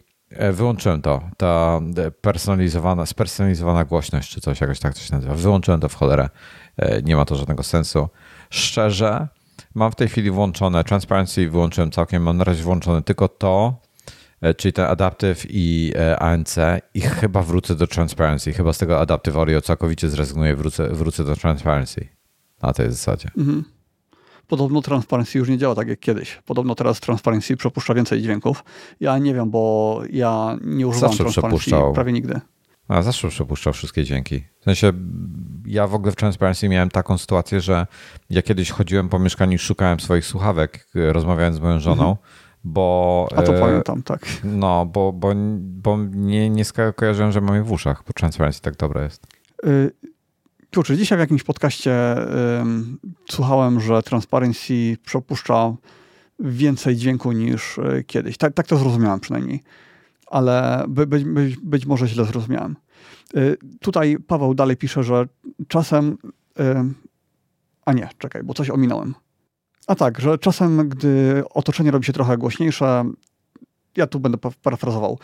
[0.52, 1.80] wyłączyłem to, ta
[2.20, 5.34] personalizowana, spersonalizowana głośność, czy coś, jakoś tak to się nazywa.
[5.34, 6.28] Wyłączyłem to w cholerę.
[7.02, 8.08] Nie ma to żadnego sensu.
[8.50, 9.28] Szczerze,
[9.76, 13.86] mam w tej chwili włączone Transparency, wyłączyłem całkiem, mam na razie włączone tylko to,
[14.40, 16.56] E, czyli ten Adaptive i e, ANC
[16.94, 18.52] i chyba wrócę do Transparency.
[18.52, 22.08] Chyba z tego Adaptive Audio całkowicie zrezygnuję, wrócę, wrócę do Transparency.
[22.62, 23.30] Na tej zasadzie.
[23.38, 23.64] Mhm.
[24.46, 26.42] Podobno Transparency już nie działa tak jak kiedyś.
[26.44, 28.64] Podobno teraz Transparency przepuszcza więcej dźwięków.
[29.00, 32.40] Ja nie wiem, bo ja nie używam zawsze Transparency prawie nigdy.
[32.88, 34.44] A zawsze przepuszczał wszystkie dźwięki.
[34.60, 34.92] W sensie
[35.66, 37.86] ja w ogóle w Transparency miałem taką sytuację, że
[38.30, 42.08] ja kiedyś chodziłem po mieszkaniu i szukałem swoich słuchawek, rozmawiając z moją żoną.
[42.10, 42.16] Mhm
[42.66, 43.28] bo...
[43.36, 44.26] A to e, pamiętam, tak.
[44.44, 48.76] No, bo, bo, bo nie, nie skojarzyłem, że mam je w uszach, bo Transparency tak
[48.76, 49.26] dobre jest.
[49.66, 49.90] Y,
[50.74, 52.16] Kurczę, dzisiaj w jakimś podcaście
[53.30, 55.74] słuchałem, że Transparency przepuszcza
[56.38, 58.38] więcej dźwięku niż y, kiedyś.
[58.38, 59.62] Tak, tak to zrozumiałem przynajmniej,
[60.26, 62.76] ale by, by, być, być może źle zrozumiałem.
[63.36, 65.26] Y, tutaj Paweł dalej pisze, że
[65.68, 66.18] czasem.
[67.84, 69.14] A nie, czekaj, bo coś ominąłem.
[69.86, 73.04] A tak, że czasem, gdy otoczenie robi się trochę głośniejsze,
[73.96, 75.18] ja tu będę parafrazował,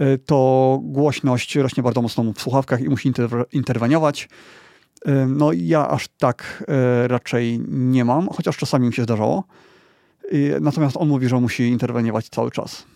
[0.00, 3.12] y, to głośność rośnie bardzo mocno w słuchawkach i musi
[3.52, 4.28] interweniować.
[5.26, 6.64] No ja aż tak
[7.06, 9.44] raczej nie mam, chociaż czasami mi się zdarzało.
[10.60, 12.86] Natomiast on mówi, że musi interweniować cały czas.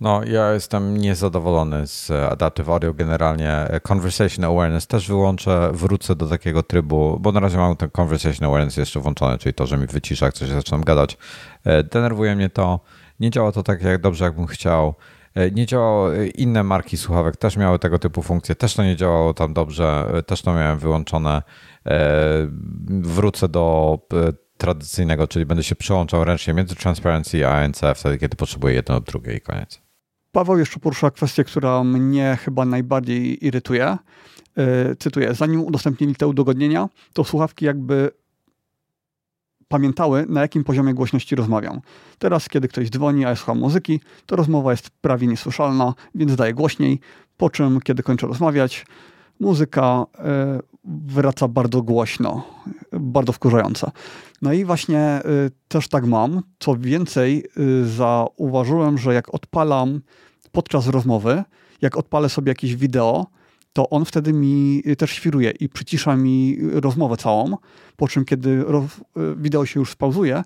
[0.00, 3.66] No, ja jestem niezadowolony z Adaptive Audio generalnie.
[3.88, 8.76] Conversation Awareness też wyłączę, wrócę do takiego trybu, bo na razie mam ten Conversation Awareness
[8.76, 11.16] jeszcze włączony, czyli to, że mi wycisza, jak coś zaczynam gadać.
[11.64, 12.80] E, denerwuje mnie to.
[13.20, 14.94] Nie działa to tak jak dobrze, jakbym chciał.
[15.34, 18.96] E, nie działało, e, inne marki słuchawek też miały tego typu funkcje, też to nie
[18.96, 21.42] działało tam dobrze, też to miałem wyłączone.
[22.86, 23.98] Wrócę do
[24.62, 29.06] tradycyjnego, czyli będę się przełączał ręcznie między Transparency a ANC wtedy, kiedy potrzebuję jedno lub
[29.06, 29.80] drugie i koniec.
[30.32, 33.98] Paweł jeszcze porusza kwestię, która mnie chyba najbardziej irytuje.
[34.56, 38.10] Yy, cytuję, zanim udostępnili te udogodnienia, to słuchawki jakby
[39.68, 41.80] pamiętały, na jakim poziomie głośności rozmawiam.
[42.18, 46.54] Teraz, kiedy ktoś dzwoni, a ja słucham muzyki, to rozmowa jest prawie niesłyszalna, więc daję
[46.54, 47.00] głośniej,
[47.36, 48.86] po czym, kiedy kończę rozmawiać,
[49.40, 52.46] muzyka e, wraca bardzo głośno,
[52.92, 53.92] bardzo wkurzająca.
[54.42, 56.42] No i właśnie y, też tak mam.
[56.58, 60.00] Co więcej, y, zauważyłem, że jak odpalam
[60.52, 61.42] podczas rozmowy,
[61.82, 63.26] jak odpalę sobie jakieś wideo,
[63.72, 67.56] to on wtedy mi też świruje i przycisza mi rozmowę całą,
[67.96, 68.64] po czym kiedy
[69.36, 70.42] wideo się już spauzuje,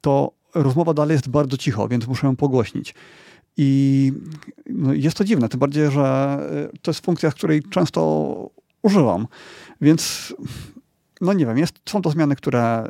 [0.00, 2.94] to rozmowa dalej jest bardzo cicho, więc muszę ją pogłośnić.
[3.56, 4.12] I
[4.66, 6.38] no, jest to dziwne, tym bardziej, że
[6.74, 8.50] y, to jest funkcja, której często
[8.82, 9.26] używam.
[9.80, 10.34] Więc,
[11.20, 12.84] no nie wiem, jest, są to zmiany, które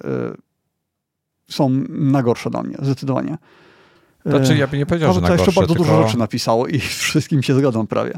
[1.49, 3.39] y, są na gorsze dla mnie, zdecydowanie.
[4.27, 5.45] Znaczy, ja bym nie powiedział, że na gorsze.
[5.45, 5.91] jeszcze bardzo tylko...
[5.91, 8.13] dużo rzeczy napisało i wszystkim się zgadzam prawie.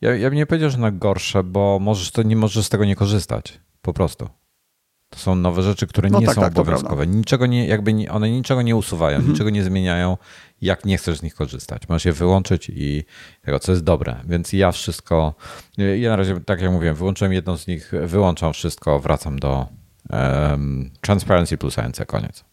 [0.00, 2.84] Ja, ja bym nie powiedział, że na gorsze, bo możesz to, nie możesz z tego
[2.84, 3.60] nie korzystać.
[3.82, 4.28] Po prostu.
[5.14, 7.06] To są nowe rzeczy, które no nie tak, są tak, obowiązkowe.
[7.06, 9.32] Niczego nie, jakby nie, one niczego nie usuwają, mhm.
[9.32, 10.16] niczego nie zmieniają,
[10.62, 11.88] jak nie chcesz z nich korzystać.
[11.88, 13.04] Możesz je wyłączyć i
[13.42, 14.16] tego, co jest dobre.
[14.24, 15.34] Więc ja wszystko,
[15.96, 19.66] ja na razie, tak jak mówiłem, wyłączyłem jedną z nich, wyłączam wszystko, wracam do
[20.10, 22.44] um, Transparency plus ANC, koniec.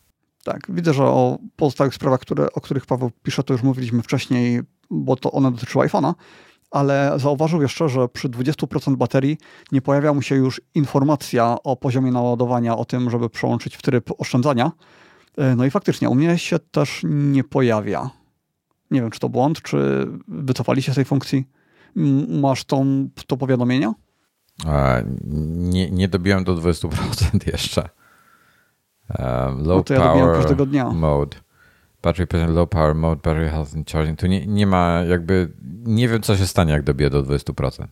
[0.43, 4.61] Tak, widzę, że o pozostałych sprawach, które, o których Paweł pisze, to już mówiliśmy wcześniej,
[4.89, 6.13] bo to one dotyczyły iPhone'a
[6.71, 9.37] ale zauważył jeszcze, że przy 20% baterii
[9.71, 14.09] nie pojawia mu się już informacja o poziomie naładowania, o tym, żeby przełączyć w tryb
[14.17, 14.71] oszczędzania.
[15.37, 18.09] E, no i faktycznie u mnie się też nie pojawia.
[18.91, 21.45] Nie wiem, czy to błąd, czy wycofali się z tej funkcji.
[22.27, 23.93] Masz tą, to powiadomienie?
[24.67, 25.05] E,
[25.55, 26.89] nie, nie dobiłem do 20%
[27.53, 27.89] jeszcze.
[29.19, 30.89] Um, low no to ja power każdego dnia.
[30.89, 31.37] mode.
[32.01, 34.19] Battery percent low power mode, battery health and charging.
[34.19, 35.51] Tu nie, nie ma jakby,
[35.83, 37.85] nie wiem co się stanie jak dobiję do 20%.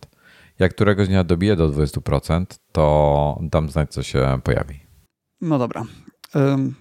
[0.58, 4.80] Jak któregoś dnia dobiję do 20%, to dam znać co się pojawi.
[5.40, 5.84] No dobra.
[6.34, 6.74] Um,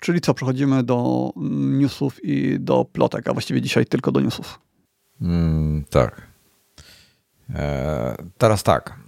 [0.00, 1.30] czyli co, przechodzimy do
[1.80, 4.60] newsów i do plotek, a właściwie dzisiaj tylko do newsów.
[5.20, 6.22] Mm, tak.
[7.54, 8.98] E, teraz tak.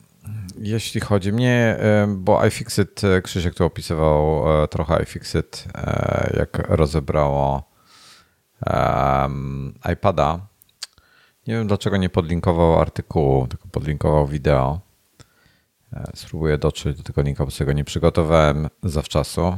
[0.58, 7.68] Jeśli chodzi mnie, bo iFixit, e, Krzysiek tu opisywał e, trochę iFixit, e, jak rozebrało
[9.92, 10.46] iPada.
[11.46, 14.80] Nie wiem dlaczego nie podlinkował artykułu, tylko podlinkował wideo.
[16.14, 19.56] Spróbuję dotrzeć do tego linka, bo sobie go nie przygotowałem zawczasu.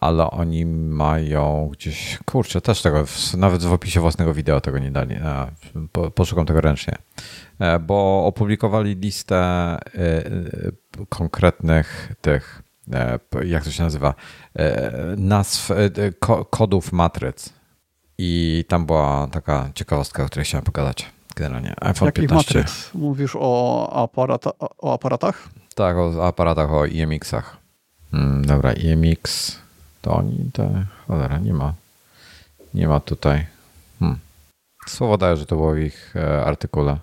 [0.00, 3.04] Ale oni mają gdzieś, kurczę, też tego,
[3.36, 5.16] nawet w opisie własnego wideo tego nie dali.
[6.14, 6.94] Poszukam tego ręcznie.
[7.58, 10.30] E, bo opublikowali listę e, e,
[11.08, 12.62] konkretnych tych,
[13.44, 14.14] jak to się nazywa,
[15.16, 15.70] nazw,
[16.50, 17.52] kodów matryc.
[18.18, 21.06] I tam była taka ciekawostka, o której chciałem pogadać
[21.36, 21.74] generalnie.
[21.80, 22.58] iPhone Jakich 15.
[22.58, 22.90] matryc?
[22.94, 25.48] Mówisz o, aparata, o aparatach?
[25.74, 27.63] Tak, o aparatach, o IMX-ach.
[28.14, 29.58] Hmm, dobra, IMX
[30.02, 31.74] to oni, te, cholera, nie ma.
[32.74, 33.46] Nie ma tutaj.
[33.98, 34.18] Hmm.
[34.86, 36.14] Słowo daje, że to było w ich
[36.44, 36.98] artykule.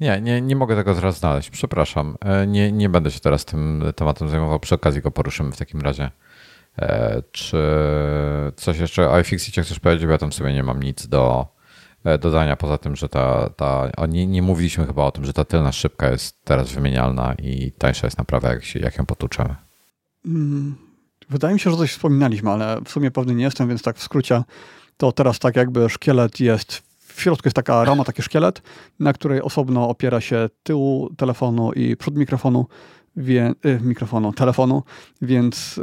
[0.00, 1.50] Nie, nie, nie mogę tego teraz znaleźć.
[1.50, 2.16] Przepraszam.
[2.20, 4.60] E, nie, nie będę się teraz tym tematem zajmował.
[4.60, 6.10] Przy okazji go poruszymy w takim razie.
[6.78, 7.58] E, czy
[8.56, 10.06] coś jeszcze o iFixicie chcesz powiedzieć?
[10.06, 11.55] Bo ja tam sobie nie mam nic do e,
[12.20, 15.72] dodania, poza tym, że ta, ta nie, nie mówiliśmy chyba o tym, że ta tylna
[15.72, 19.54] szybka jest teraz wymienialna i tańsza jest naprawa, jak, się, jak ją potłuczemy.
[20.26, 20.74] Mm,
[21.28, 24.02] wydaje mi się, że coś wspominaliśmy, ale w sumie pewny nie jestem, więc tak w
[24.02, 24.42] skrócie
[24.96, 26.82] to teraz tak jakby szkielet jest
[27.16, 28.62] w środku jest taka rama, taki szkielet,
[29.00, 32.66] na której osobno opiera się tył telefonu i przód mikrofonu,
[33.16, 34.82] wie, y, mikrofonu, telefonu,
[35.22, 35.82] więc y,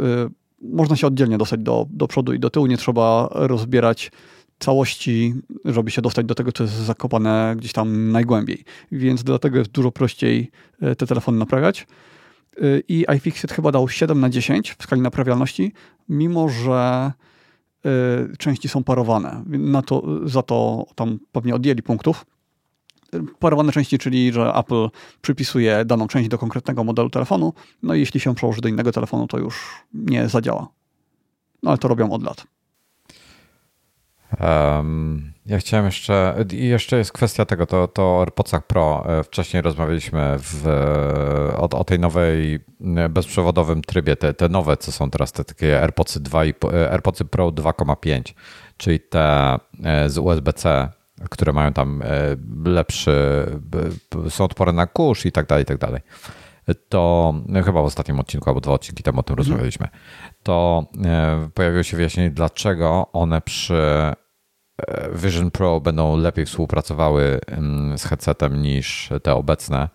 [0.62, 2.66] można się oddzielnie dostać do, do przodu i do tyłu.
[2.66, 4.12] Nie trzeba rozbierać
[4.64, 5.34] całości,
[5.66, 8.64] żeby się dostać do tego, co jest zakopane gdzieś tam najgłębiej.
[8.92, 10.52] Więc dlatego jest dużo prościej
[10.84, 11.88] y, te telefony naprawiać.
[12.62, 15.74] Y, I iFixit chyba dał 7 na 10 w skali naprawialności,
[16.10, 17.12] mimo że
[18.34, 19.44] y, części są parowane.
[19.48, 22.26] Na to, za to tam pewnie odjęli punktów.
[23.40, 24.90] Parowane części, czyli że Apple
[25.22, 27.54] przypisuje daną część do konkretnego modelu telefonu,
[27.84, 30.68] no i jeśli się przełoży do innego telefonu, to już nie zadziała.
[31.64, 32.53] No ale to robią od lat.
[34.40, 39.06] Um, ja chciałem jeszcze, i jeszcze jest kwestia tego, to, to o AirPodsach Pro.
[39.20, 40.68] E, wcześniej rozmawialiśmy w,
[41.58, 42.60] o, o tej nowej
[42.96, 46.92] e, bezprzewodowym trybie, te, te nowe, co są teraz te takie AirPodsy 2 i e,
[46.92, 48.34] AirPodsy Pro 2,5,
[48.78, 49.58] czyli te
[50.08, 50.90] z USB-C,
[51.30, 52.04] które mają tam
[52.66, 53.46] lepszy,
[54.30, 56.02] są odporne na kurz i tak dalej, i tak dalej
[56.90, 59.38] to no, chyba w ostatnim odcinku albo dwa odcinki temu o tym mhm.
[59.38, 59.88] rozmawialiśmy,
[60.44, 60.86] to
[61.54, 64.23] pojawiło się wyjaśnienie, dlaczego one przy E,
[65.16, 67.40] Vision Pro będą lepiej współpracowały
[67.98, 69.90] z headsetem niż te obecne.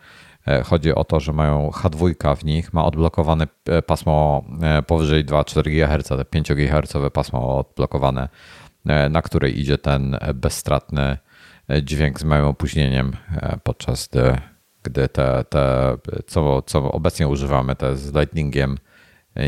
[0.49, 4.45] E, chodzi o to, że mają H2 w nich, ma odblokowane e, pasmo
[4.87, 8.29] powyżej 2,4 GHz, te 5 GHz pasmo odblokowane,
[9.11, 11.19] na której idzie ten bezstratny
[11.83, 13.17] dźwięk z małym opóźnieniem,
[13.63, 14.37] podczas gdy,
[14.83, 15.97] gdy te, te
[16.27, 18.79] co, co obecnie używamy, te z Lightningiem,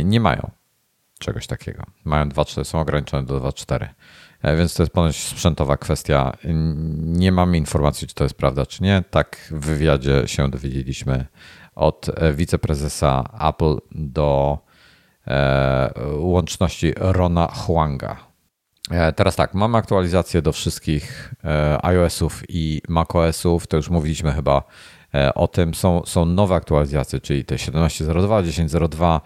[0.05, 0.51] nie mają
[1.19, 1.82] czegoś takiego.
[2.05, 3.89] Mają 2,4, są ograniczone do 2,4.
[4.42, 6.32] E, więc to jest ponoć sprzętowa kwestia.
[6.98, 9.02] Nie mamy informacji, czy to jest prawda, czy nie.
[9.10, 11.26] Tak w wywiadzie się dowiedzieliśmy
[11.74, 14.58] od e, wiceprezesa Apple do
[15.26, 18.30] e, łączności Rona Huanga.
[19.16, 21.34] Teraz tak, mamy aktualizację do wszystkich
[21.82, 23.66] iOS-ów i macOS-ów.
[23.66, 24.62] To już mówiliśmy chyba
[25.34, 25.74] o tym.
[25.74, 29.20] Są, są nowe aktualizacje, czyli te 17.02, 10.02,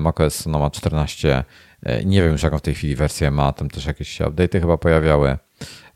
[0.00, 1.44] macOS Sonoma 14 E,
[2.04, 5.38] nie wiem już jaką w tej chwili wersję ma, tam też jakieś update'y chyba pojawiały.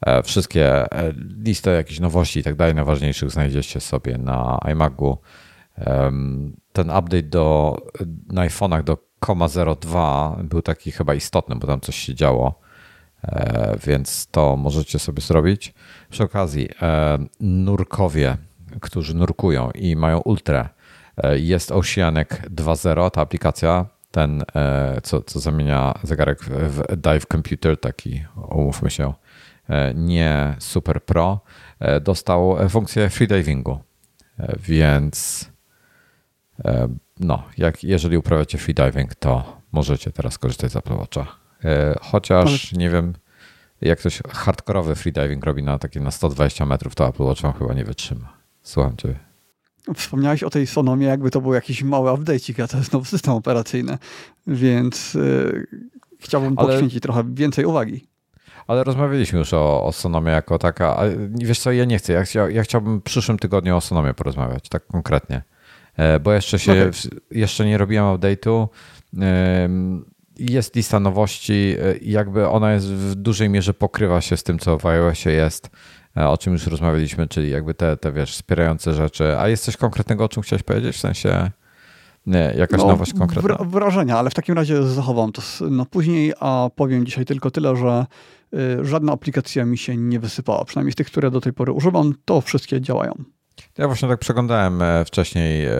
[0.00, 1.12] E, wszystkie e,
[1.44, 5.18] listy jakichś nowości i tak dalej, najważniejszych znajdziecie sobie na iMacu.
[6.72, 7.76] Ten update do,
[8.28, 12.60] na iPhone'ach do 0.02 był taki chyba istotny, bo tam coś się działo,
[13.86, 15.74] więc to możecie sobie zrobić.
[16.10, 16.68] Przy okazji,
[17.40, 18.36] nurkowie,
[18.80, 20.68] którzy nurkują i mają ultra,
[21.34, 23.86] jest Oceanic 2.0, ta aplikacja
[24.16, 29.12] ten, e, co, co zamienia zegarek w Dive Computer, taki, umówmy się,
[29.68, 31.40] e, nie Super Pro,
[31.78, 33.78] e, dostał funkcję freedivingu.
[34.58, 35.50] Więc
[37.20, 41.26] no, jak, jeżeli uprawiacie freediving, to możecie teraz korzystać z Apple Watcha.
[42.00, 43.12] Chociaż nie wiem,
[43.80, 47.84] jak ktoś hardkorowy freediving robi na takie na 120 metrów, to Apple Watch chyba nie
[47.84, 48.32] wytrzyma.
[48.62, 49.25] Słucham cię.
[49.94, 53.34] Wspomniałeś o tej Sonomie, jakby to był jakiś mały update'ik, a to jest nowy system
[53.34, 53.98] operacyjny,
[54.46, 55.66] więc yy,
[56.20, 56.68] chciałbym Ale...
[56.68, 58.06] poświęcić trochę więcej uwagi.
[58.66, 61.00] Ale rozmawialiśmy już o, o Sonomie jako taka.
[61.28, 62.12] Wiesz co, ja nie chcę.
[62.12, 65.42] Ja, chcia, ja chciałbym w przyszłym tygodniu o Sonomie porozmawiać, tak konkretnie.
[65.96, 66.90] E, bo jeszcze się okay.
[67.30, 68.68] jeszcze nie robiłem update'u.
[70.38, 74.78] Jest lista nowości, e, jakby ona jest w dużej mierze pokrywa się z tym, co
[74.78, 75.70] w iOSie jest.
[76.16, 79.38] E, o czym już rozmawialiśmy, czyli jakby te, te wiesz, wspierające rzeczy.
[79.38, 80.96] A jest coś konkretnego, o czym chciałeś powiedzieć?
[80.96, 81.50] W sensie
[82.26, 83.56] nie, jakaś no, nowość konkretna?
[83.64, 88.06] Wrażenia, ale w takim razie zachowam to na później, a powiem dzisiaj tylko tyle, że
[88.54, 90.64] y, żadna aplikacja mi się nie wysypała.
[90.64, 93.24] Przynajmniej z tych, które do tej pory używam, to wszystkie działają.
[93.78, 95.72] Ja właśnie tak przeglądałem e, wcześniej e,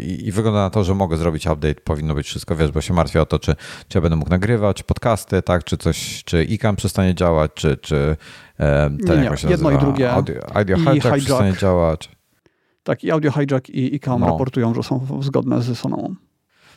[0.00, 3.22] i wygląda na to, że mogę zrobić update, powinno być wszystko, wiesz, bo się martwię
[3.22, 3.56] o to, czy,
[3.88, 8.16] czy ja będę mógł nagrywać podcasty, tak, czy coś, czy ICAM przestanie działać, czy, czy
[9.06, 9.72] ten, nie, się jedno nazywa?
[9.72, 10.12] i drugie.
[10.12, 12.10] Audio, audio hijack, hijack przestanie działać.
[12.82, 14.26] Tak, i Audio Hijack i ICAM no.
[14.26, 16.14] raportują, że są zgodne ze Soną.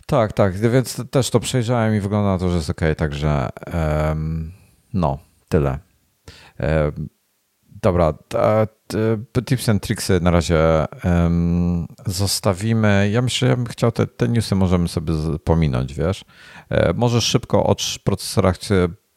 [0.05, 4.51] Tak, tak, więc też to przejrzałem i wygląda na to, że jest ok, także um,
[4.93, 5.17] no,
[5.49, 5.79] tyle.
[6.59, 7.09] Um,
[7.81, 8.13] Dobra,
[9.45, 13.09] tips and tricksy na razie um, zostawimy.
[13.11, 15.13] Ja myślę, że ja bym chciał te, te newsy możemy sobie
[15.43, 16.25] pominąć, wiesz.
[16.69, 18.57] E, może szybko o procesorach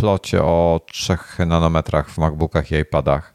[0.01, 1.17] plocie o 3
[1.47, 3.35] nanometrach w MacBookach i iPadach.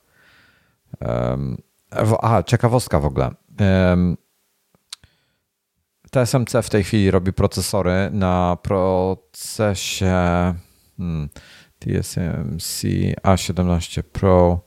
[2.22, 3.32] A, ciekawostka w ogóle.
[6.12, 10.14] TSMC w tej chwili robi procesory na procesie
[10.98, 11.30] hmm,
[11.80, 12.84] TSMC
[13.24, 14.66] A17 Pro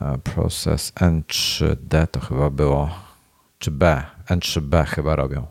[0.00, 2.90] E, Process N3D to chyba było,
[3.58, 5.46] czy B, N3B chyba robią.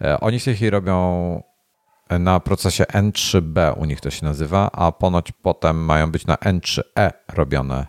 [0.00, 1.42] E, oni w tej chwili robią
[2.18, 7.10] na procesie N3B, u nich to się nazywa, a ponoć potem mają być na N3E
[7.34, 7.86] robione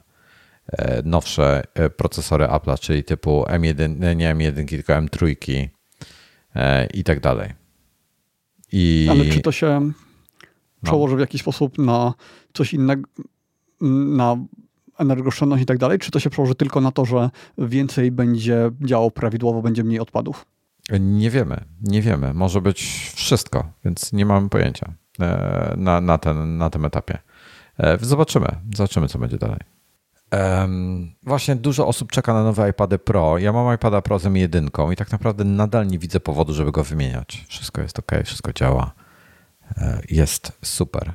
[1.04, 1.64] nowsze
[1.98, 5.36] procesory Apple'a, czyli typu M1, nie M1, tylko M3
[6.94, 7.54] i tak dalej.
[8.72, 9.08] I...
[9.12, 9.94] Ale czy to się no.
[10.84, 12.14] przełoży w jakiś sposób na
[12.54, 13.10] coś innego,
[13.82, 14.38] na
[15.00, 19.12] energooszczędność i tak dalej, czy to się przełoży tylko na to, że więcej będzie działał
[19.12, 20.45] prawidłowo, będzie mniej odpadów?
[20.89, 22.34] Nie wiemy, nie wiemy.
[22.34, 27.18] Może być wszystko, więc nie mamy pojęcia e, na, na, ten, na tym etapie.
[27.77, 29.60] E, zobaczymy, zobaczymy, co będzie dalej.
[31.23, 33.38] Właśnie dużo osób czeka na nowe iPady Pro.
[33.38, 36.84] Ja mam iPada Pro z M1 i tak naprawdę nadal nie widzę powodu, żeby go
[36.84, 37.45] wymieniać.
[37.47, 38.91] Wszystko jest ok, wszystko działa.
[39.77, 41.14] E, jest super.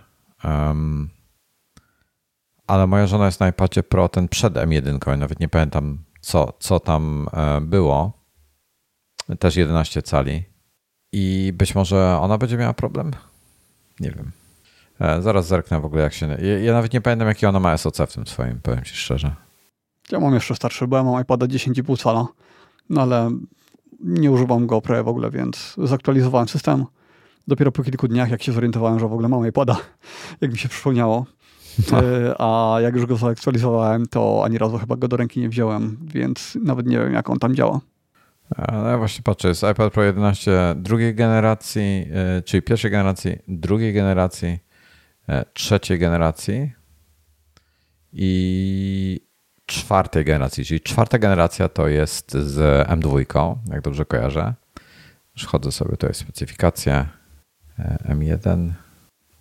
[2.66, 6.80] Ale moja żona jest na iPadzie Pro, ten przed M1, nawet nie pamiętam, co, co
[6.80, 7.28] tam
[7.60, 8.17] było
[9.36, 10.44] też 11 cali.
[11.12, 13.10] I być może ona będzie miała problem?
[14.00, 14.30] Nie wiem.
[15.00, 16.36] E, zaraz zerknę w ogóle, jak się.
[16.62, 19.34] Ja, nawet nie pamiętam, jaki ona ma SOC w tym swoim, powiem ci szczerze.
[20.12, 22.26] Ja mam jeszcze starszy, bo ja mam iPada 10,5 cala,
[22.90, 23.30] no ale
[24.00, 26.84] nie używam go prawie w ogóle, więc zaktualizowałem system.
[27.48, 29.76] Dopiero po kilku dniach, jak się zorientowałem, że w ogóle mam iPada,
[30.40, 31.26] jak mi się przypomniało.
[31.92, 32.02] No.
[32.02, 35.98] E, a jak już go zaktualizowałem, to ani razu chyba go do ręki nie wziąłem,
[36.02, 37.80] więc nawet nie wiem, jak on tam działa.
[38.56, 44.58] Ale właśnie patrzę, jest iPad Pro 11 drugiej generacji, e, czyli pierwszej generacji, drugiej generacji,
[45.28, 46.72] e, trzeciej generacji
[48.12, 49.20] i
[49.66, 50.64] czwartej generacji.
[50.64, 54.54] Czyli czwarta generacja to jest z M2, jak dobrze kojarzę.
[55.36, 57.08] Już sobie, to jest specyfikacja
[57.78, 58.72] e, M1.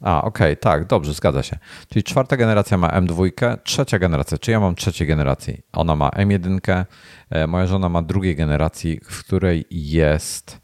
[0.01, 1.57] A, okej, okay, tak, dobrze, zgadza się.
[1.89, 6.85] Czyli czwarta generacja ma M2, trzecia generacja, czy ja mam trzeciej generacji, ona ma M1,
[7.29, 10.61] e, moja żona ma drugiej generacji, w której jest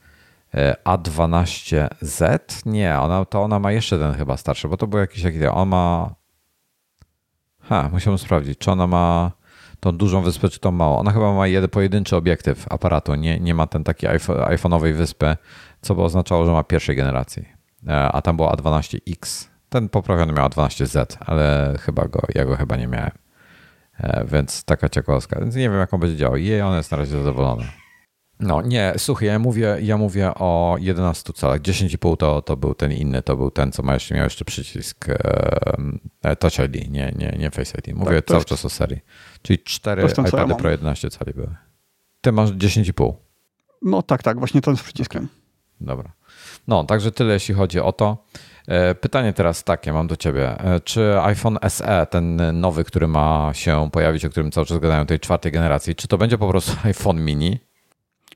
[0.54, 2.40] e, A12Z.
[2.66, 5.70] Nie, ona, to ona ma jeszcze ten chyba starszy, bo to był jakiś taki, on
[5.70, 6.16] ma...
[7.62, 9.32] Ha, musiałem sprawdzić, czy ona ma
[9.80, 11.00] tą dużą wyspę, czy to mało.
[11.00, 15.38] Ona chyba ma jeden pojedynczy obiektyw aparatu, nie, nie ma ten taki iPhone'owej wyspy,
[15.82, 17.53] co by oznaczało, że ma pierwszej generacji.
[17.88, 19.48] E, a tam było A12X.
[19.70, 23.12] Ten poprawiony miał A12Z, ale chyba go, ja go chyba nie miałem.
[24.00, 25.40] E, więc taka ciekawostka.
[25.40, 26.38] Więc nie wiem, jak on będzie działał.
[26.38, 27.64] I on jest na razie zadowolony.
[28.40, 31.62] No nie, słuchaj, ja mówię, ja mówię o 11 calach.
[31.62, 35.06] 10,5 to, to był ten inny, to był ten, co ma jeszcze, miał jeszcze przycisk
[36.22, 37.96] e, Touch ID, nie, nie, nie Face ID.
[37.96, 38.48] Mówię tak, cały jest...
[38.48, 39.00] czas o serii.
[39.42, 41.56] Czyli 4 iPady ja Pro 11 cali były.
[42.22, 43.14] Ty masz 10,5.
[43.82, 45.28] No tak, tak, właśnie ten z przyciskiem.
[45.82, 46.12] Dobra.
[46.68, 48.18] No, także tyle, jeśli chodzi o to.
[48.68, 50.60] E, pytanie teraz takie mam do ciebie.
[50.60, 55.06] E, czy iPhone SE, ten nowy, który ma się pojawić, o którym cały czas gadają,
[55.06, 57.60] tej czwartej generacji, czy to będzie po prostu iPhone mini?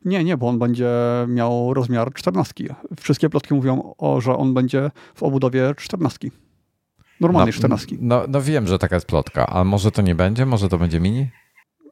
[0.06, 0.90] Nie, nie, bo on będzie
[1.28, 2.76] miał rozmiar 14.
[3.00, 6.30] Wszystkie plotki mówią, o, że on będzie w obudowie 14.
[7.22, 7.96] Normalnie no, 14.
[8.00, 10.46] No, no wiem, że taka jest plotka, ale może to nie będzie?
[10.46, 11.30] Może to będzie mini?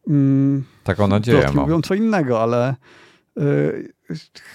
[0.10, 1.56] Mm, Taką nadzieję mam.
[1.56, 2.76] mówią co innego, ale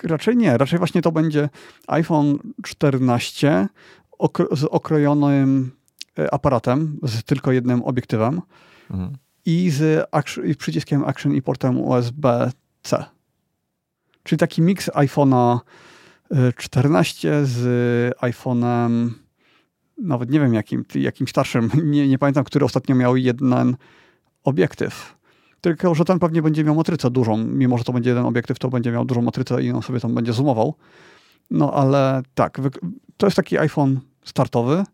[0.03, 1.49] Raczej nie, raczej właśnie to będzie
[1.87, 3.69] iPhone 14
[4.53, 5.71] z okrojonym
[6.19, 8.41] e, aparatem, z tylko jednym obiektywem
[8.91, 9.17] mhm.
[9.45, 13.05] i z action, i przyciskiem Action i portem USB-C.
[14.23, 15.59] Czyli taki miks iPhone'a
[16.57, 19.11] 14 e, z iPhone'em
[19.99, 23.77] nawet nie wiem jakim, jakim starszym, nie, nie pamiętam, który ostatnio miał jeden
[24.45, 25.20] obiektyw.
[25.61, 27.37] Tylko, że ten pewnie będzie miał matrycę dużą.
[27.37, 30.15] Mimo, że to będzie jeden obiektyw, to będzie miał dużą matrycę i on sobie tam
[30.15, 30.75] będzie zoomował.
[31.51, 32.61] No ale tak,
[33.17, 34.85] to jest taki iPhone startowy,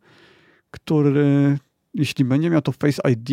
[0.70, 1.58] który
[1.94, 3.30] jeśli będzie miał to Face ID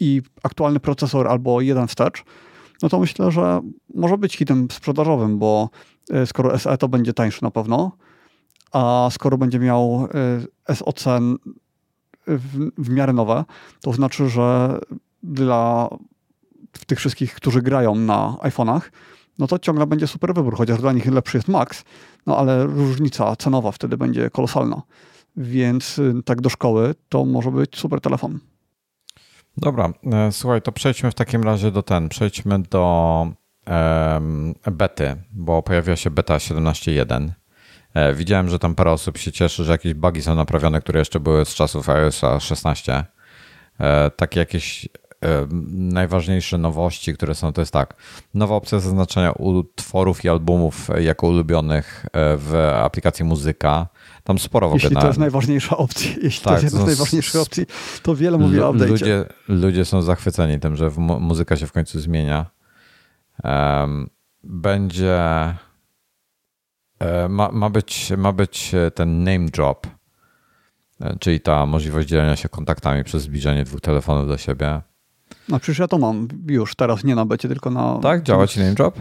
[0.00, 2.24] i aktualny procesor albo jeden wstecz,
[2.82, 3.60] no to myślę, że
[3.94, 5.70] może być hitem sprzedażowym, bo
[6.10, 7.92] e, skoro SE to będzie tańszy na pewno,
[8.72, 10.08] a skoro będzie miał
[10.68, 11.04] e, SOC
[12.26, 13.44] w, w miarę nowe,
[13.80, 14.78] to znaczy, że
[15.22, 15.88] dla
[16.86, 18.80] tych wszystkich, którzy grają na iPhone'ach,
[19.38, 21.84] no to ciągle będzie super wybór, chociaż dla nich lepszy jest Max,
[22.26, 24.82] no ale różnica cenowa wtedy będzie kolosalna.
[25.36, 28.38] Więc y, tak do szkoły to może być super telefon.
[29.56, 33.26] Dobra, e, słuchaj, to przejdźmy w takim razie do ten, przejdźmy do
[33.66, 37.28] um, bety, bo pojawiła się beta 17.1.
[37.94, 41.20] E, widziałem, że tam parę osób się cieszy, że jakieś bugi są naprawione, które jeszcze
[41.20, 43.04] były z czasów iOS 16.
[43.80, 44.88] E, takie jakieś
[45.72, 47.94] najważniejsze nowości, które są, to jest tak.
[48.34, 53.86] Nowa opcja zaznaczenia utworów i albumów jako ulubionych e, w aplikacji muzyka.
[54.24, 54.82] Tam sporo w ogóle.
[54.82, 57.66] Jeśli to jest najważniejsza opcja, jeśli tak, to jest jedna z najważniejszych opcji,
[58.02, 58.88] to wiele mówi o update'cie.
[58.88, 62.46] Ludzie, ludzie są zachwyceni tym, że muzyka się w końcu zmienia.
[64.44, 65.20] Będzie
[66.98, 69.86] e, ma, ma, być, ma być ten name drop
[71.20, 74.80] czyli ta możliwość dzielenia się kontaktami przez zbliżenie dwóch telefonów do siebie.
[75.48, 77.98] No przecież ja to mam już teraz, nie na becie, tylko na...
[77.98, 78.22] Tak?
[78.22, 78.98] Działa ci NameDrop?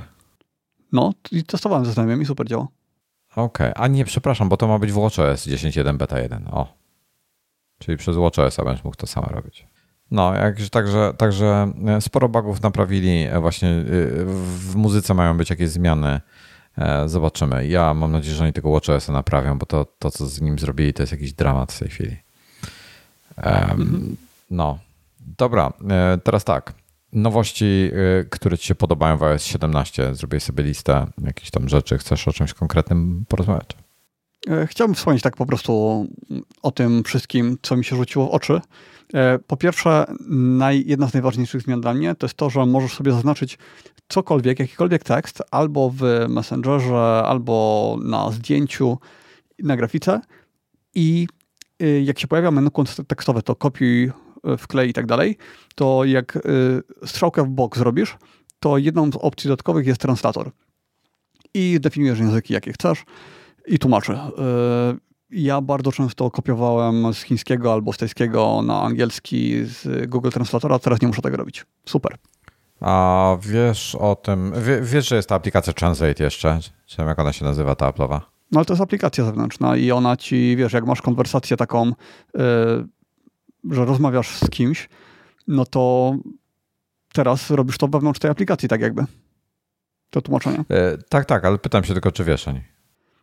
[0.91, 2.67] No, i testowałem ze znajomym i super działa.
[3.31, 3.83] Okej, okay.
[3.83, 6.47] a nie, przepraszam, bo to ma być w WatchOS 10.1 beta 1.
[6.51, 6.73] O.
[7.79, 9.67] Czyli przez WatchOS będziesz mógł to samo robić.
[10.11, 13.23] No, jakże, także, także e, sporo bugów naprawili.
[13.23, 13.83] E, właśnie e,
[14.45, 16.21] w muzyce mają być jakieś zmiany.
[17.05, 17.67] Zobaczymy.
[17.67, 20.93] Ja mam nadzieję, że oni tego WatchOS naprawią, bo to, to, co z nim zrobili,
[20.93, 22.17] to jest jakiś dramat w tej chwili.
[23.45, 24.17] Um,
[24.51, 24.79] no.
[25.37, 25.73] Dobra,
[26.23, 26.73] teraz tak.
[27.13, 27.91] Nowości,
[28.29, 30.15] które Ci się podobają w iOS 17.
[30.15, 31.97] Zrobię sobie listę jakichś tam rzeczy.
[31.97, 33.69] Chcesz o czymś konkretnym porozmawiać?
[34.65, 36.05] Chciałbym wspomnieć tak po prostu
[36.61, 38.61] o tym wszystkim, co mi się rzuciło w oczy.
[39.13, 42.93] E, po pierwsze, naj, jedna z najważniejszych zmian dla mnie to jest to, że możesz
[42.93, 43.57] sobie zaznaczyć
[44.07, 48.97] cokolwiek, jakikolwiek tekst, albo w Messengerze, albo na zdjęciu,
[49.59, 50.21] na grafice
[50.95, 51.27] i
[51.81, 52.69] y, jak się pojawia menu
[53.07, 54.11] tekstowe, to kopiuj,
[54.53, 55.37] y, wklej i tak dalej,
[55.75, 56.39] to jak y,
[57.05, 58.17] strzałkę w bok zrobisz,
[58.59, 60.51] to jedną z opcji dodatkowych jest translator.
[61.53, 63.03] I definiujesz języki, jakie chcesz
[63.67, 64.17] i tłumaczy.
[65.29, 71.01] Ja bardzo często kopiowałem z chińskiego albo z tajskiego na angielski z Google Translatora, teraz
[71.01, 71.65] nie muszę tego robić.
[71.85, 72.17] Super.
[72.81, 76.59] A wiesz o tym, wiesz, że jest ta aplikacja Translate jeszcze?
[76.85, 78.19] Czy jak ona się nazywa, ta Apple'owa?
[78.51, 82.87] No ale to jest aplikacja zewnętrzna i ona ci, wiesz, jak masz konwersację taką, yy,
[83.71, 84.89] że rozmawiasz z kimś,
[85.47, 86.15] no to
[87.13, 89.05] teraz robisz to wewnątrz tej aplikacji, tak jakby.
[90.09, 90.57] To tłumaczenie.
[90.57, 92.75] Yy, tak, tak, ale pytam się tylko, czy wiesz o niej.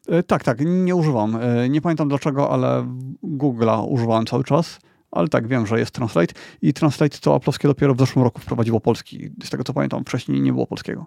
[0.09, 1.36] E, tak, tak, nie używam.
[1.36, 2.86] E, nie pamiętam dlaczego, ale
[3.23, 4.78] Google'a używałem cały czas.
[5.10, 8.81] Ale tak, wiem, że jest Translate i Translate to Apple'owskie dopiero w zeszłym roku wprowadziło
[8.81, 9.31] polski.
[9.44, 11.06] Z tego co pamiętam, wcześniej nie było polskiego.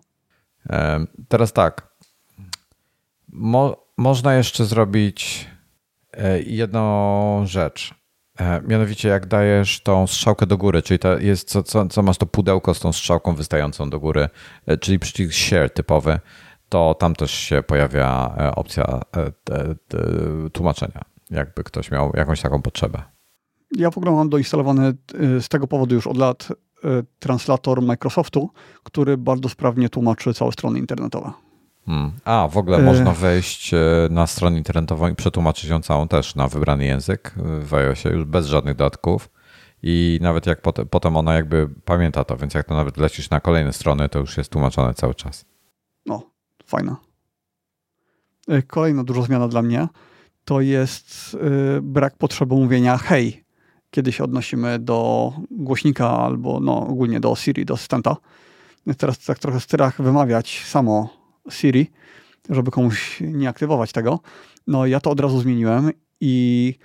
[1.27, 1.95] Teraz tak.
[3.29, 5.47] Mo można jeszcze zrobić
[6.13, 7.95] e, jedną rzecz.
[8.67, 12.25] Mianowicie, jak dajesz tą strzałkę do góry, czyli to jest, co, co, co masz to
[12.25, 14.29] pudełko z tą strzałką wystającą do góry,
[14.79, 16.19] czyli przycisk share typowy,
[16.69, 21.01] to tam też się pojawia e, opcja e, tłumaczenia,
[21.31, 23.03] jakby ktoś miał jakąś taką potrzebę.
[23.71, 26.47] Ja w ogóle mam doinstalowany e, z tego powodu już od lat
[27.19, 28.49] translator Microsoftu,
[28.83, 31.31] który bardzo sprawnie tłumaczy całe strony internetowe.
[31.85, 32.11] Hmm.
[32.25, 33.71] A, w ogóle można wejść
[34.09, 38.47] na stronę internetową i przetłumaczyć ją całą też na wybrany język w iOSie już bez
[38.47, 39.29] żadnych dodatków.
[39.83, 43.73] I nawet jak potem ona jakby pamięta to, więc jak to nawet lecisz na kolejne
[43.73, 45.45] strony, to już jest tłumaczone cały czas.
[46.05, 46.21] No,
[46.65, 46.97] fajna.
[48.47, 49.87] E, kolejna duża zmiana dla mnie
[50.45, 51.37] to jest
[51.77, 53.45] e, brak potrzeby mówienia hej,
[53.91, 58.15] kiedy się odnosimy do głośnika albo no, ogólnie do Siri, do asystenta.
[58.97, 61.09] Teraz tak trochę strach wymawiać samo
[61.49, 61.91] Siri,
[62.49, 64.19] żeby komuś nie aktywować tego.
[64.67, 65.91] No ja to od razu zmieniłem
[66.21, 66.75] i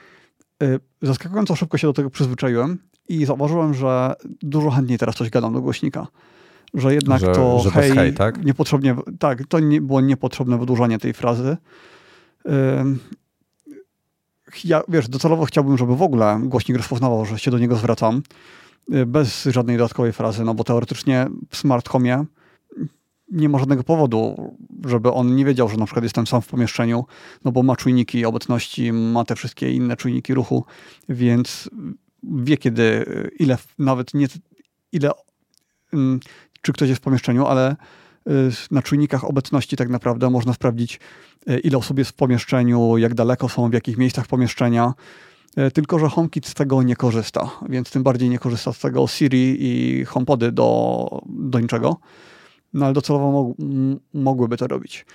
[0.62, 2.78] e, zaskakująco szybko się do tego przyzwyczaiłem
[3.08, 6.06] i zauważyłem, że dużo chętniej teraz coś gadam do głośnika
[6.74, 8.44] że jednak że, to że hej, hej tak?
[8.44, 11.56] niepotrzebnie, tak, to nie było niepotrzebne wydłużanie tej frazy.
[14.64, 18.22] Ja, wiesz, docelowo chciałbym, żeby w ogóle głośnik rozpoznawał, że się do niego zwracam
[18.94, 21.88] y, bez żadnej dodatkowej frazy, no bo teoretycznie w smart
[23.30, 24.54] nie ma żadnego powodu,
[24.86, 27.04] żeby on nie wiedział, że na przykład jestem sam w pomieszczeniu,
[27.44, 30.64] no bo ma czujniki obecności, ma te wszystkie inne czujniki ruchu,
[31.08, 31.70] więc
[32.22, 33.04] wie kiedy,
[33.38, 34.26] ile nawet nie,
[34.92, 35.10] ile
[36.62, 37.76] czy ktoś jest w pomieszczeniu, ale
[38.28, 41.00] y, na czujnikach obecności tak naprawdę można sprawdzić,
[41.50, 44.94] y, ile osób jest w pomieszczeniu, jak daleko są, w jakich miejscach pomieszczenia.
[45.58, 49.06] Y, tylko, że HomeKit z tego nie korzysta, więc tym bardziej nie korzysta z tego
[49.06, 51.96] Siri i HomePody do, do niczego.
[52.72, 53.54] No ale docelowo
[54.14, 55.06] mogłyby to robić.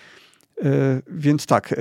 [1.07, 1.76] Więc tak,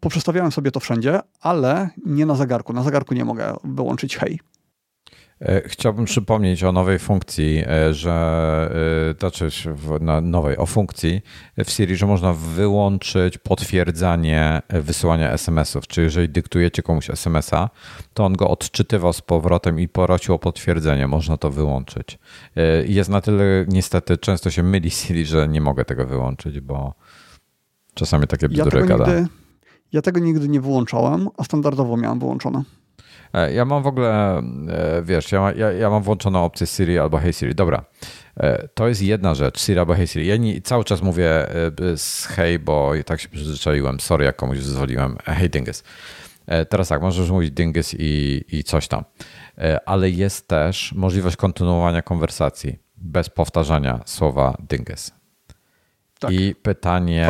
[0.00, 2.72] poprzestawiałem sobie to wszędzie, ale nie na zegarku.
[2.72, 4.40] Na zegarku nie mogę wyłączyć hej.
[5.40, 9.48] E, chciałbym przypomnieć o nowej funkcji, e, że znaczy
[10.00, 11.20] na nowej, o funkcji
[11.64, 15.86] w Siri, że można wyłączyć potwierdzanie wysyłania SMS-ów.
[15.86, 17.70] Czyli jeżeli dyktujecie komuś SMS-a,
[18.14, 21.06] to on go odczytywał z powrotem i prosił o potwierdzenie.
[21.06, 22.18] Można to wyłączyć.
[22.84, 26.94] Jest na tyle niestety często się myli Siri, że nie mogę tego wyłączyć, bo
[27.94, 29.06] czasami takie bzdury ja gada.
[29.06, 29.28] Nigdy,
[29.92, 32.62] ja tego nigdy nie wyłączałem, a standardowo miałem wyłączone.
[33.32, 34.42] E, ja mam w ogóle, e,
[35.02, 37.54] wiesz, ja, ja, ja mam włączoną opcję Siri albo Hey Siri.
[37.54, 37.84] Dobra,
[38.36, 40.26] e, to jest jedna rzecz, Siri albo Hey Siri.
[40.26, 41.46] Ja nie, cały czas mówię
[41.96, 44.00] z Hey, bo tak się przyzwyczaiłem.
[44.00, 45.16] Sorry, jak komuś zezwoliłem.
[45.24, 45.82] Hey Dingus.
[46.68, 49.04] Teraz tak, możesz mówić Dingus i, i coś tam.
[49.86, 55.10] Ale jest też możliwość kontynuowania konwersacji bez powtarzania słowa Dingus.
[56.18, 56.30] Tak.
[56.30, 57.28] I pytanie,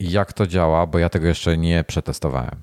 [0.00, 2.62] jak to działa, bo ja tego jeszcze nie przetestowałem.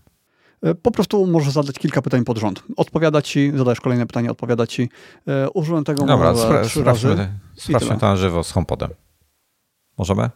[0.64, 2.64] E, po prostu możesz zadać kilka pytań pod rząd.
[2.78, 4.90] Odpowiada ci, zadajesz kolejne pytanie, odpowiada ci.
[5.28, 7.28] E, użyłem tego Dobra, może spra trzy sprawdźmy, razy.
[7.56, 8.90] sprawdźmy to na żywo z HomePodem.
[9.98, 10.30] Możemy?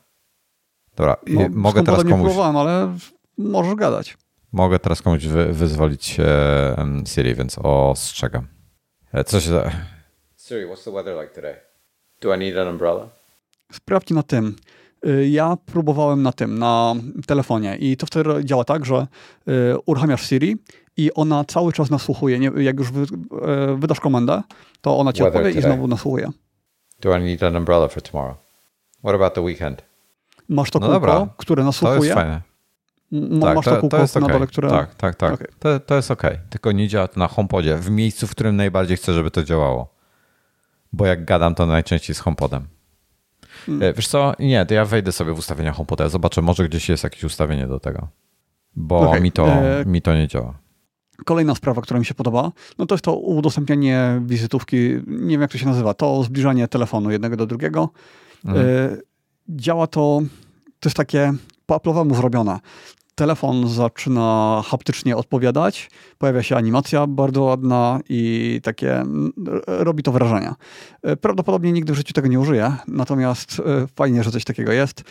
[0.96, 2.98] Dobra, No, mogę teraz nie komuś, próbowałem, ale
[3.38, 4.18] możesz gadać.
[4.52, 6.76] mogę teraz komuś wy, wyzwolić e,
[7.06, 8.48] Siri, więc ostrzegam.
[9.14, 9.72] E, Co się da...
[10.38, 11.56] Siri, what's the weather like today?
[12.22, 13.10] Do I need an umbrella?
[13.72, 14.56] Sprawdź na tym.
[15.06, 16.96] Y, Ja próbowałem na tym, na
[17.28, 19.08] telefonie i to wtedy działa tak, że
[19.48, 19.52] y,
[19.86, 20.56] uruchamiasz Siri
[20.98, 22.40] i ona cały czas nasłuchuje.
[22.40, 23.08] Nie, jak już wy, y,
[23.78, 24.44] wydasz komendę,
[24.82, 26.30] to ona ci Weather odpowie i znowu nasłuchuje.
[27.02, 28.38] Do I need an umbrella for tomorrow?
[29.00, 29.82] What about the weekend?
[30.50, 32.00] Masz to No kółko, dobra, które To nasłuchuje.
[32.00, 32.42] jest fajne.
[33.14, 34.34] M- Tak, masz to, to, kółko to jest na okej.
[34.34, 34.70] dole, które...
[34.70, 35.34] Tak, tak, tak.
[35.34, 35.48] Okej.
[35.60, 36.38] To, to jest okej.
[36.50, 39.94] Tylko nie działa to na HomePodzie, w miejscu, w którym najbardziej chcę, żeby to działało.
[40.94, 42.68] Bo jak gadam, to najczęściej z HomePodem.
[43.68, 43.84] Hmm.
[43.84, 44.34] E, Wiesz co?
[44.40, 46.10] Nie, to ja wejdę sobie w ustawienia HomePoda.
[46.10, 48.08] Zobaczę, może gdzieś jest jakieś ustawienie do tego.
[48.76, 50.54] Bo Okej, mi, to, e, mi to nie działa.
[51.26, 54.78] Kolejna sprawa, która mi się podoba, no to jest to udostępnianie wizytówki,
[55.08, 57.90] nie wiem jak to się nazywa, to zbliżanie telefonu jednego do drugiego.
[58.46, 58.66] Mhm.
[58.68, 59.02] Y,
[59.50, 60.22] Działa to,
[60.80, 61.34] to jest takie
[61.66, 62.60] po Apple'owemu zrobione.
[63.18, 69.04] Telefon zaczyna haptycznie odpowiadać, pojawia się animacja bardzo ładna i takie
[69.68, 70.54] robi to wrażenie.
[71.10, 73.64] Y, Prawdopodobnie nigdy w życiu tego nie użyję, natomiast y,
[73.96, 75.04] fajnie, że coś takiego jest.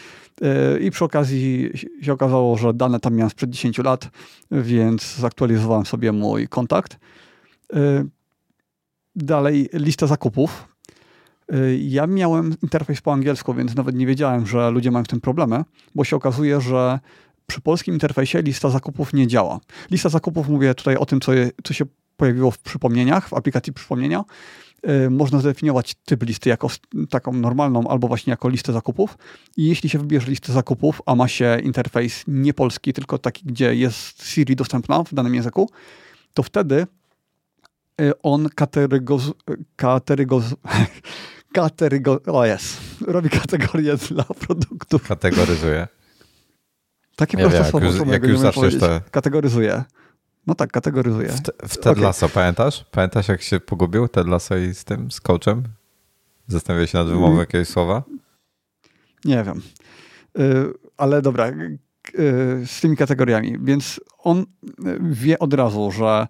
[0.42, 1.70] Y, I przy okazji
[2.02, 4.08] się okazało, że dane tam miałem sprzed 10 lat,
[4.50, 6.98] więc zaktualizowałem sobie mój kontakt.
[9.16, 10.68] Dalej lista zakupów.
[11.78, 15.64] Ja miałem interfejs po angielsku, więc nawet nie wiedziałem, że ludzie mają w tym problemy,
[15.94, 16.98] bo się okazuje, że
[17.46, 19.60] przy polskim interfejsie lista zakupów nie działa.
[19.90, 21.84] Lista zakupów, mówię tutaj o tym, co, je, co się
[22.16, 24.24] pojawiło w przypomnieniach, w aplikacji przypomnienia.
[25.06, 26.70] Y, Można zdefiniować typ listy jako
[27.10, 29.18] taką normalną albo właśnie jako listę zakupów.
[29.56, 33.74] I jeśli się wybierze listę zakupów, a ma się interfejs nie polski, tylko taki, gdzie
[33.74, 35.70] jest Siri dostępna w danym języku,
[36.34, 36.86] to wtedy
[38.00, 39.32] y, on katerygoz,
[39.76, 40.44] katerygoz,
[41.52, 45.08] katerygo, o jest, robi kategorię dla produktów.
[45.08, 45.88] Kategoryzuję.
[47.16, 49.84] Takie proste wiem, jak słowo, jak jakby już zaczniesz te- Kategoryzuje.
[50.46, 51.28] No tak, kategoryzuje.
[51.28, 52.02] W, te, w Ted Okej.
[52.02, 52.84] Lasso, pamiętasz?
[52.90, 55.62] Pamiętasz, jak się pogubił Ted Lasso i z tym, z coachem?
[56.46, 57.38] Zastanawiałeś się nad wymową Mm.
[57.38, 58.02] jakiegoś słowa?
[59.24, 59.62] Nie wiem.
[60.38, 61.78] Y, ale dobra, y,
[62.66, 63.56] z tymi kategoriami.
[63.62, 64.44] Więc on y,
[65.00, 66.26] wie od razu, że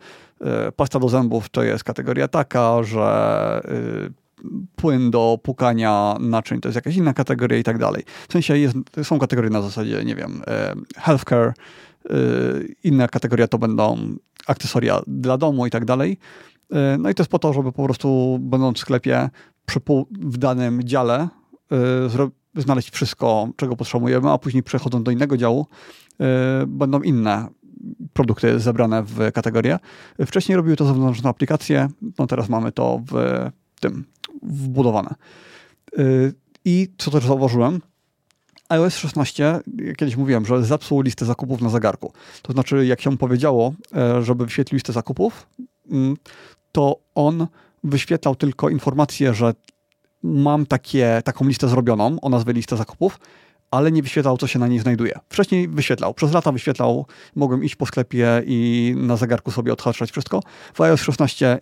[0.76, 3.62] pasta do zębów to jest kategoria taka, że
[4.76, 8.02] płyn do pukania naczyń to jest jakaś inna kategoria i tak dalej.
[8.28, 10.42] W sensie jest, są kategorie na zasadzie, nie wiem,
[10.96, 11.52] y, healthcare,
[12.10, 14.16] y, inna kategoria to będą
[14.46, 16.18] akcesoria dla domu i tak dalej.
[16.72, 19.30] Y, No i to jest po to, żeby po prostu będąc w sklepie
[19.66, 21.28] przy w danym dziale
[22.56, 25.66] znaleźć wszystko, czego potrzebujemy, a później przechodząc do innego działu,
[26.66, 27.48] będą inne
[28.12, 29.78] produkty zebrane w kategorie.
[30.26, 33.14] Wcześniej robiły to zewnętrzne aplikacje, no teraz mamy to w
[33.80, 34.04] tym
[34.42, 35.14] wbudowane.
[35.98, 36.34] Y,
[36.64, 37.80] I co też zauważyłem,
[38.68, 39.60] iOS 16,
[39.96, 42.12] kiedyś mówiłem, że zepsuł listę zakupów na zegarku.
[42.42, 45.46] To znaczy, jak się powiedziało, e, żeby wyświetlił listę zakupów,
[45.90, 46.16] mm,
[46.72, 47.46] to on
[47.84, 49.54] wyświetlał tylko informację, że
[50.22, 53.18] mam takie, taką listę zrobioną o nazwie lista zakupów,
[53.70, 55.18] ale nie wyświetlał, co się na niej znajduje.
[55.28, 56.14] Wcześniej wyświetlał.
[56.14, 57.06] Przez lata wyświetlał.
[57.34, 60.40] Mogłem iść po sklepie i na zegarku sobie odhaczać wszystko.
[60.74, 61.58] W iOS 16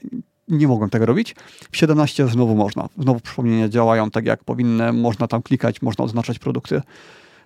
[0.49, 1.35] nie mogłem tego robić.
[1.73, 2.89] W 17 znowu można.
[2.99, 4.93] Znowu przypomnienia działają tak, jak powinny.
[4.93, 6.83] Można tam klikać, można oznaczać produkty,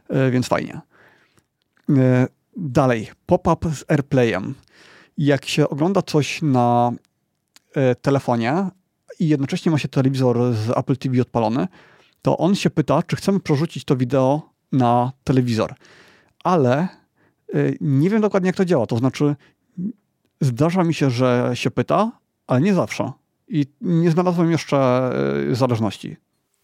[0.08, 0.80] e, więc fajnie.
[1.90, 2.26] E,
[2.56, 4.54] Dalej, pop-up z AirPlayem.
[5.18, 6.92] Jak się ogląda coś na
[7.74, 8.66] e, telefonie
[9.20, 11.68] i jednocześnie ma się telewizor z Apple TV odpalony,
[12.22, 15.74] to on się pyta, czy chcemy przerzucić to wideo na telewizor.
[16.44, 16.88] Ale
[17.80, 18.86] nie wiem dokładnie, jak to działa.
[18.86, 19.36] To znaczy,
[20.40, 22.12] zdarza mi się, że się pyta,
[22.48, 23.12] ale nie zawsze.
[23.48, 25.10] I nie znalazłem jeszcze
[25.50, 26.16] y, zależności.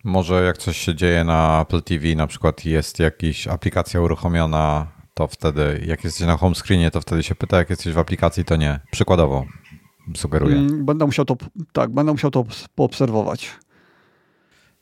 [0.04, 5.28] Może jak coś się dzieje na Apple TV, na przykład jest jakaś aplikacja uruchomiona, to
[5.28, 8.56] wtedy, jak jesteś na home screenie, to wtedy się pyta, jak jesteś w aplikacji, to
[8.56, 8.80] nie.
[8.90, 9.44] Przykładowo
[10.16, 10.56] sugeruję.
[10.56, 11.36] Mm, Będę musiał to,
[11.72, 12.44] tak, będę musiał to
[12.74, 13.50] poobserwować.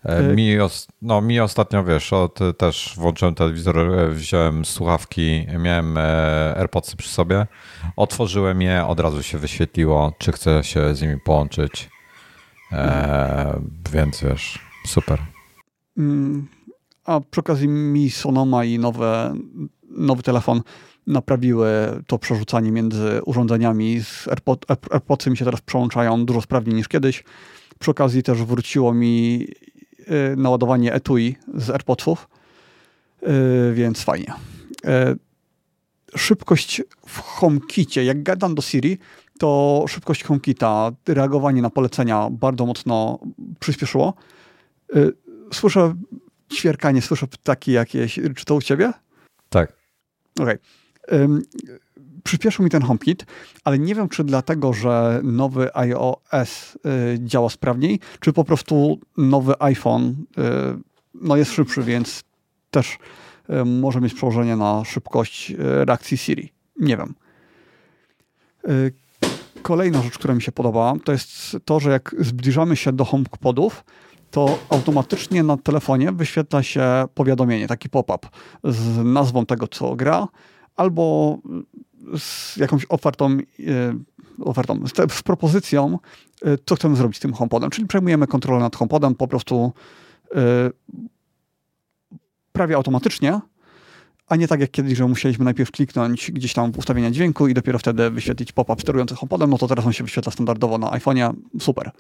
[0.05, 5.47] E, Y- Mi, os, no, mi ostatnio, wiesz, od, też włączyłem telewizor, e, wziąłem słuchawki,
[5.59, 7.47] miałem e, AirPodsy przy sobie,
[7.97, 11.91] otworzyłem je, od razu się wyświetliło, czy chcę się z nimi połączyć,
[12.73, 13.61] e,
[13.93, 15.19] więc wiesz, super.
[15.99, 16.49] Mm,
[17.05, 19.35] A przy okazji mi Sonoma i nowe,
[19.91, 20.63] nowy telefon
[21.07, 21.69] naprawiły
[22.07, 24.01] to przerzucanie między urządzeniami.
[24.01, 27.25] Z AirPod, Air- AirPodsy mi się teraz przełączają dużo sprawniej niż kiedyś.
[27.79, 29.47] Przy okazji też wróciło mi
[30.37, 32.29] naładowanie etui z AirPodsów,
[33.23, 34.33] y, więc fajnie.
[34.85, 38.99] Y, szybkość w HomeKicie, jak gadam do Siri,
[39.39, 43.19] to szybkość HomeKita, reagowanie na polecenia bardzo mocno
[43.61, 44.15] przyspieszyło.
[44.97, 45.13] Y,
[45.53, 45.95] słyszę
[46.53, 48.21] ćwierkanie, słyszę ptaki jakieś.
[48.37, 48.93] Czy to u ciebie?
[49.49, 49.73] Tak.
[50.41, 50.59] Okej.
[51.09, 51.43] Okay.
[52.23, 53.27] Przyspieszył mi ten HomeKit,
[53.65, 59.55] ale nie wiem, czy dlatego, że nowy iOS y, działa sprawniej, czy po prostu nowy
[59.59, 60.43] iPhone y,
[61.15, 62.25] no jest szybszy, więc
[62.71, 62.99] też
[63.67, 66.53] może mieć przełożenie na szybkość reakcji Siri.
[66.81, 67.15] Nie wiem.
[69.63, 73.85] Kolejna rzecz, która mi się podoba, to jest to, że jak zbliżamy się do HomePodów,
[74.31, 78.29] to automatycznie na telefonie wyświetla się powiadomienie, taki pop-up
[78.65, 80.29] z nazwą tego, co gra,
[80.77, 81.39] albo
[82.19, 85.99] z jakąś ofertą, e, ofertą z, z propozycją,
[86.45, 87.71] e, co chcemy zrobić z tym HomePodem.
[87.71, 89.73] Czyli przejmujemy kontrolę nad HomePodem po prostu
[90.35, 90.41] e,
[92.53, 93.41] prawie automatycznie,
[94.29, 97.55] a nie tak jak kiedyś, że musieliśmy najpierw kliknąć gdzieś tam w ustawienia dźwięku i
[97.55, 101.33] dopiero wtedy wyświetlić pop-up sterujący HomePodem, no to teraz on się wyświetla standardowo na iPhone'ie,
[101.61, 101.91] super.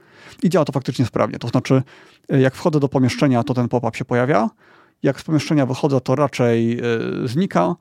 [0.42, 1.82] I działa to faktycznie sprawnie, to znaczy
[2.28, 4.50] jak wchodzę do pomieszczenia, to ten pop-up się pojawia,
[5.02, 7.76] jak z pomieszczenia wychodzę, to raczej yy, znika.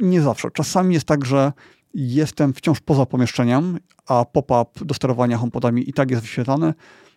[0.00, 0.50] Nie zawsze.
[0.50, 1.52] Czasami jest tak, że
[1.94, 6.74] jestem wciąż poza pomieszczeniem, a pop-up do sterowania HomePodami i tak jest wyświetlany,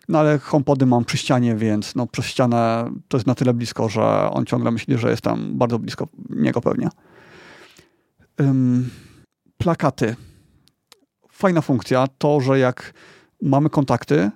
[0.08, 3.88] no ale HomePody mam przy ścianie, więc no, przez ścianę to jest na tyle blisko,
[3.88, 6.88] że on ciągle myśli, że jestem bardzo blisko niego pewnie.
[9.58, 10.16] Plakaty.
[11.30, 12.06] Fajna funkcja.
[12.18, 12.94] To, że jak
[13.42, 14.30] mamy kontakty,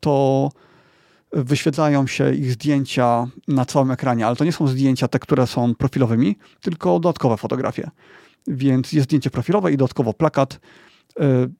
[0.00, 0.48] to
[1.44, 5.74] wyświetlają się ich zdjęcia na całym ekranie, ale to nie są zdjęcia te, które są
[5.74, 7.90] profilowymi, tylko dodatkowe fotografie.
[8.46, 10.60] Więc jest zdjęcie profilowe i dodatkowo plakat.
[11.20, 11.50] Y,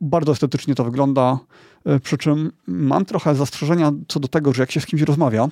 [0.00, 1.38] bardzo estetycznie to wygląda,
[1.84, 5.48] e, przy czym mam trochę zastrzeżenia co do tego, że jak się z kimś rozmawia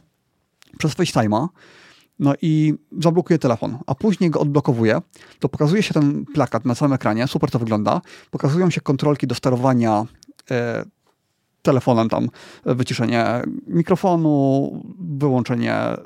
[0.78, 1.48] przez FaceTime'a,
[2.18, 5.01] no i zablokuje telefon, a później go odblokowuje,
[5.39, 8.01] to pokazuje się ten plakat na całym ekranie, super to wygląda,
[8.31, 10.05] pokazują się kontrolki do sterowania
[10.51, 10.85] e,
[11.65, 12.28] telefonem, tam
[12.65, 15.97] wyciszenie mikrofonu, wyłączenie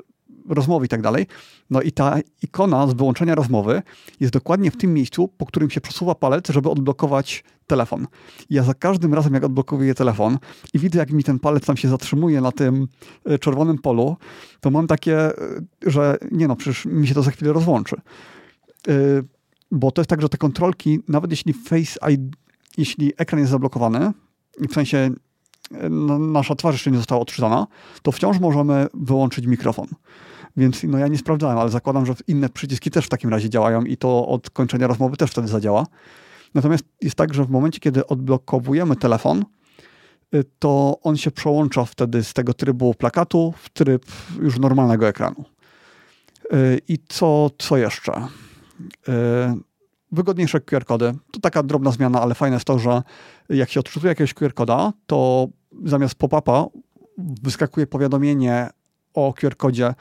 [0.49, 1.27] rozmowy i tak dalej.
[1.69, 3.81] No i ta ikona z wyłączenia rozmowy
[4.19, 8.07] jest dokładnie w tym miejscu, po którym się przesuwa palec, żeby odblokować telefon.
[8.49, 10.37] Ja za każdym razem, jak odblokowuję telefon
[10.73, 12.87] i widzę, jak mi ten palec tam się zatrzymuje na tym
[13.25, 14.17] e, czerwonym polu,
[14.59, 15.33] to mam takie, e,
[15.85, 17.95] że nie no, przecież mi się to za chwilę rozłączy.
[18.87, 18.93] E,
[19.71, 22.35] bo to jest tak, że te kontrolki, nawet jeśli Face ID,
[22.77, 24.11] jeśli ekran jest zablokowany,
[24.69, 25.09] w sensie
[26.19, 27.67] nasza twarz jeszcze nie została odczytana,
[28.01, 29.87] to wciąż możemy wyłączyć mikrofon.
[30.57, 33.83] Więc no ja nie sprawdzałem, ale zakładam, że inne przyciski też w takim razie działają
[33.83, 35.85] i to od kończenia rozmowy też wtedy zadziała.
[36.53, 39.45] Natomiast jest tak, że w momencie, kiedy odblokowujemy telefon,
[40.35, 44.05] y, to on się przełącza wtedy z tego trybu plakatu w tryb
[44.41, 45.45] już normalnego ekranu.
[46.53, 48.27] Y, I co, co jeszcze?
[50.11, 51.13] Wygodniejsze QR-kody.
[51.31, 53.01] To taka drobna zmiana, ale fajne jest to, że
[53.49, 55.47] jak się odczytuje jakiegoś QR-koda, to
[55.85, 56.65] zamiast pop-upa
[57.17, 58.69] wyskakuje powiadomienie
[59.13, 59.93] o QR-kodzie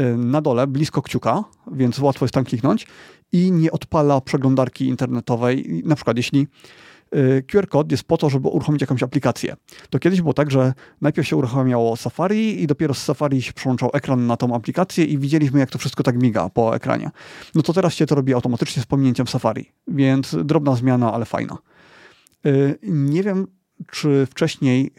[0.00, 2.86] Y, na dole, blisko kciuka, więc łatwo jest tam kliknąć
[3.32, 5.82] i nie odpala przeglądarki internetowej.
[5.84, 6.46] Na przykład, jeśli
[7.46, 9.56] QR kod jest po to, żeby uruchomić jakąś aplikację.
[9.90, 13.90] To kiedyś było tak, że najpierw się uruchamiało Safari i dopiero z Safari się przełączał
[13.92, 17.10] ekran na tą aplikację i widzieliśmy, jak to wszystko tak miga po ekranie.
[17.54, 21.58] No to teraz się to robi automatycznie z pominięciem Safari, więc drobna zmiana, ale fajna.
[22.46, 23.46] Y, nie wiem,
[23.90, 24.90] czy wcześniej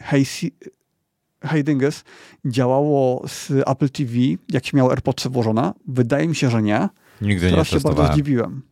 [1.40, 2.04] Hey Dingus
[2.44, 4.12] działało z Apple TV,
[4.48, 5.72] jak się miał AirPods włożone?
[5.88, 6.88] Wydaje mi się, że nie.
[7.20, 8.62] Nigdy teraz nie się bardzo zdziwiłem.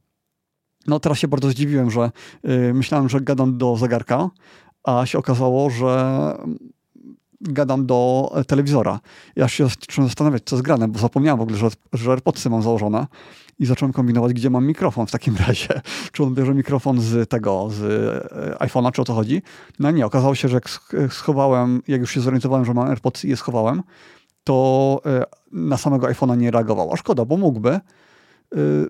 [0.86, 2.10] No teraz się bardzo zdziwiłem, że
[2.42, 4.30] yy, myślałem, że gadam do zegarka,
[4.84, 6.34] a się okazało, że
[7.40, 9.00] gadam do telewizora.
[9.36, 12.62] Ja się zacząłem zastanawiać, co jest grane, bo zapomniałem w ogóle, że, że AirPodsy mam
[12.62, 13.06] założone
[13.58, 15.80] i zacząłem kombinować, gdzie mam mikrofon w takim razie.
[16.12, 19.42] Czy on bierze mikrofon z tego, z e, iPhone'a, czy o to chodzi?
[19.78, 20.68] No nie, okazało się, że jak
[21.12, 23.82] schowałem, jak już się zorientowałem, że mam AirPods i je schowałem,
[24.44, 26.92] to e, na samego iPhone'a nie reagował.
[26.92, 27.80] A szkoda, bo mógłby, e,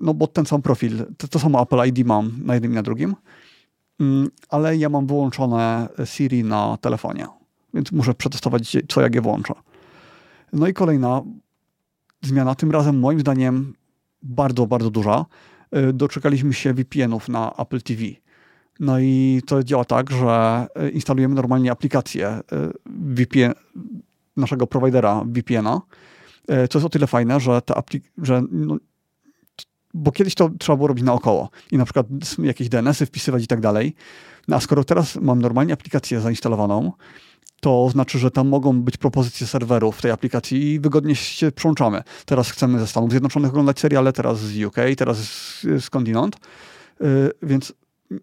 [0.01, 2.83] no bo ten sam profil, to, to samo Apple ID mam na jednym i na
[2.83, 3.15] drugim,
[4.01, 7.27] mm, ale ja mam wyłączone Siri na telefonie,
[7.75, 9.55] więc muszę przetestować, co jak je włączę.
[10.53, 11.23] No i kolejna
[12.23, 13.75] zmiana, tym razem moim zdaniem
[14.23, 15.25] bardzo, bardzo duża,
[15.77, 18.03] y, doczekaliśmy się VPN-ów na Apple TV.
[18.81, 22.43] No i to działa tak, że y, instalujemy normalnie aplikację y,
[22.87, 23.53] VPN,
[24.37, 25.81] naszego providera VPN-a,
[26.47, 28.77] co jest o tyle fajne, że te aplik- że no,
[29.95, 32.07] bo kiedyś to trzeba było robić naokoło i na przykład
[32.39, 33.95] jakieś DNS-y wpisywać i tak dalej.
[34.49, 36.93] No a skoro teraz mam normalnie aplikację zainstalowaną,
[37.61, 42.03] to znaczy, że tam mogą być propozycje serwerów w tej aplikacji i wygodnie się przełączamy.
[42.27, 45.19] Teraz chcemy ze Stanów Zjednoczonych oglądać seriale, teraz z UK, teraz
[45.81, 46.37] skądinąd.
[47.01, 47.73] Y, więc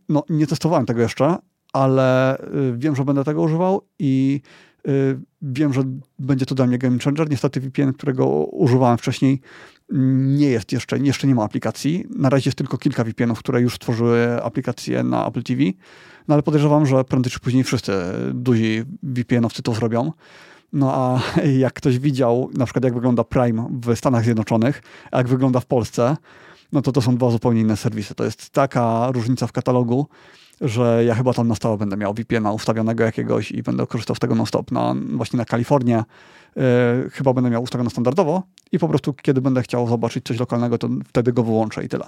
[0.09, 1.37] no, nie testowałem tego jeszcze,
[1.73, 4.41] ale y, wiem, że będę tego używał i
[4.87, 5.83] y, wiem, że
[6.19, 7.29] będzie to dla mnie game changer.
[7.29, 9.41] Niestety VPN, którego używałem wcześniej,
[9.91, 12.05] nie jest jeszcze, jeszcze nie ma aplikacji.
[12.15, 15.61] Na razie jest tylko kilka VPN-ów, które już stworzyły aplikacje na Apple TV.
[16.27, 17.93] No ale podejrzewam, że prędzej czy później wszyscy
[18.33, 20.11] duzi VPN-owcy to zrobią.
[20.73, 21.21] No a
[21.65, 24.81] jak ktoś widział, na przykład jak wygląda Prime w Stanach Zjednoczonych,
[25.11, 26.17] a jak wygląda w Polsce,
[26.71, 28.15] no to to są dwa zupełnie inne serwisy.
[28.15, 30.07] To jest taka różnica w katalogu,
[30.61, 34.19] że ja chyba tam na stałe będę miał VPN-a ustawionego jakiegoś i będę korzystał z
[34.19, 34.71] tego non-stop.
[34.71, 36.03] Na, właśnie na Kalifornię
[36.55, 36.63] yy,
[37.09, 40.89] chyba będę miał ustawione standardowo i po prostu kiedy będę chciał zobaczyć coś lokalnego, to
[41.07, 42.05] wtedy go wyłączę i tyle.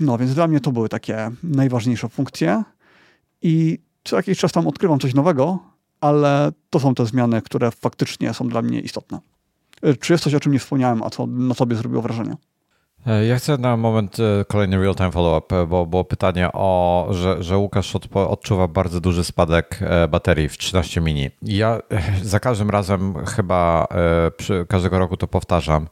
[0.00, 2.62] No, więc dla mnie to były takie najważniejsze funkcje
[3.42, 5.58] i co jakiś czas tam odkrywam coś nowego,
[6.00, 9.20] ale to są te zmiany, które faktycznie są dla mnie istotne.
[9.82, 12.36] E, czy jest coś, o czym nie wspomniałem, a co na sobie zrobiło wrażenie?
[13.06, 17.58] E, ja chcę na moment e, kolejny real-time follow-up, bo było pytanie o, że, że
[17.58, 21.30] Łukasz odczuwa bardzo duży spadek baterii w 13 mini.
[21.42, 21.78] Ja
[22.22, 23.86] za każdym razem chyba
[24.36, 25.86] przy każdego roku to powtarzam,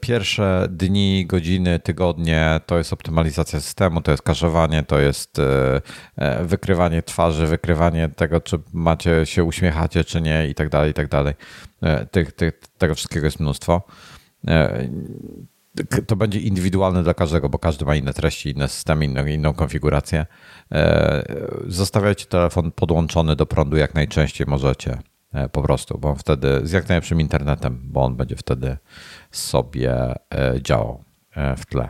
[0.00, 5.80] Pierwsze dni, godziny, tygodnie to jest optymalizacja systemu, to jest kaszowanie, to jest e,
[6.16, 10.94] e, wykrywanie twarzy, wykrywanie tego, czy macie się uśmiechacie, czy nie i tak dalej, i
[10.94, 11.34] tak dalej.
[11.82, 13.82] E, tych, tych, tego wszystkiego jest mnóstwo.
[16.06, 20.26] To będzie indywidualne dla każdego, bo każdy ma inne treści, inne systemy, inną, inną konfigurację.
[21.66, 24.98] Zostawiajcie telefon podłączony do prądu jak najczęściej możecie
[25.52, 28.76] po prostu, bo on wtedy z jak najlepszym internetem, bo on będzie wtedy
[29.30, 29.94] sobie
[30.34, 31.04] e, działał
[31.36, 31.88] e, w tle.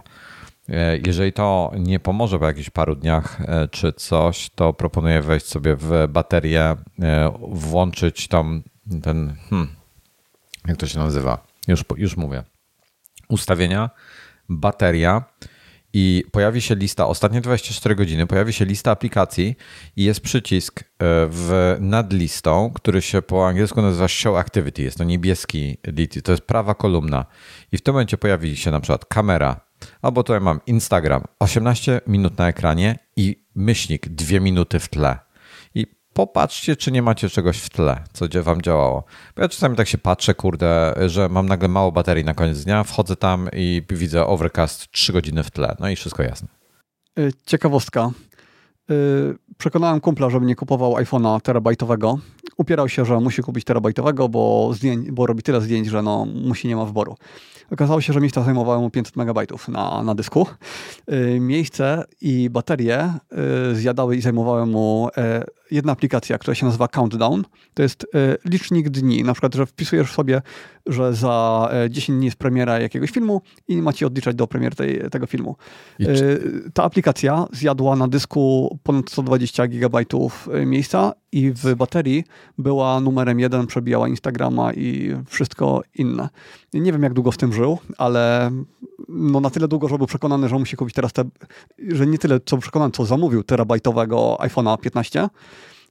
[0.69, 3.39] E, jeżeli to nie pomoże po jakichś paru dniach
[3.70, 6.77] czy coś, to proponuję wejść sobie w baterię,
[7.48, 8.62] włączyć tam
[9.02, 9.69] ten, hmm,
[10.66, 11.47] jak to się nazywa?
[11.69, 12.44] Już, już mówię.
[13.29, 13.91] Ustawienia,
[14.49, 15.25] bateria
[15.97, 19.57] i pojawi się lista, ostatnie 24 godziny, pojawi się lista aplikacji
[19.97, 20.85] i jest przycisk e,
[21.31, 24.83] w, nad listą, który się po angielsku nazywa Show Activity.
[24.83, 25.77] Jest to niebieski,
[26.25, 27.27] to jest prawa kolumna.
[27.73, 29.61] I w tym momencie pojawi się na przykład kamera,
[30.03, 35.19] albo tutaj mam Instagram, 18 minut na ekranie i myślnik 2 minuty w tle
[36.15, 39.05] popatrzcie, czy nie macie czegoś w tle, co wam działało.
[39.36, 42.85] Bo ja czasami tak się patrzę, kurde, że mam nagle mało baterii na koniec dnia,
[42.85, 45.77] wchodzę tam i widzę overcast 3 godziny w tle.
[45.81, 46.49] No i wszystko jasne.
[47.19, 48.11] Y, ciekawostka.
[48.91, 52.19] Y, przekonałem kumpla, żeby nie kupował iPhone'a terabajtowego.
[52.57, 56.69] Upierał się, że musi kupić terabajtowego, bo, zdjęć, bo robi tyle zdjęć, że no, musi
[56.69, 57.16] nie ma wyboru.
[57.70, 59.39] Okazało się, że miejsca zajmowało mu 500 MB
[59.69, 60.47] na, na dysku.
[61.12, 63.12] Y, miejsce i baterie
[63.73, 65.09] zjadały i zajmowały mu
[65.70, 67.45] jedna aplikacja, która się nazywa Countdown.
[67.74, 69.24] To jest e, licznik dni.
[69.24, 70.43] Na przykład, że wpisujesz sobie,
[70.86, 75.11] że za 10 e, dni jest premiera jakiegoś filmu i macie odliczać do premier tej,
[75.11, 75.57] tego filmu.
[76.01, 76.07] E,
[76.74, 80.05] ta aplikacja zjadła na dysku ponad 120 GB
[80.66, 82.24] miejsca i w baterii
[82.59, 86.28] była numerem jeden, przebijała Instagrama i wszystko inne.
[86.74, 88.51] Nie wiem, jak długo w tym żył, ale
[89.09, 91.24] no na tyle długo, że był przekonany, że musi kupić teraz te,
[91.89, 95.28] że nie tyle co przekonany, co zamówił terabajtowego iPhone'a 15.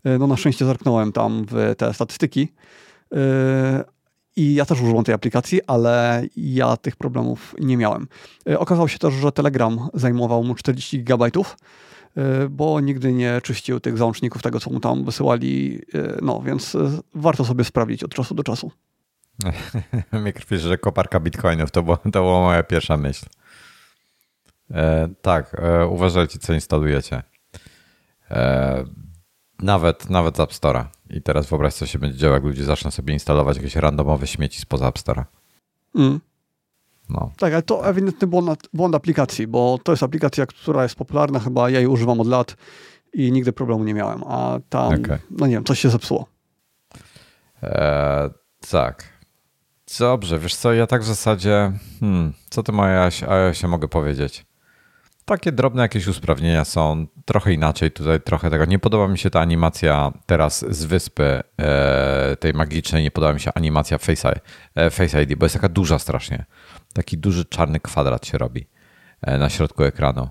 [0.03, 2.53] E, no na szczęście zerknąłem tam w te statystyki.
[3.15, 3.83] E,
[4.35, 8.07] I ja też używam tej aplikacji, ale ja tych problemów nie miałem.
[8.49, 11.29] E, okazało się też, że Telegram zajmował mu 40 GB,
[12.49, 15.81] bo nigdy nie czyścił tych załączników tego, co mu tam wysyłali.
[16.21, 16.77] No więc
[17.15, 18.71] warto sobie sprawdzić od czasu do czasu.
[20.11, 23.25] Mnie krwi, że koparka bitcoinów to, było, to była moja pierwsza myśl.
[24.71, 27.23] E, tak, e, uważajcie, co instalujecie.
[28.31, 28.83] E,
[29.63, 30.85] nawet, nawet z App Store'a.
[31.09, 34.61] I teraz wyobraź, co się będzie działo, jak ludzie zaczną sobie instalować jakieś randomowe śmieci
[34.61, 35.23] spoza App Store'a.
[35.95, 36.19] Mm.
[37.09, 37.31] No.
[37.37, 41.69] Tak, ale to ewidentny błąd, błąd aplikacji, bo to jest aplikacja, która jest popularna, chyba
[41.69, 42.55] ja jej używam od lat
[43.13, 45.19] i nigdy problemu nie miałem, a tam, okay.
[45.31, 46.25] no nie wiem, coś się zepsuło.
[47.61, 48.29] Eee,
[48.69, 49.13] tak.
[49.99, 53.11] Dobrze, wiesz co, ja tak w zasadzie, hmm, co ty moja
[53.53, 54.45] się mogę powiedzieć?
[55.25, 58.65] Takie drobne jakieś usprawnienia są, trochę inaczej tutaj, trochę tego.
[58.65, 63.39] Nie podoba mi się ta animacja teraz z wyspy e, tej magicznej, nie podoba mi
[63.39, 64.39] się animacja Face,
[64.75, 66.45] e, Face ID, bo jest taka duża strasznie.
[66.93, 68.67] Taki duży czarny kwadrat się robi
[69.21, 70.29] e, na środku ekranu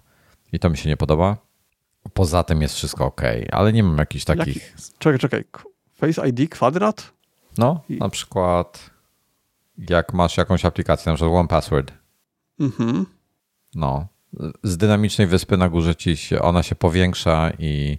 [0.52, 1.36] i to mi się nie podoba.
[2.14, 4.56] Poza tym jest wszystko ok, ale nie mam jakichś takich...
[4.56, 4.92] Jaki?
[4.98, 5.44] Czekaj, czekaj.
[5.94, 7.12] Face ID kwadrat?
[7.58, 7.98] No, I...
[7.98, 8.90] na przykład
[9.78, 11.92] jak masz jakąś aplikację, na przykład One Password.
[12.60, 13.06] Mhm.
[13.74, 14.06] No,
[14.62, 17.98] z dynamicznej wyspy na górze ci się, ona się powiększa i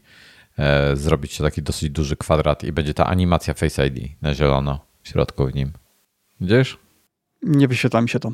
[0.58, 5.08] e, zrobić taki dosyć duży kwadrat i będzie ta animacja Face ID na zielono w
[5.08, 5.72] środku w nim.
[6.42, 6.78] Widzisz?
[7.44, 8.32] Nie wyświetla mi się to.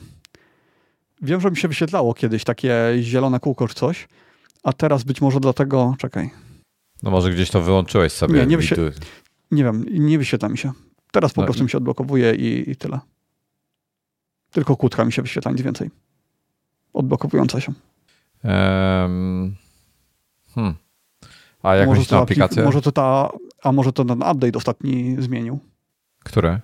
[1.21, 4.07] Wiem, że mi się wyświetlało kiedyś takie zielone kółko czy coś,
[4.63, 5.95] a teraz być może dlatego...
[5.97, 6.29] Czekaj.
[7.03, 8.45] No może gdzieś to wyłączyłeś sobie.
[8.45, 8.57] Nie, nie,
[9.51, 10.71] nie wiem, nie wyświetla mi się.
[11.11, 12.99] Teraz po no prostu mi się odblokowuje i, i tyle.
[14.51, 15.89] Tylko kłódka mi się wyświetla, nic więcej.
[16.93, 17.73] Odblokowująca się.
[18.43, 19.55] Um,
[20.55, 20.75] hmm.
[21.63, 22.63] A jakąś tą aplikację?
[22.63, 23.29] Może to ta,
[23.63, 25.59] a może to ten update ostatni zmienił.
[26.23, 26.59] Który?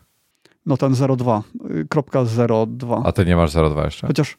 [0.65, 3.01] No ten 02.02.
[3.05, 4.07] A ty nie masz 02 jeszcze?
[4.07, 4.37] Chociaż,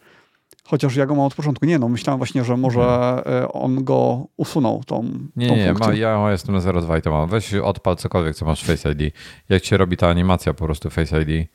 [0.64, 1.66] chociaż ja go mam od początku.
[1.66, 3.48] Nie, no myślałem właśnie, że może hmm.
[3.52, 7.28] on go usunął, tą Nie, tą nie, ma, ja jestem na 02 i to mam.
[7.28, 9.14] Weź odpal cokolwiek, co masz Face ID.
[9.48, 11.48] Jak się robi ta animacja po prostu Face ID.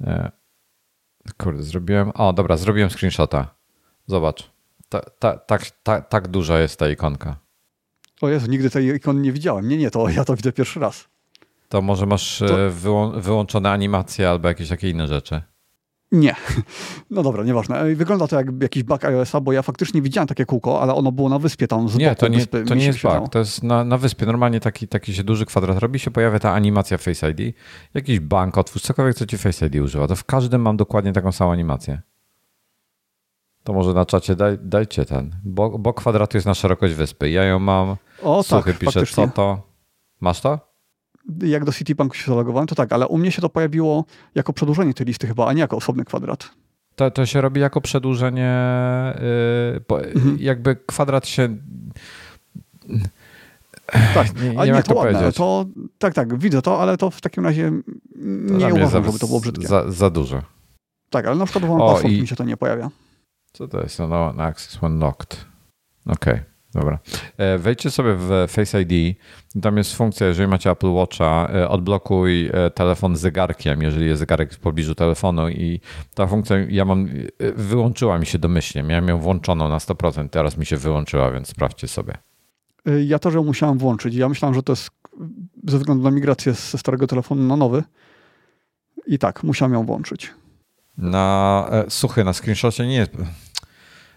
[0.00, 0.30] E,
[1.32, 2.10] kurde, zrobiłem...
[2.10, 3.54] O, dobra, zrobiłem screenshota.
[4.06, 4.50] Zobacz.
[4.88, 7.36] Ta, ta, tak, ta, tak duża jest ta ikonka.
[8.20, 9.68] O Jezu, nigdy tej ikony nie widziałem.
[9.68, 11.08] Nie, nie, to ja to widzę pierwszy raz.
[11.68, 12.66] To może masz to...
[12.66, 15.42] E, wyłą wyłączone animacje albo jakieś takie inne rzeczy.
[16.12, 16.34] Nie.
[17.10, 17.94] No dobra, nieważne.
[17.94, 21.28] Wygląda to jak jakiś bug iOS-a, bo ja faktycznie widziałem takie kółko, ale ono było
[21.28, 22.64] na wyspie tam z Nie, to nie, wyspy.
[22.64, 23.28] to nie jest bug.
[23.30, 24.26] To jest na, na wyspie.
[24.26, 27.54] Normalnie taki, taki się duży kwadrat robi, się pojawia ta animacja Face ID.
[27.94, 30.06] Jakiś bank, otwórz cokolwiek, co ci Face ID używa.
[30.08, 32.00] To w każdym mam dokładnie taką samą animację.
[33.64, 37.30] To może na czacie daj, dajcie ten, bo, bo kwadratu jest na szerokość wyspy.
[37.30, 37.96] Ja ją mam.
[38.22, 39.26] O, Suchy tak, pisze, faktycznie.
[39.28, 39.62] co to?
[40.20, 40.65] Masz to?
[41.42, 44.04] Jak do Citibanku się zalogowałem, to tak, ale u mnie się to pojawiło
[44.34, 46.50] jako przedłużenie tej listy chyba, a nie jako osobny kwadrat.
[46.96, 48.54] To, to się robi jako przedłużenie,
[49.74, 50.36] yy, bo mhm.
[50.40, 51.56] jakby kwadrat się...
[54.14, 55.66] Tak, nie, nie, nie to ładne, to,
[55.98, 57.72] tak, tak, widzę to, ale to w takim razie
[58.50, 59.66] nie uważam, żeby to było brzydkie.
[59.66, 60.42] Za, za dużo.
[61.10, 62.20] Tak, ale na przykład w OnePassword i...
[62.20, 62.90] mi się to nie pojawia.
[63.52, 63.98] Co to jest?
[63.98, 65.46] No, no access when locked.
[66.06, 66.44] Okej, okay,
[66.76, 66.98] dobra.
[67.36, 69.16] E, wejdźcie sobie w Face ID.
[69.62, 74.54] Tam jest funkcja, jeżeli macie Apple Watcha, e, odblokuj e, telefon zegarkiem, jeżeli jest zegarek
[74.54, 75.80] w pobliżu telefonu i
[76.14, 77.08] ta funkcja, ja mam,
[77.56, 78.82] wyłączyła mi się domyślnie.
[78.82, 82.14] Miałem ją włączoną na 100%, teraz mi się wyłączyła, więc sprawdźcie sobie.
[83.06, 84.14] Ja też ją musiałem włączyć.
[84.14, 84.90] Ja myślałem, że to jest
[85.68, 87.82] ze względu na migrację ze starego telefonu na nowy.
[89.06, 90.34] I tak, musiałem ją włączyć.
[90.98, 93.12] Na suchy, na screenshocie nie jest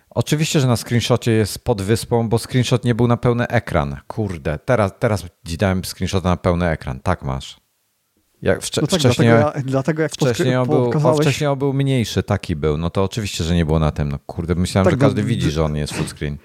[0.09, 3.97] Oczywiście, że na screenshocie jest pod wyspą, bo screenshot nie był na pełny ekran.
[4.07, 6.99] Kurde, teraz, teraz ci dałem screenshot na pełny ekran.
[6.99, 7.59] Tak masz.
[8.41, 11.59] Jak wcze, no tak, wcześniej, dlatego, ja, dlatego jak wcześniej, on był, o, wcześniej on
[11.59, 12.77] był mniejszy, taki był.
[12.77, 14.09] No to oczywiście, że nie było na tym.
[14.09, 16.37] No kurde, myślałem, tak, że każdy widzi, że on jest full screen.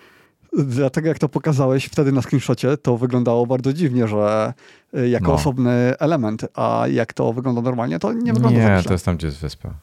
[0.59, 4.53] Dlatego jak to pokazałeś wtedy na screenshocie, to wyglądało bardzo dziwnie, że
[4.99, 5.35] y, jako no.
[5.35, 9.27] osobny element, a jak to wygląda normalnie, to nie wygląda Nie, to jest tam, gdzie
[9.27, 9.74] jest wyspa.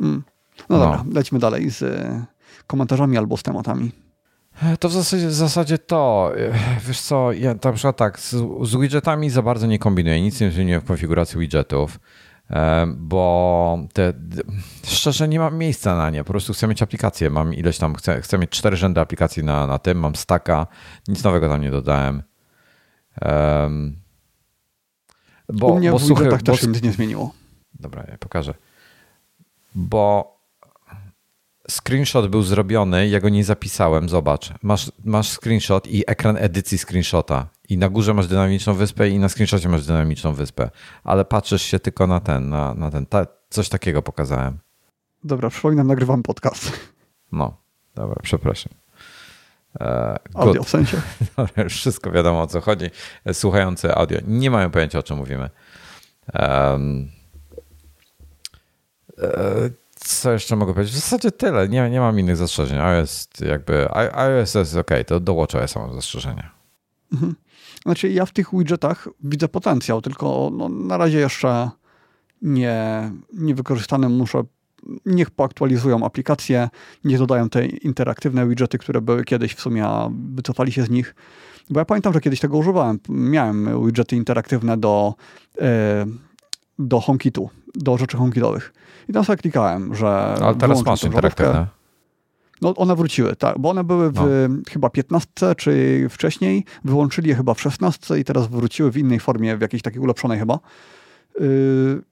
[0.00, 0.22] Mm.
[0.68, 1.82] No, no, dobra, lecimy dalej z
[2.66, 3.92] komentarzami albo z tematami?
[4.80, 6.32] To w zasadzie, w zasadzie to.
[6.86, 8.30] Wiesz co, ja na przykład tak, z,
[8.62, 12.00] z widgetami za bardzo nie kombinuję, nic nie zmieniłem w konfiguracji widgetów,
[12.96, 14.12] bo te,
[14.86, 16.24] szczerze nie mam miejsca na nie.
[16.24, 17.30] Po prostu chcę mieć aplikację.
[17.30, 20.66] Mam ileś tam, chcę, chcę mieć cztery rzędy aplikacji na, na tym, mam staka,
[21.08, 22.22] nic nowego tam nie dodałem.
[23.22, 23.96] Um,
[25.48, 27.32] bo, U mnie bo w też bo, nic nie zmieniło.
[27.80, 28.54] Dobra, ja pokażę.
[29.74, 30.33] Bo
[31.70, 34.52] screenshot był zrobiony, ja go nie zapisałem, zobacz.
[34.62, 37.48] Masz, masz screenshot i ekran edycji screenshota.
[37.68, 40.70] I na górze masz dynamiczną wyspę i na screenshocie masz dynamiczną wyspę.
[41.04, 43.06] Ale patrzysz się tylko na ten, na, na ten.
[43.06, 44.58] Ta, coś takiego pokazałem.
[45.24, 46.72] Dobra, przypominam, nagrywam podcast.
[47.32, 47.56] No,
[47.94, 48.72] dobra, przepraszam.
[49.80, 50.96] E, audio w sensie.
[51.36, 52.86] Dobra, już wszystko wiadomo o co chodzi.
[53.32, 55.50] Słuchający audio nie mają pojęcia o czym mówimy.
[56.34, 57.10] Um,
[59.18, 59.70] e,
[60.04, 60.94] co jeszcze mogę powiedzieć?
[60.94, 61.68] W zasadzie tyle.
[61.68, 62.78] Nie, nie mam innych zastrzeżeń.
[62.78, 66.50] iOS jakby, iOS jest ok, to do WatchOS mam zastrzeżenia.
[67.12, 67.34] Mhm.
[67.82, 71.70] Znaczy ja w tych widgetach widzę potencjał, tylko no, na razie jeszcze
[72.42, 74.08] nie, nie wykorzystany.
[74.08, 74.42] Muszę,
[75.06, 76.68] niech poaktualizują aplikacje,
[77.04, 81.14] niech dodają te interaktywne widgety, które były kiedyś w sumie, a wycofali się z nich.
[81.70, 82.98] Bo ja pamiętam, że kiedyś tego używałem.
[83.08, 85.14] Miałem widgety interaktywne do,
[85.60, 85.64] yy,
[86.78, 88.72] do HomeKitu, do rzeczy HomeKitowych.
[89.08, 90.08] I tam sobie klikałem, że.
[90.40, 91.66] Ale teraz masz interaktywne.
[92.62, 94.14] No one wróciły, tak, bo one były w
[94.48, 94.56] no.
[94.68, 99.56] chyba 15 czy wcześniej, wyłączyli je chyba w 16 i teraz wróciły w innej formie,
[99.56, 100.58] w jakiejś takiej ulepszonej chyba.
[101.40, 102.02] Yy,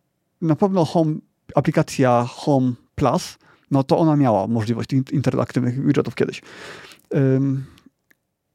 [0.40, 1.14] na pewno home,
[1.54, 3.38] aplikacja Home Plus,
[3.70, 6.42] no to ona miała możliwość interaktywnych widgetów kiedyś.
[7.12, 7.20] Yy,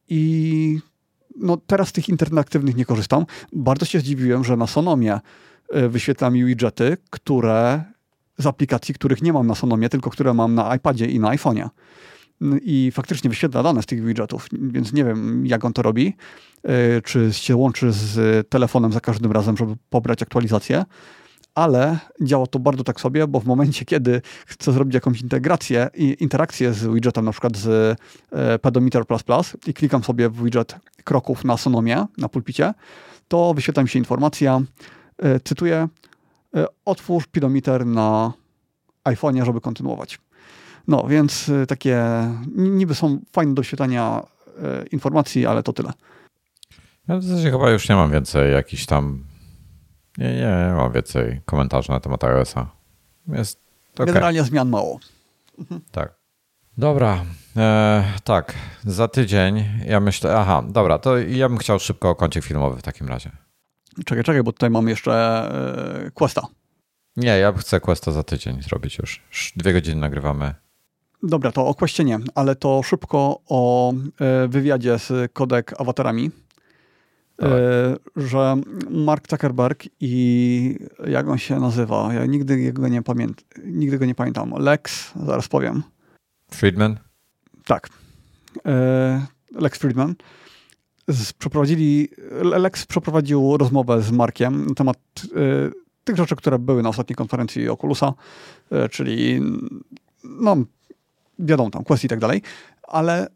[0.10, 0.80] I
[1.36, 3.26] no teraz tych interaktywnych nie korzystam.
[3.54, 5.20] Bardzo się zdziwiłem, że na Sonomie
[5.74, 7.84] yy, wyświetla mi widgety, które
[8.38, 11.70] z aplikacji, których nie mam na Sonomie, tylko które mam na iPadzie i na iPhone'ie.
[12.62, 16.14] i faktycznie wyświetla dane z tych widgetów, więc nie wiem, jak on to robi.
[16.64, 20.86] E, czy się łączy z telefonem za każdym razem, żeby pobrać aktualizację,
[21.56, 26.18] ale działa to bardzo tak sobie, bo w momencie, kiedy chcę zrobić jakąś integrację i
[26.20, 27.98] interakcję z widgetem, na przykład z
[28.32, 29.04] e, Pedometer
[29.68, 32.74] i klikam sobie w widget kroków na sonomie, na pulpicie,
[33.28, 34.97] to wyświetla mi się informacja, e,
[35.44, 35.88] cytuję,
[36.86, 38.34] otwórz pedometer na
[39.06, 40.20] iPhone'ie, żeby kontynuować.
[40.88, 42.04] No, więc takie
[42.56, 44.24] niby są fajne do wyświetlania
[44.92, 45.94] informacji, ale to tyle.
[47.08, 49.24] Ja w zasadzie chyba już nie mam więcej jakichś tam.
[50.18, 52.70] Nie, nie, nie mam więcej komentarzy na temat iOS-a.
[53.28, 53.62] Jest
[53.94, 54.06] okay.
[54.06, 55.00] Generalnie zmian mało.
[55.60, 55.82] Mhm.
[55.92, 56.18] Tak.
[56.78, 57.26] Dobra,
[57.58, 58.54] e, tak,
[58.84, 63.08] za tydzień ja myślę, aha, dobra, to ja bym chciał szybko kącik filmowy w takim
[63.08, 63.32] razie.
[64.06, 66.48] Czekaj, czekaj, bo tutaj mam jeszcze e, Questa.
[67.18, 69.22] Nie, ja chcę Questa za tydzień zrobić już.
[69.30, 70.54] już dwie godziny nagrywamy.
[71.24, 76.32] Dobra, to o Questie nie, ale to szybko o e, wywiadzie z kodek awatarami
[77.38, 77.50] tak.
[77.50, 78.56] E, że
[78.90, 82.14] Mark Zuckerberg i jak on się nazywa?
[82.14, 83.46] Ja nigdy go nie pamiętam.
[83.66, 84.54] Nigdy go nie pamiętam.
[84.58, 85.84] Lex, zaraz powiem.
[86.52, 86.98] Friedman?
[87.66, 87.90] Tak.
[89.52, 90.16] Lex Friedman.
[91.40, 92.10] Przeprowadzili,
[92.42, 95.30] Lex przeprowadził rozmowę z Markiem na temat e,
[96.04, 98.14] tych rzeczy, które były na ostatniej konferencji Oculusa,
[98.92, 99.42] czyli
[100.24, 100.58] no,
[101.40, 102.42] wiadomo tam, Quest i tak dalej
[102.88, 103.30] ale y,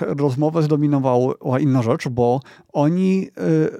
[0.00, 2.40] rozmowę zdominowała inna rzecz, bo
[2.72, 3.78] oni y,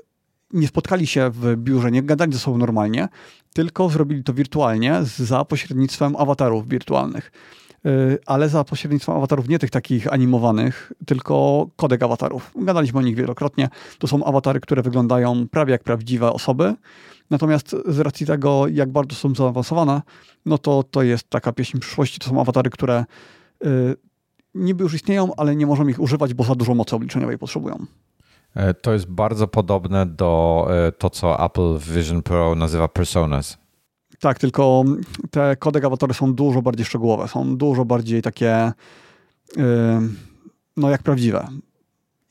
[0.53, 3.09] nie spotkali się w biurze, nie gadali ze sobą normalnie,
[3.53, 7.33] tylko zrobili to wirtualnie za pośrednictwem awatarów wirtualnych.
[7.87, 12.53] Y, ale za pośrednictwem awatarów nie tych takich animowanych, tylko kodek awatarów.
[12.57, 13.69] Gadaliśmy o nich wielokrotnie.
[13.99, 16.75] To są awatary, które wyglądają prawie jak prawdziwe osoby.
[17.31, 20.03] Natomiast z racji tego, jak bardzo są zaawansowane,
[20.47, 22.19] no to to jest taka pieśń przyszłości.
[22.19, 23.05] To są awatary, które
[24.55, 27.87] niby już istnieją, ale nie możemy ich używać, bo za dużo mocy obliczeniowej potrzebują.
[28.55, 33.59] E, to jest bardzo podobne do e, to, co Apple Vision Pro nazywa personas.
[34.23, 34.85] Tak, tylko
[35.31, 38.73] te kodek awatary są dużo bardziej szczegółowe, są dużo bardziej takie
[39.57, 39.65] yy,
[40.77, 41.49] no jak prawdziwe.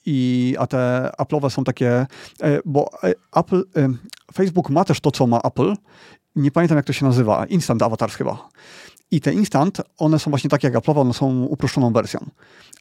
[0.05, 2.05] I, a te Apple'owe są takie,
[2.43, 2.89] yy, bo
[3.35, 3.89] Apple, yy,
[4.33, 5.73] Facebook ma też to, co ma Apple.
[6.35, 7.45] Nie pamiętam, jak to się nazywa.
[7.45, 8.49] Instant Avatars chyba.
[9.11, 12.25] I te instant, one są właśnie takie jak Apple'owe, one są uproszczoną wersją.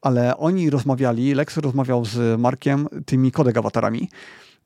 [0.03, 4.09] Ale oni rozmawiali, Lex rozmawiał z Markiem tymi kodek awatarami.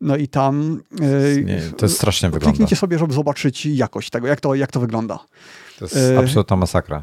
[0.01, 0.83] No i tam.
[1.01, 2.51] E, Nie, to jest strasznie wygląda.
[2.51, 5.19] Kliknijcie sobie, żeby zobaczyć jakość tego, jak to, jak to wygląda.
[5.79, 6.19] To jest e...
[6.19, 7.03] absolutna masakra.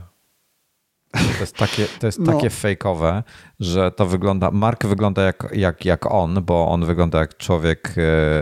[1.12, 2.34] To jest takie, to jest no.
[2.34, 3.24] takie fejkowe,
[3.60, 4.52] że to wygląda.
[4.52, 7.94] Mark wygląda jak, jak, jak on, bo on wygląda jak człowiek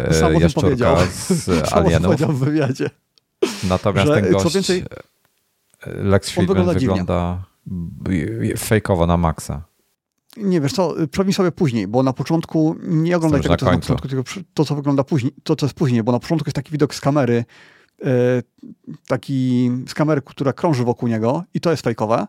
[0.10, 2.06] e, Samo jaszczurka z alienów.
[2.06, 2.90] powiedział w wywiadzie.
[3.64, 4.44] Natomiast że, ten gość.
[4.44, 4.84] Co więcej,
[5.86, 7.44] Lex Friedman wygląda, wygląda
[8.58, 9.69] fejkowo na maksa.
[10.44, 14.08] Nie wiesz co, przewij sobie później, bo na początku nie oglądaj tego, co na początku,
[14.08, 16.96] tylko to, co wygląda później, to, co jest później, bo na początku jest taki widok
[16.96, 17.46] z kamery,
[18.04, 18.08] e,
[19.08, 22.28] taki z kamery, która krąży wokół niego i to jest fejkowe,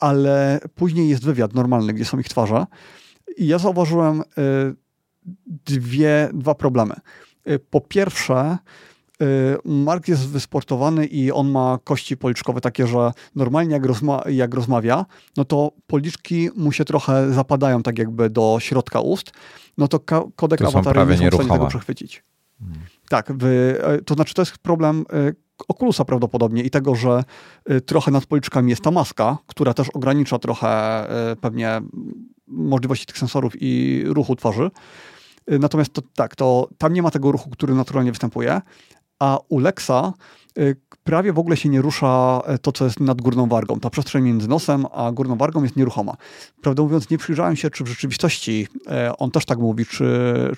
[0.00, 2.66] ale później jest wywiad normalny, gdzie są ich twarze
[3.36, 4.24] i ja zauważyłem e,
[5.66, 6.94] dwie, dwa problemy.
[7.44, 8.58] E, po pierwsze,
[9.64, 15.06] Mark jest wysportowany i on ma kości policzkowe takie, że normalnie jak, rozma jak rozmawia,
[15.36, 19.30] no to policzki mu się trochę zapadają tak jakby do środka ust,
[19.78, 20.00] no to
[20.36, 22.22] kodek awatary nie są w stanie tego przechwycić.
[22.58, 22.78] Hmm.
[23.08, 23.32] Tak,
[24.06, 25.34] to znaczy to jest problem y,
[25.68, 27.24] Oculusa prawdopodobnie i tego, że
[27.70, 30.68] y, trochę nad policzkami jest ta maska, która też ogranicza trochę
[31.40, 31.80] pewnie
[32.46, 34.70] możliwości tych sensorów i ruchu twarzy.
[35.46, 38.60] Natomiast to, tak, to tam nie ma tego ruchu, który naturalnie występuje,
[39.18, 40.12] a u Lexa
[40.58, 43.80] y, prawie w ogóle się nie rusza e, to, co jest nad górną wargą.
[43.80, 46.16] Ta przestrzeń między nosem a górną wargą jest nieruchoma.
[46.62, 50.06] Prawdę mówiąc, nie przyjrzałem się, czy w rzeczywistości e, on też tak mówi, czy,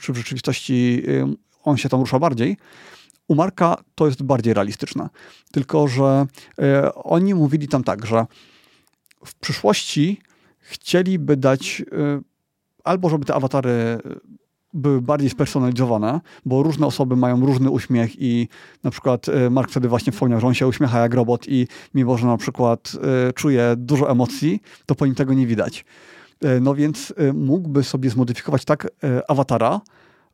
[0.00, 1.24] czy w rzeczywistości y,
[1.64, 2.56] on się tam rusza bardziej.
[3.28, 5.08] U Marka to jest bardziej realistyczne.
[5.52, 6.26] Tylko, że
[6.58, 8.26] e, oni mówili tam tak, że
[9.24, 10.20] w przyszłości
[10.58, 11.82] chcieliby dać
[12.84, 13.98] albo żeby te awatary
[14.72, 18.48] były bardziej spersonalizowane, bo różne osoby mają różny uśmiech i
[18.84, 22.18] na przykład e, Mark wtedy właśnie wspomniał, że on się uśmiecha jak robot i mimo,
[22.18, 22.92] że na przykład
[23.28, 25.84] y, czuje dużo emocji, to po nim tego nie widać.
[26.44, 28.88] Y, no więc mógłby sobie zmodyfikować tak
[29.28, 29.80] awatara,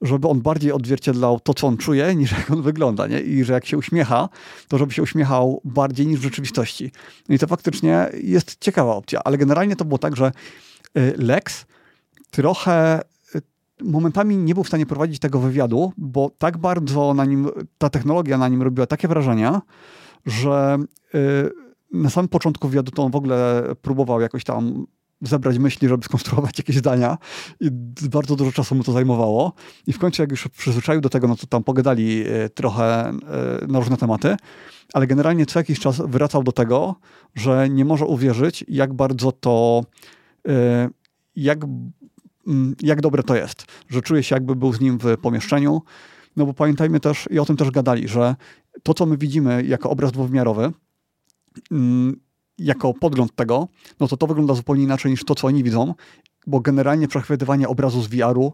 [0.03, 3.07] żeby on bardziej odzwierciedlał to, co on czuje, niż jak on wygląda.
[3.07, 3.21] Nie?
[3.21, 4.29] I że jak się uśmiecha,
[4.69, 6.93] to żeby się uśmiechał bardziej niż w rzeczywistości.
[7.29, 10.33] No i to faktycznie jest ciekawa opcja, ale generalnie to było tak, że
[11.17, 11.67] Lex
[12.31, 13.01] trochę
[13.83, 17.49] momentami nie był w stanie prowadzić tego wywiadu, bo tak bardzo na nim,
[17.79, 19.63] ta technologia na nim robiła takie wrażenia,
[20.27, 20.79] że
[21.15, 21.51] y,
[21.93, 24.87] na samym początku wywiadu to on w ogóle próbował jakoś tam
[25.21, 27.19] zebrać myśli, żeby skonstruować jakieś zdania
[27.61, 27.71] i
[28.11, 29.53] bardzo dużo czasu mu to zajmowało.
[29.87, 33.15] I w końcu jak już przyzwyczaił do tego, no to tam pogadali e, trochę e,
[33.69, 34.37] na różne tematy,
[34.93, 36.95] ale generalnie co jakiś czas wracał do tego,
[37.35, 39.85] że nie może uwierzyć, jak bardzo to,
[41.37, 41.59] jak,
[42.83, 45.83] jak dobre to jest, że czuje się jakby był z nim w pomieszczeniu,
[46.37, 48.37] no bo pamiętajmy też, i o tym też gadali, że
[48.83, 50.73] to, co my widzimy jako obraz dwuwymiarowy,
[51.71, 52.21] mm,
[52.59, 53.69] jako podgląd tego,
[54.01, 55.95] no to to wygląda zupełnie inaczej niż to, co oni widzą,
[56.47, 58.53] bo generalnie przechwytywanie obrazu z VR-u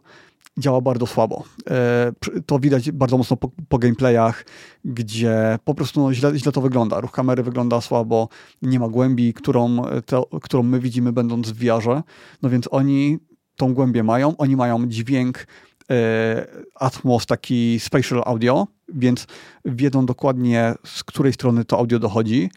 [0.58, 1.44] działa bardzo słabo.
[1.70, 2.12] E,
[2.46, 4.44] to widać bardzo mocno po, po gameplayach,
[4.84, 7.00] gdzie po prostu no, źle, źle to wygląda.
[7.00, 8.28] Ruch kamery wygląda słabo,
[8.62, 12.02] nie ma głębi, którą, to, którą my widzimy będąc w VR-ze.
[12.42, 13.18] No więc oni
[13.56, 15.46] tą głębię mają, oni mają dźwięk
[15.90, 19.26] e, Atmos, taki spatial audio, więc
[19.64, 22.50] wiedzą dokładnie, z której strony to audio dochodzi.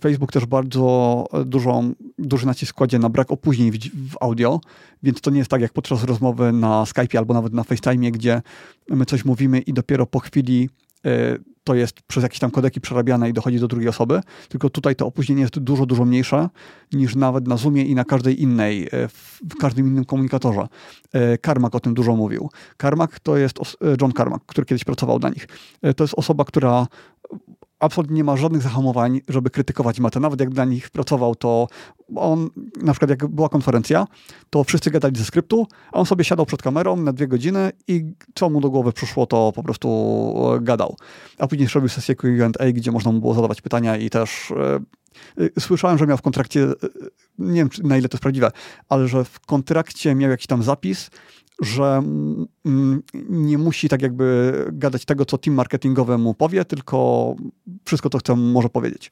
[0.00, 3.78] Facebook też bardzo dużą, duży nacisk kładzie na brak opóźnień w,
[4.12, 4.60] w, audio,
[5.02, 8.42] więc to nie jest tak jak podczas rozmowy na Skype albo nawet na FaceTime, gdzie
[8.88, 10.68] my coś mówimy i dopiero po chwili
[11.06, 14.96] y, to jest przez jakieś tam kodeki przerabiane i dochodzi do drugiej osoby, tylko tutaj
[14.96, 16.48] to opóźnienie jest dużo, dużo mniejsze
[16.92, 20.68] niż nawet na Zoomie i na każdej innej, y, w każdym innym komunikatorze.
[21.16, 22.50] Y, Carmack o tym dużo mówił.
[22.82, 23.58] Carmack to jest
[24.00, 25.46] John Carmack, który kiedyś pracował dla nich.
[25.96, 26.86] To jest osoba, która
[27.80, 30.20] absolutnie nie ma żadnych zahamowań, żeby krytykować Metę.
[30.20, 31.68] Nawet jak dla nich pracował, to
[32.16, 32.50] on,
[32.82, 34.06] na przykład jak była konferencja,
[34.50, 38.12] to wszyscy gadali ze skryptu, a on sobie siadał przed kamerą na dwie godziny i
[38.34, 39.88] co mu do głowy przyszło, to po prostu
[40.56, 40.96] e, gadał.
[41.38, 44.80] A później zrobił sesję Q&A, gdzie można mu było zadawać pytania i też e,
[45.44, 46.66] e, Słyszałem, że miał w kontrakcie,
[47.38, 48.50] nie wiem na ile to jest prawdziwe,
[48.88, 51.10] ale że w kontrakcie miał jakiś tam zapis,
[51.60, 52.02] że
[52.64, 57.34] mm, nie musi tak jakby gadać tego, co team marketingowy mu powie, tylko
[57.84, 59.10] wszystko, co chce, może powiedzieć.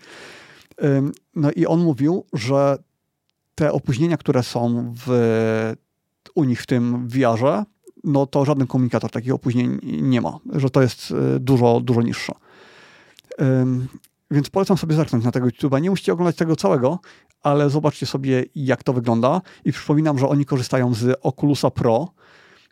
[1.35, 2.79] No i on mówił, że
[3.55, 5.12] te opóźnienia, które są w,
[6.35, 7.65] u nich w tym VR-ze,
[8.05, 12.33] no to żaden komunikator takich opóźnień nie ma, że to jest y, dużo, dużo niższe.
[14.31, 15.81] Więc polecam sobie zerknąć na tego YouTube'a.
[15.81, 16.99] Nie musicie oglądać tego całego,
[17.43, 19.41] ale zobaczcie sobie, jak to wygląda.
[19.65, 22.09] I przypominam, że oni korzystają z Oculusa Pro,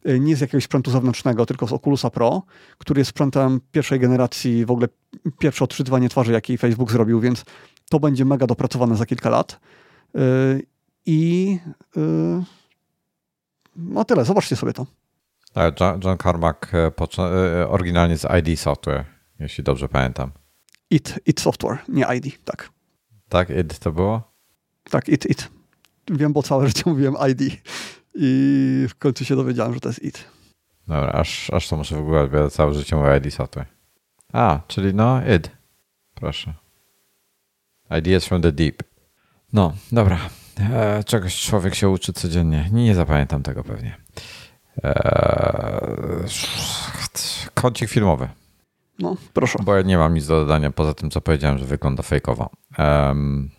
[0.05, 2.43] nie z jakiegoś sprzętu zewnętrznego, tylko z Oculusa Pro,
[2.79, 4.89] który jest sprzętem pierwszej generacji, w ogóle
[5.39, 7.45] pierwsze odczytywanie twarzy, jaki Facebook zrobił, więc
[7.91, 9.61] to będzie mega dopracowane za kilka lat.
[10.17, 10.67] Y,
[11.07, 11.59] I
[11.97, 12.01] y,
[13.77, 14.87] no tyle, zobaczcie sobie to.
[15.81, 16.73] John, John Carmack
[17.69, 19.05] oryginalnie z ID Software,
[19.41, 20.31] jeśli dobrze pamiętam.
[20.91, 22.71] IT, IT Software, nie ID, tak.
[23.29, 24.23] Tak, IT to było?
[24.91, 25.51] Tak, IT, IT.
[26.11, 27.63] Wiem, bo całe życie mówiłem ID.
[28.19, 30.25] I w końcu się dowiedziałem, że to jest IT.
[30.89, 33.67] Dobra, aż, aż to muszę w ogóle całe życie mówię ID Software.
[34.33, 35.51] A, czyli no ID.
[36.15, 36.55] Proszę.
[37.99, 38.83] Ideas from the deep.
[39.53, 40.19] No, dobra.
[40.61, 42.69] E, czegoś człowiek się uczy codziennie.
[42.73, 43.97] Nie, nie zapamiętam tego pewnie.
[44.85, 46.25] E,
[47.55, 48.29] kącik filmowy.
[48.99, 49.59] No, proszę.
[49.63, 52.51] Bo ja nie mam nic do dodania poza tym, co powiedziałem, że wygląda fejkowo.
[52.79, 53.51] Um,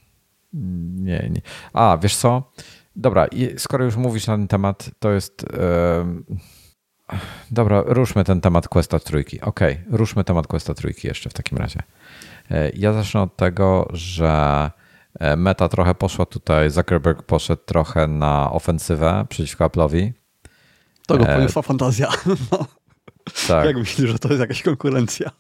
[0.96, 1.42] nie, nie.
[1.74, 2.52] A, wiesz co?
[2.98, 5.46] Dobra, skoro już mówisz na ten temat, to jest.
[5.54, 7.18] Yy...
[7.52, 9.42] Dobra, ruszmy ten temat Questa trójki.
[9.42, 11.80] Okej, okay, ruszmy temat Questa trójki jeszcze w takim razie.
[12.52, 14.72] E, ja zacznę od tego, że
[15.20, 20.12] e, Meta trochę poszła tutaj, Zuckerberg poszedł trochę na ofensywę przeciwko Apple'owi.
[21.08, 22.12] To go e, poniosła fantazja.
[22.52, 22.66] No.
[23.48, 23.66] Tak.
[23.66, 25.32] Jak myślisz, że to jest jakaś konkurencja?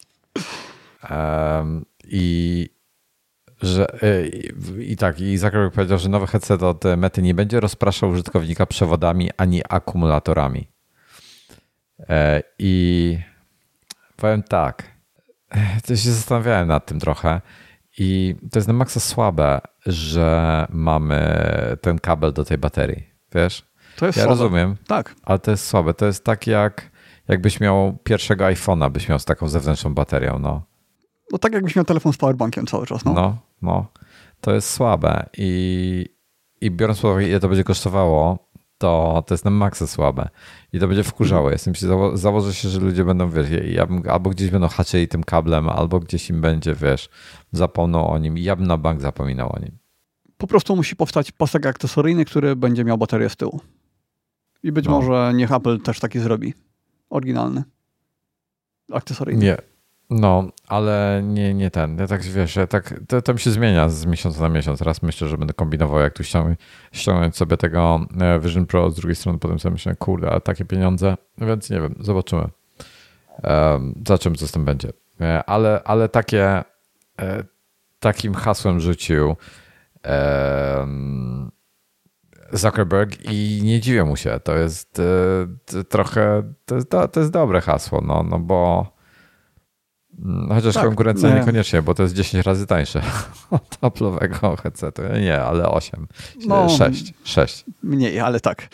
[2.03, 2.69] I
[3.61, 3.87] że,
[4.33, 8.65] i, I tak, i Zuckerberg powiedział, że nowy headset od Mety nie będzie rozpraszał użytkownika
[8.65, 10.67] przewodami ani akumulatorami.
[12.09, 13.19] E, I
[14.15, 14.83] powiem tak,
[15.87, 17.41] to się zastanawiałem nad tym trochę
[17.97, 21.37] i to jest na maksa słabe, że mamy
[21.81, 23.03] ten kabel do tej baterii,
[23.33, 23.65] wiesz?
[23.95, 24.41] To jest ja słabe.
[24.41, 25.15] rozumiem, tak.
[25.23, 25.93] ale to jest słabe.
[25.93, 26.91] To jest tak jak
[27.27, 30.61] jakbyś miał pierwszego iPhone'a, byś miał z taką zewnętrzną baterią, no.
[31.31, 33.13] No tak jakbyś miał telefon z powerbankiem cały czas, no.
[33.13, 33.87] No, no.
[34.41, 36.05] To jest słabe i,
[36.61, 38.47] i biorąc pod uwagę, ile to będzie kosztowało,
[38.77, 40.29] to to jest na maksa słabe
[40.73, 41.51] i to będzie wkurzało.
[41.51, 45.07] Jestem się, zało założę się, że ludzie będą, wiesz, ja bym, albo gdzieś będą haczyli
[45.07, 47.09] tym kablem, albo gdzieś im będzie, wiesz,
[47.51, 49.77] zapomną o nim i ja bym na bank zapominał o nim.
[50.37, 53.61] Po prostu musi powstać pasek akcesoryjny, który będzie miał baterię z tyłu.
[54.63, 54.91] I być no.
[54.91, 56.53] może niech Apple też taki zrobi.
[57.09, 57.63] Oryginalny.
[58.91, 59.45] Akcesoryjny.
[59.45, 59.57] Nie,
[60.09, 61.97] no, ale nie, nie ten.
[61.97, 64.81] Ja tak wiesz, ja tak, to, to mi się zmienia z miesiąca na miesiąc.
[64.81, 66.59] Raz myślę, że będę kombinował, jak tu ściągnąć,
[66.91, 70.65] ściągnąć sobie tego e, Vision Pro, z drugiej strony potem sobie myślę, kurde, ale takie
[70.65, 72.47] pieniądze, więc nie wiem, zobaczymy.
[73.43, 74.89] Um, zobaczymy, co z tym będzie.
[75.21, 76.63] E, ale, ale takie,
[77.21, 77.43] e,
[77.99, 79.35] takim hasłem rzucił
[82.51, 84.39] Zuckerberg i nie dziwię mu się.
[84.43, 85.01] To jest
[85.89, 88.96] trochę, to jest, to jest dobre hasło, no, no bo
[90.49, 91.35] chociaż tak, konkurencja nie.
[91.35, 93.01] niekoniecznie, bo to jest 10 razy tańsze
[93.51, 95.01] od Apple'owego headsetu.
[95.25, 96.07] Nie, ale 8,
[96.47, 97.65] no, 6, 6.
[97.83, 98.67] Mniej, ale tak.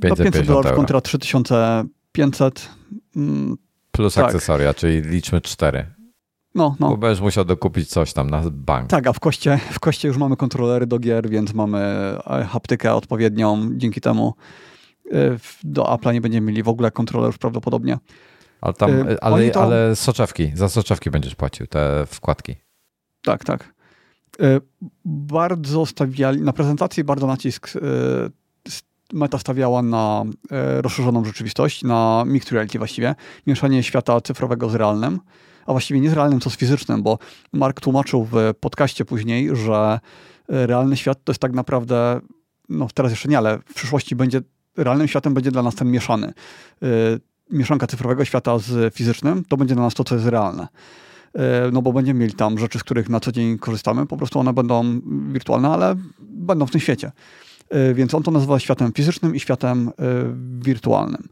[0.00, 2.68] 500 500 dolarów kontra 3500.
[3.16, 3.56] Mm,
[3.90, 4.24] Plus tak.
[4.24, 5.86] akcesoria, czyli liczmy 4.
[6.54, 6.88] No, no.
[6.88, 8.90] Bo będziesz musiał dokupić coś tam na bank.
[8.90, 12.94] Tak, a w koście, w koście już mamy kontrolery do gier, więc mamy e, haptykę
[12.94, 13.68] odpowiednią.
[13.72, 14.34] Dzięki temu
[15.12, 15.16] e,
[15.64, 17.98] do Apple'a nie będziemy mieli w ogóle kontrolerów prawdopodobnie.
[18.66, 18.90] Ale, tam,
[19.20, 19.62] ale, to...
[19.62, 22.54] ale soczewki, za soczewki będziesz płacił, te wkładki.
[23.22, 23.74] Tak, tak.
[25.04, 27.72] Bardzo stawiali, na prezentacji bardzo nacisk
[29.12, 30.24] Meta stawiała na
[30.76, 33.14] rozszerzoną rzeczywistość, na mixed reality właściwie,
[33.46, 35.20] mieszanie świata cyfrowego z realnym
[35.66, 37.18] a właściwie nie z realnym, co z fizycznym, bo
[37.52, 40.00] Mark tłumaczył w podcaście później, że
[40.48, 42.20] realny świat to jest tak naprawdę,
[42.68, 44.40] no teraz jeszcze nie, ale w przyszłości będzie,
[44.76, 46.32] realnym światem będzie dla nas ten mieszany.
[47.52, 50.68] E, mieszanka cyfrowego świata z fizycznym to będzie dla nas to, co jest realne
[51.34, 54.38] e, no bo będziemy mieli tam rzeczy, z których na co dzień korzystamy, po prostu
[54.38, 55.00] one będą
[55.32, 57.12] wirtualne, ale będą w tym świecie.
[57.94, 59.90] Więc on to nazywa światem fizycznym i światem
[60.60, 61.28] wirtualnym.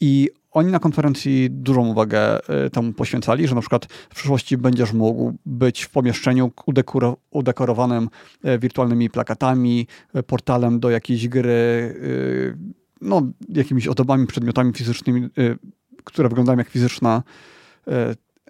[0.00, 4.92] I oni na konferencji dużą uwagę e, temu poświęcali, że na przykład w przyszłości będziesz
[4.92, 6.52] mógł być w pomieszczeniu
[7.30, 8.08] udekorowanym
[8.44, 11.52] e, wirtualnymi plakatami, e, portalem do jakiejś gry,
[13.02, 15.28] no, jakimiś ozdobami, przedmiotami fizycznymi,
[16.04, 17.22] które wyglądają jak fizyczna.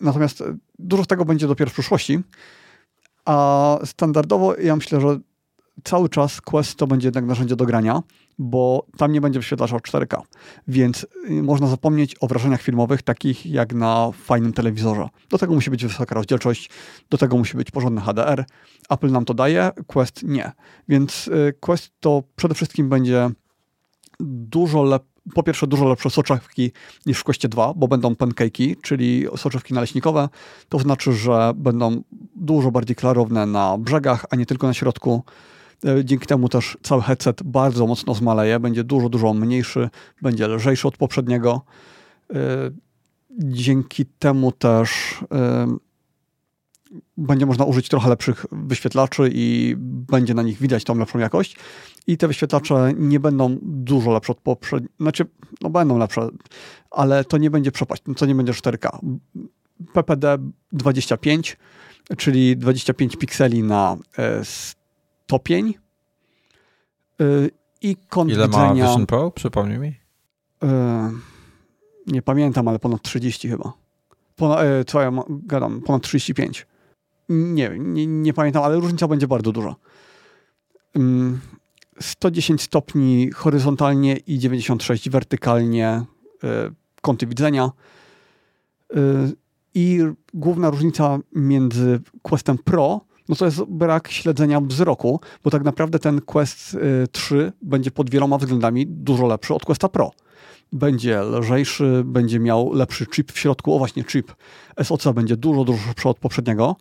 [0.00, 0.44] Natomiast
[0.78, 2.18] dużo z tego będzie dopiero w przyszłości.
[3.24, 5.18] A standardowo ja myślę, że
[5.84, 8.02] cały czas Quest to będzie jednak narzędzie do grania,
[8.38, 10.20] bo tam nie będzie wyświetlacza 4K.
[10.68, 15.08] Więc y, można zapomnieć o wrażeniach filmowych, takich jak na fajnym telewizorze.
[15.30, 16.70] Do tego musi być wysoka rozdzielczość,
[17.10, 18.44] do tego musi być porządny HDR.
[18.90, 20.52] Apple nam to daje, Quest nie.
[20.88, 23.30] Więc y, Quest to przede wszystkim będzie
[24.22, 26.72] dużo lepiej po pierwsze dużo lepsze soczewki
[27.06, 30.28] niż w Questie 2, bo będą pancake'i, czyli soczewki naleśnikowe.
[30.68, 32.02] To znaczy, że będą
[32.36, 35.22] dużo bardziej klarowne na brzegach, a nie tylko na środku.
[35.84, 39.90] E, dzięki temu też cały headset bardzo mocno zmaleje, będzie dużo, dużo mniejszy,
[40.22, 41.62] będzie lżejszy od poprzedniego.
[42.30, 42.36] E,
[43.38, 44.90] dzięki temu też
[45.32, 45.66] e,
[47.16, 51.56] będzie można użyć trochę lepszych wyświetlaczy i będzie na nich widać tą lepszą jakość.
[52.06, 55.24] I te wyświetlacze nie będą dużo lepsze od poprzednich, znaczy,
[55.60, 56.28] no będą lepsze,
[56.90, 58.98] ale to nie będzie przepaść, to nie będzie 4K.
[59.92, 60.38] PPD
[60.72, 61.56] 25,
[62.16, 63.96] czyli 25 pikseli na
[64.42, 65.74] stopień
[67.20, 67.50] y,
[67.80, 69.30] i kąt Ile widzenia, ma Vision Pro?
[69.30, 69.88] Przypomnij mi.
[69.88, 69.96] Y,
[72.06, 73.72] nie pamiętam, ale ponad 30 chyba.
[74.36, 75.80] Ponad, co ja gadam?
[75.80, 76.66] Ponad 35.
[77.32, 79.74] Nie, nie, nie pamiętam, ale różnica będzie bardzo duża.
[82.00, 86.04] 110 stopni horyzontalnie i 96 wertykalnie
[87.02, 87.70] kąty widzenia.
[89.74, 90.00] I
[90.34, 96.20] główna różnica między Questem Pro no to jest brak śledzenia wzroku, bo tak naprawdę ten
[96.20, 96.76] Quest
[97.12, 100.10] 3 y, będzie pod wieloma względami dużo lepszy od Questa Pro.
[100.72, 104.32] Będzie lżejszy, będzie miał lepszy chip w środku, o właśnie chip
[104.82, 106.76] SoC będzie dużo, dużo szybszy od poprzedniego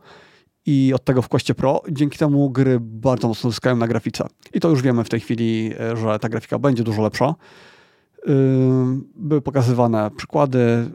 [0.66, 1.82] i od tego w Questie Pro.
[1.92, 4.28] Dzięki temu gry bardzo mocno zyskają na grafice.
[4.54, 7.36] I to już wiemy w tej chwili, y, że ta grafika będzie dużo lepsza.
[9.16, 10.92] Były pokazywane przykłady.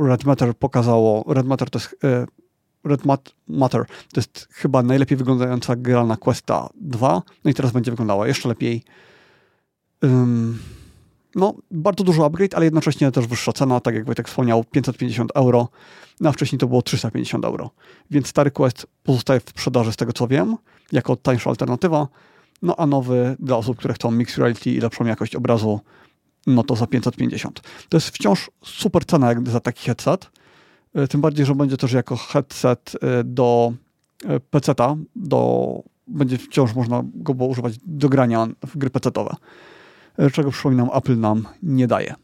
[0.00, 1.96] Red Matter pokazało, Red Matter to jest
[2.84, 3.00] Red
[3.48, 8.26] Matter to jest chyba najlepiej wyglądająca gra na Questa 2, no i teraz będzie wyglądała
[8.28, 8.84] jeszcze lepiej.
[10.02, 10.58] Um,
[11.34, 15.68] no, bardzo dużo upgrade, ale jednocześnie też wyższa cena, tak jak Wojtek wspomniał, 550 euro,
[16.20, 17.70] no a wcześniej to było 350 euro.
[18.10, 20.56] Więc stary Quest pozostaje w sprzedaży z tego co wiem,
[20.92, 22.08] jako tańsza alternatywa,
[22.62, 25.80] no a nowy dla osób, które chcą mixed reality i lepszą jakość obrazu,
[26.46, 27.60] no to za 550.
[27.88, 30.30] To jest wciąż super cena jak za taki headset,
[30.94, 33.72] E, tym bardziej, że będzie też jako headset e, do
[34.24, 39.36] e, PC-a, do, będzie wciąż można go było używać do grania w gry PC-owe.
[40.32, 42.14] Czego przypominam, Apple nam nie daje.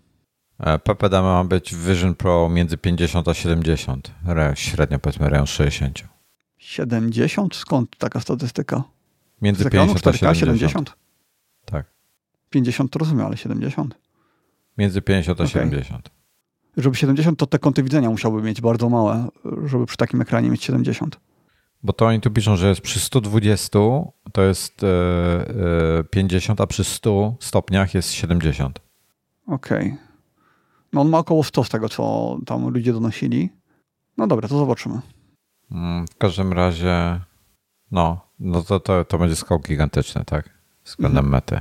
[0.84, 4.10] PPD ma być Vision Pro między 50 a 70,
[4.54, 6.04] średnio powiedzmy rejon 60.
[6.58, 7.54] 70?
[7.54, 8.82] Skąd taka statystyka?
[9.42, 10.38] Między 50 a 70.
[10.38, 10.96] 70?
[11.64, 11.86] Tak.
[12.50, 13.94] 50 to rozumiem, ale 70?
[14.78, 15.52] Między 50 a okay.
[15.52, 16.16] 70
[16.76, 19.28] żeby 70, to te kąty widzenia musiałby mieć bardzo małe,
[19.64, 21.20] żeby przy takim ekranie mieć 70.
[21.82, 23.78] Bo to oni tu piszą, że jest przy 120
[24.32, 24.80] to jest
[26.10, 28.78] 50, e, e, a przy 100 stopniach jest 70.
[29.46, 29.78] Okej.
[29.78, 29.98] Okay.
[30.92, 33.50] No on ma około 100 z tego, co tam ludzie donosili.
[34.16, 35.00] No dobra, to zobaczymy.
[35.70, 37.20] Mm, w każdym razie,
[37.90, 40.50] no, no to, to, to będzie skok gigantyczny, tak?
[40.84, 41.32] Względem mhm.
[41.32, 41.60] mety.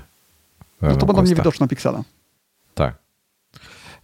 [0.81, 2.03] No to będą niewidoczne piksele.
[2.73, 2.95] Tak.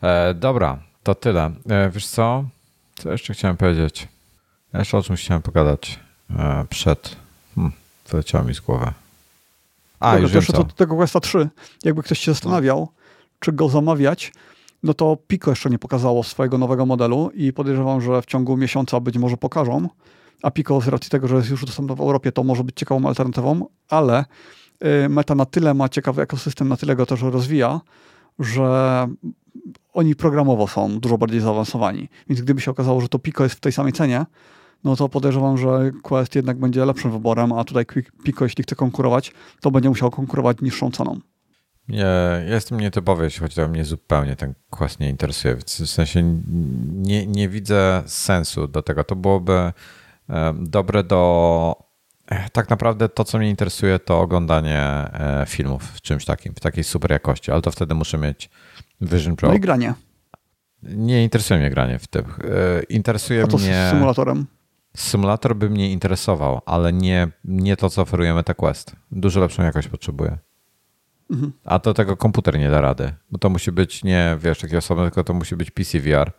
[0.01, 1.51] E, dobra, to tyle.
[1.69, 2.45] E, wiesz co?
[2.95, 4.07] Co jeszcze chciałem powiedzieć?
[4.73, 5.99] Jeszcze o czymś chciałem pogadać
[6.39, 7.15] e, przed.
[7.55, 7.73] Hmm,
[8.11, 8.91] wyleciało mi z głowy.
[9.99, 11.49] A, Dobra, już jeszcze do tego Questa 3.
[11.83, 12.87] Jakby ktoś się zastanawiał,
[13.39, 14.33] czy go zamawiać,
[14.83, 18.99] no to Pico jeszcze nie pokazało swojego nowego modelu i podejrzewam, że w ciągu miesiąca
[18.99, 19.89] być może pokażą.
[20.43, 23.07] A Pico z racji tego, że jest już dostępny w Europie, to może być ciekawą
[23.07, 24.25] alternatywą, ale
[25.05, 27.81] y, Meta na tyle ma ciekawy ekosystem, na tyle go też rozwija,
[28.39, 29.07] że
[29.93, 32.09] oni programowo są dużo bardziej zaawansowani.
[32.29, 34.25] Więc gdyby się okazało, że to Pico jest w tej samej cenie,
[34.83, 37.85] no to podejrzewam, że Quest jednak będzie lepszym wyborem, a tutaj
[38.23, 41.19] Pico, jeśli chce konkurować, to będzie musiał konkurować niższą ceną.
[41.87, 45.55] Nie, jestem nietypowy, jeśli chodzi o mnie zupełnie ten Quest nie interesuje.
[45.55, 46.41] W sensie
[46.93, 49.03] nie, nie widzę sensu do tego.
[49.03, 49.71] To byłoby
[50.55, 51.75] dobre do.
[52.27, 56.59] E, tak naprawdę to, co mnie interesuje, to oglądanie e, filmów w czymś takim, w
[56.59, 58.49] takiej super jakości, ale to wtedy muszę mieć
[59.01, 59.49] Vision Pro.
[59.49, 59.93] No i granie.
[60.83, 62.25] Nie interesuje mnie granie w tym.
[62.25, 63.87] E, interesuje A to mnie.
[63.87, 64.45] Z symulatorem?
[64.97, 68.95] Symulator by mnie interesował, ale nie, nie to, co oferujemy te Quest.
[69.11, 70.37] Dużo lepszą jakość potrzebuję.
[71.29, 71.51] Mhm.
[71.65, 75.03] A to tego komputer nie da rady, bo to musi być nie, wiesz, takie osobne,
[75.03, 76.31] tylko to musi być PC VR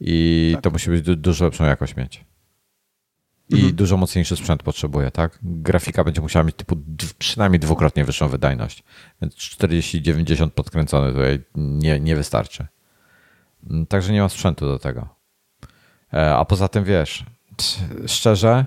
[0.00, 0.62] i tak.
[0.62, 2.24] to musi być du dużo lepszą jakość mieć.
[3.48, 3.74] I mhm.
[3.74, 5.38] dużo mocniejszy sprzęt potrzebuje, tak?
[5.42, 6.76] Grafika będzie musiała mieć typu
[7.18, 8.84] przynajmniej dwukrotnie wyższą wydajność.
[9.22, 12.66] Więc 40-90 podkręcony tutaj nie, nie wystarczy.
[13.70, 15.08] Mm, także nie ma sprzętu do tego.
[16.12, 17.24] E, a poza tym wiesz,
[18.06, 18.66] szczerze,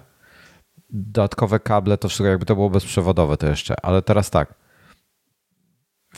[0.89, 4.61] dodatkowe kable to wszystko jakby to było bezprzewodowe to jeszcze, ale teraz tak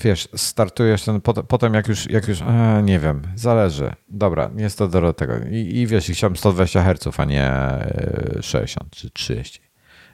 [0.02, 3.94] wiesz, startujesz ten, potem jak już, jak już e, nie wiem, zależy.
[4.10, 5.34] Dobra, jest to do tego.
[5.52, 7.52] I, i wiesz, chciałbym 120 Hz, a nie
[8.42, 9.62] 60 czy 30.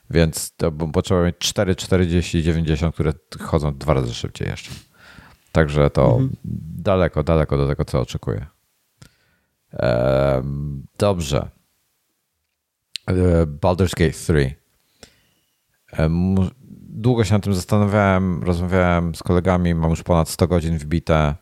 [0.10, 4.72] Więc to bym potrzebował mieć 4, 40, 90, które chodzą dwa razy szybciej jeszcze.
[5.52, 6.30] Także to mhm.
[6.78, 8.46] daleko, daleko do tego, co oczekuję.
[10.98, 11.50] dobrze.
[13.10, 14.56] E, Baldur's Gate 3
[17.00, 21.36] długo się nad tym zastanawiałem, rozmawiałem z kolegami, mam już ponad 100 godzin wbite.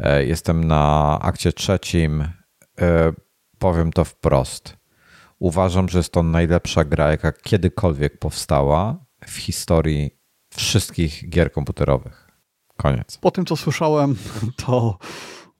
[0.00, 2.20] E, jestem na akcie trzecim.
[2.80, 3.12] E,
[3.58, 4.76] powiem to wprost.
[5.38, 10.10] Uważam, że jest to najlepsza gra, jaka kiedykolwiek powstała w historii
[10.54, 12.30] wszystkich gier komputerowych.
[12.76, 13.18] Koniec.
[13.18, 14.16] Po tym, co słyszałem,
[14.66, 14.98] to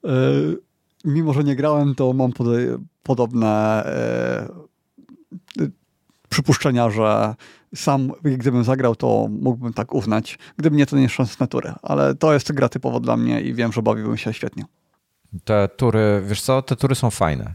[0.04, 0.58] yy,
[1.04, 2.32] mimo, że nie grałem, to mam
[3.02, 3.84] podobne
[4.48, 4.69] yy,
[6.28, 7.34] przypuszczenia, że
[7.74, 10.38] sam, gdybym zagrał, to mógłbym tak uznać.
[10.56, 11.72] Gdyby nie, to nieszczęsne tury.
[11.82, 14.64] Ale to jest gra typowo dla mnie i wiem, że bawiłbym się świetnie.
[15.44, 17.54] Te tury, wiesz co, te tury są fajne.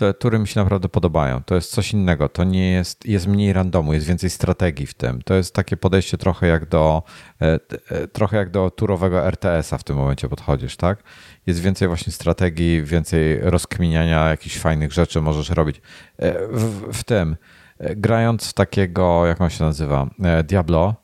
[0.00, 1.42] Te tury mi się naprawdę podobają.
[1.42, 2.28] To jest coś innego.
[2.28, 5.22] To nie jest, jest mniej randomu, jest więcej strategii w tym.
[5.22, 7.02] To jest takie podejście trochę jak do,
[7.40, 11.02] e, e, trochę jak do turowego RTS-a w tym momencie podchodzisz, tak?
[11.46, 15.80] Jest więcej właśnie strategii, więcej rozkminiania jakichś fajnych rzeczy możesz robić.
[16.18, 17.36] E, w, w tym
[17.96, 20.10] grając w takiego, jak on się nazywa,
[20.44, 20.94] Diablo,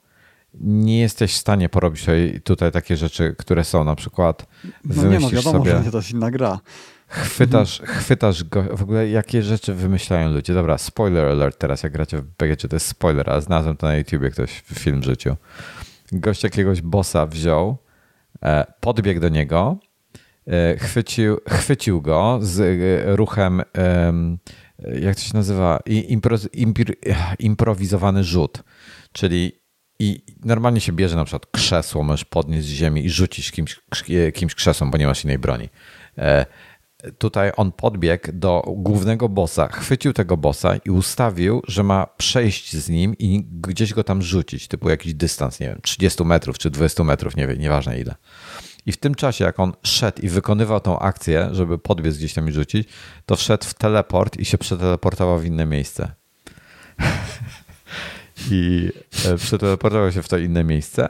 [0.60, 4.46] nie jesteś w stanie porobić tutaj, tutaj takie rzeczy, które są na przykład
[4.84, 6.58] no nie no, wiadomo, sobie, że to jest inna gra.
[7.08, 7.98] Chwytasz, mhm.
[7.98, 10.54] chwytasz go, w ogóle jakie rzeczy wymyślają ludzie.
[10.54, 13.96] Dobra, spoiler alert teraz, jak gracie w BG, to jest spoiler, a znalazłem to na
[13.96, 15.36] YouTubie ktoś film w życiu.
[16.12, 17.78] Gość jakiegoś bossa wziął,
[18.42, 19.78] e, podbiegł do niego,
[20.46, 23.62] e, chwycił, chwycił go z ruchem
[25.00, 26.94] jak to się nazywa, impro, impir,
[27.38, 28.62] improwizowany rzut,
[29.12, 29.52] czyli
[29.98, 33.80] i normalnie się bierze na przykład krzesło, możesz podnieść z ziemi i rzucić kimś,
[34.34, 35.68] kimś krzesłem, bo nie masz innej broni.
[37.18, 42.88] Tutaj on podbiegł do głównego bossa, chwycił tego bossa i ustawił, że ma przejść z
[42.88, 47.04] nim i gdzieś go tam rzucić, typu jakiś dystans, nie wiem, 30 metrów czy 20
[47.04, 48.14] metrów, nie wiem, nieważne ile.
[48.86, 52.48] I w tym czasie, jak on szedł i wykonywał tą akcję, żeby podbiec gdzieś tam
[52.48, 52.88] i rzucić,
[53.26, 56.12] to wszedł w teleport i się przeteleportował w inne miejsce.
[58.50, 58.90] I
[59.26, 61.08] e, przeteleportował się w to inne miejsce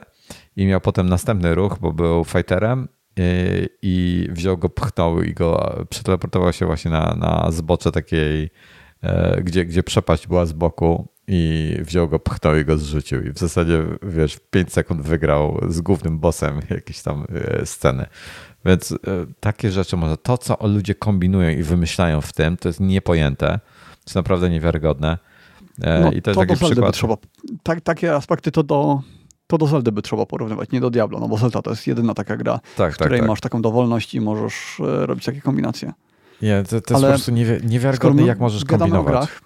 [0.56, 5.34] i miał potem następny ruch, bo był fighterem i, e, i wziął go, pchnął i
[5.34, 8.50] go przeteleportował się właśnie na, na zbocze takiej,
[9.02, 13.22] e, gdzie, gdzie przepaść była z boku i wziął go, pchnął i go zrzucił.
[13.22, 18.06] I w zasadzie, wiesz, w 5 sekund wygrał z głównym bossem jakieś tam e, sceny.
[18.64, 18.96] Więc e,
[19.40, 20.16] takie rzeczy może.
[20.16, 23.46] To, co ludzie kombinują i wymyślają w tym, to jest niepojęte.
[23.46, 25.18] To jest naprawdę niewiarygodne.
[25.78, 26.94] No, I to, to jest taki przykład.
[26.94, 27.16] Trzeba,
[27.62, 29.02] tak, takie aspekty to do,
[29.46, 32.14] to do Zeldy by trzeba porównywać, nie do Diablo, no bo Zelda to jest jedyna
[32.14, 33.28] taka gra, tak, w której tak, tak.
[33.28, 35.92] masz taką dowolność i możesz robić takie kombinacje.
[36.42, 37.32] Nie, to, to jest po prostu
[37.64, 39.12] niewiarygodne, jak możesz kombinować.
[39.12, 39.40] Grach,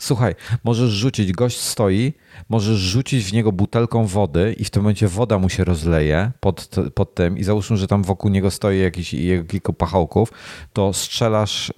[0.00, 0.34] Słuchaj,
[0.64, 2.12] możesz rzucić, gość stoi,
[2.48, 6.70] możesz rzucić w niego butelką wody i w tym momencie woda mu się rozleje pod,
[6.94, 9.14] pod tym i załóżmy, że tam wokół niego stoi jakiś
[9.48, 10.32] kilku pachołków,
[10.72, 11.74] to strzelasz e,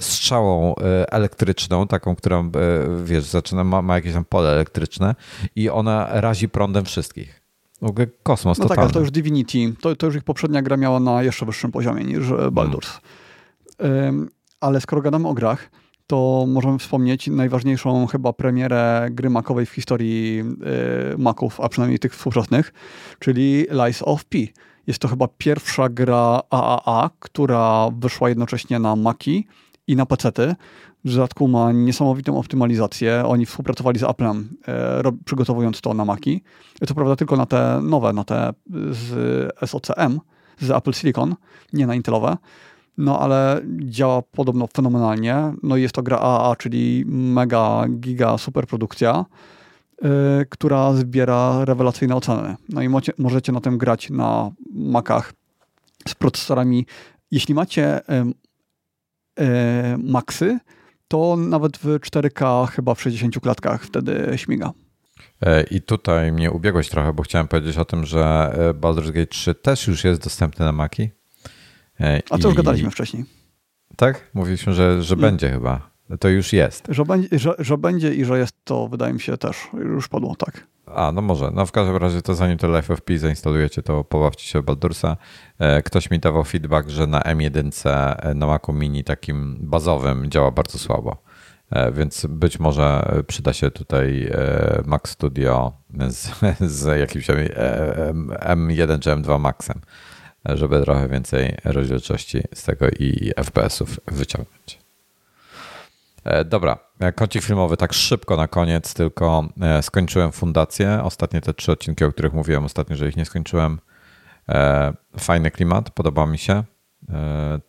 [0.00, 2.44] strzałą e, elektryczną, taką, która e,
[3.04, 5.14] wiesz, zaczyna, ma, ma jakieś tam pole elektryczne
[5.56, 7.42] i ona razi prądem wszystkich.
[7.82, 8.76] W ogóle kosmos No totalny.
[8.76, 11.72] tak, ale to już Divinity, to, to już ich poprzednia gra miała na jeszcze wyższym
[11.72, 13.00] poziomie niż e, Baldur's.
[14.08, 14.30] Ym,
[14.60, 15.70] ale skoro gadamy o grach,
[16.06, 20.44] to możemy wspomnieć najważniejszą chyba premierę gry makowej w historii
[21.14, 22.72] y, maków, a przynajmniej tych współczesnych,
[23.18, 24.38] czyli Lies of P.
[24.86, 29.46] Jest to chyba pierwsza gra AAA, która wyszła jednocześnie na Maki
[29.86, 30.54] i na PC-ty.
[31.04, 33.22] W dodatku ma niesamowitą optymalizację.
[33.26, 36.42] Oni współpracowali z Applem, e, rob- przygotowując to na Maki.
[36.86, 38.52] To prawda tylko na te nowe, na te
[38.90, 40.20] z SOCM,
[40.60, 41.34] z Apple Silicon,
[41.72, 42.36] nie na Intelowe.
[42.98, 45.52] No ale działa podobno fenomenalnie.
[45.62, 49.24] No i jest to gra AAA, czyli mega, giga, super produkcja,
[50.02, 50.10] yy,
[50.50, 52.56] która zbiera rewelacyjne oceny.
[52.68, 55.32] No i mocie, możecie na tym grać na Macach
[56.08, 56.86] z procesorami.
[57.30, 60.58] Jeśli macie yy, yy, Maxy,
[61.08, 64.72] to nawet w 4K chyba w 60 klatkach wtedy śmiga.
[65.42, 69.26] E, I tutaj mnie ubiegłeś trochę, bo chciałem powiedzieć o tym, że e, Baldur's Gate
[69.26, 71.10] 3 też już jest dostępny na Maki.
[72.30, 73.24] A to już gadaliśmy wcześniej.
[73.96, 74.30] Tak?
[74.34, 75.90] Mówiliśmy, że, że będzie chyba.
[76.20, 76.86] To już jest.
[76.88, 80.36] Że będzie, że, że będzie i że jest to, wydaje mi się, też już padło,
[80.36, 80.66] tak.
[80.86, 81.50] A, no może.
[81.54, 85.16] No w każdym razie to zanim to Life of Pi zainstalujecie, to pobawcie się Baldursa.
[85.58, 90.50] E, Ktoś mi dawał feedback, że na M1 e, na Macu Mini takim bazowym działa
[90.50, 91.22] bardzo słabo.
[91.70, 94.30] E, Więc być może przyda się tutaj
[94.84, 95.72] Mac Studio
[96.08, 96.30] z,
[96.80, 97.34] z jakimś e,
[98.40, 99.80] M1 czy M2 Maxem,
[100.54, 104.78] żeby trochę więcej rozdzielczości z tego i FPS-ów wyciągnąć.
[106.24, 111.00] E, Dobra, e, kącik filmowy tak szybko na koniec, tylko e, skończyłem fundację.
[111.02, 113.78] Ostatnie te trzy odcinki, o których mówiłem ostatnio, że ich nie skończyłem.
[115.18, 116.64] Fajny klimat, podoba mi się.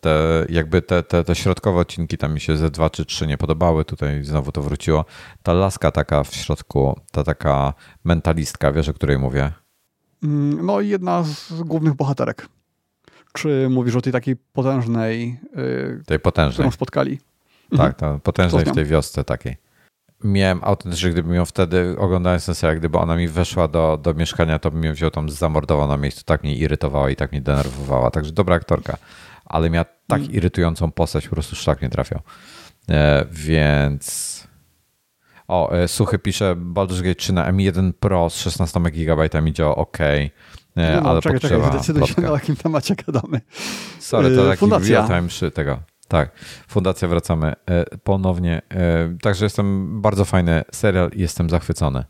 [0.00, 3.38] Te, jakby te, te, te środkowe odcinki tam mi się ze dwa czy trzy nie
[3.38, 5.04] podobały, tutaj znowu to wróciło.
[5.42, 7.74] Ta laska taka w środku, ta taka
[8.04, 9.52] mentalistka, wiesz o której mówię?
[10.22, 12.48] Mm, No i jedna z głównych bohaterek.
[13.42, 16.52] Czy mówisz o tej takiej potężnej, yy, Tej potężnej.
[16.54, 17.18] którą spotkali?
[17.76, 19.56] Tak, ta potężnej w tej wiosce takiej.
[20.24, 24.58] Miałem autentycznie, gdybym ją wtedy oglądając ten serial, gdyby ona mi weszła do, do mieszkania,
[24.58, 26.22] to bym ją wziął tam zamordował na miejscu.
[26.24, 28.10] Tak mnie irytowała i tak mnie denerwowała.
[28.10, 28.96] Także dobra aktorka.
[29.44, 30.32] Ale miała tak Mm.
[30.32, 32.20] irytującą postać, po prostu szlak nie trafiał.
[32.90, 34.48] E, więc...
[35.48, 39.98] O, e, Suchy pisze, Baldur's Gate 3 na M1 Pro z 16 GB działa ok,
[40.76, 43.40] e, No, ale czekaj, czekaj, potrzeba zdecyduj się na jakim temacie gadamy.
[43.98, 44.98] Sorry, to Yy, taki fundacja.
[44.98, 45.78] real-time przy tego.
[46.08, 46.30] Tak,
[46.68, 48.62] Fundacja wracamy e, ponownie.
[48.70, 52.04] E, Także jestem bardzo fajny serial i jestem zachwycony.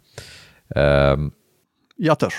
[1.98, 2.34] Ja też.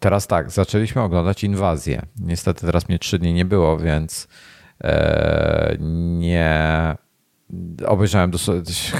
[0.00, 2.02] Teraz tak, zaczęliśmy oglądać Inwazję.
[2.20, 4.28] Niestety teraz mnie trzy dni nie było, więc
[4.84, 5.76] e,
[6.18, 6.58] nie
[7.86, 8.30] obejrzałem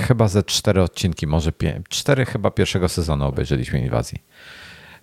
[0.09, 4.19] chyba ze cztery odcinki, może pięć, cztery chyba pierwszego sezonu obejrzeliśmy Inwazji.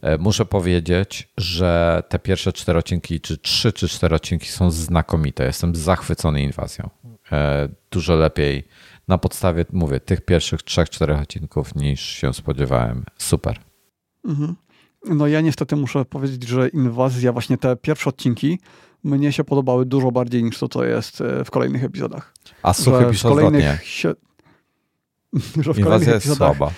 [0.01, 5.45] E, Muszę powiedzieć, że te pierwsze cztery odcinki, czy trzy, czy cztery odcinki są znakomite.
[5.45, 6.89] Jestem zachwycony inwazją.
[7.31, 8.67] E, Dużo lepiej
[9.07, 13.03] na podstawie, mówię, tych pierwszych trzech, czterech odcinków niż się spodziewałem.
[13.17, 13.59] Super.
[14.25, 14.55] Mhm.
[15.05, 18.59] No ja niestety muszę powiedzieć, że inwazja, właśnie te pierwsze odcinki,
[19.03, 22.33] mnie się podobały dużo bardziej niż to, co jest e, w kolejnych epizodach.
[22.63, 23.59] A Suchy pisze odwrotnie.
[23.59, 24.09] kolejnych się...
[25.39, 26.73] że w kolejnych Inwazja jest epizodach słaba.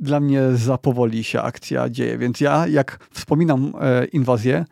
[0.00, 4.64] Dla mnie za powoli się akcja dzieje, więc ja jak wspominam e, inwazję,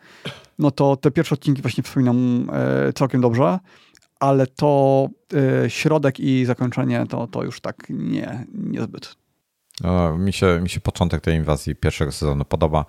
[0.59, 3.59] no to te pierwsze odcinki właśnie wspominam e, całkiem dobrze,
[4.19, 5.09] ale to
[5.65, 9.15] e, środek i zakończenie to, to już tak nie, niezbyt.
[9.83, 12.85] No, mi, się, mi się początek tej inwazji pierwszego sezonu podoba.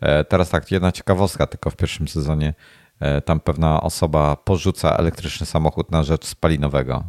[0.00, 2.54] E, Teraz tak, jedna ciekawostka tylko w pierwszym sezonie.
[3.00, 7.04] E, Tam pewna osoba porzuca elektryczny samochód na rzecz spalinowego.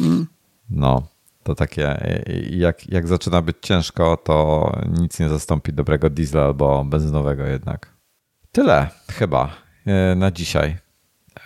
[0.00, 0.26] Mm.
[0.70, 1.02] No,
[1.42, 2.00] to takie,
[2.50, 7.96] jak, jak zaczyna być ciężko, to nic nie zastąpi dobrego diesla albo benzynowego jednak.
[8.52, 9.56] Tyle chyba
[9.86, 10.76] e, na dzisiaj.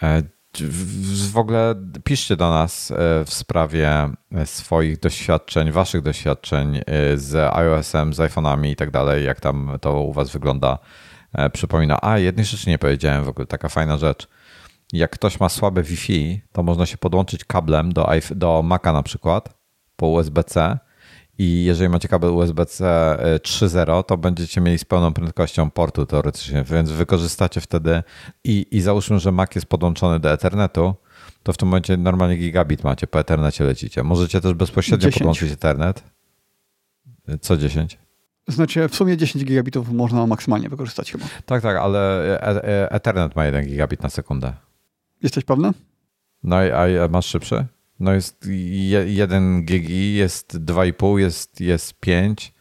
[0.02, 0.22] E,
[0.60, 1.74] w- ogóle
[2.04, 2.94] piszcie do nas e,
[3.24, 4.10] w sprawie
[4.44, 6.80] swoich doświadczeń, waszych doświadczeń
[7.14, 10.78] z iOS-em, z iPhone'ami i tak dalej, jak tam to u was wygląda.
[11.52, 14.28] Przypomina, a jednej rzeczy nie powiedziałem w ogóle, taka fajna rzecz.
[14.92, 19.54] Jak ktoś ma słabe Wi-Fi, to można się podłączyć kablem do, do Maca na przykład
[19.96, 20.78] po USB-C
[21.38, 22.86] i jeżeli macie kabel USB-C
[23.18, 28.02] e, 3.0, to będziecie mieli z pełną prędkością portu teoretycznie, więc wykorzystacie wtedy
[28.44, 30.94] i, i załóżmy, że Mac jest podłączony do Ethernetu,
[31.42, 34.02] to w tym momencie normalnie gigabit macie, po Ethernecie lecicie.
[34.02, 35.18] Możecie też bezpośrednio 10.
[35.18, 36.02] podłączyć Ethernet.
[37.40, 37.98] Co 10?
[38.48, 41.26] Znaczy w sumie 10 gigabitów można maksymalnie wykorzystać chyba.
[41.46, 44.52] Tak, tak, ale e, e, Ethernet ma 1 gigabit na sekundę.
[45.22, 45.70] Jesteś pewny?
[46.42, 47.66] No i a masz szybszy?
[48.00, 48.48] No jest
[49.06, 52.54] 1 gigi, jest 2,5, jest, jest 5,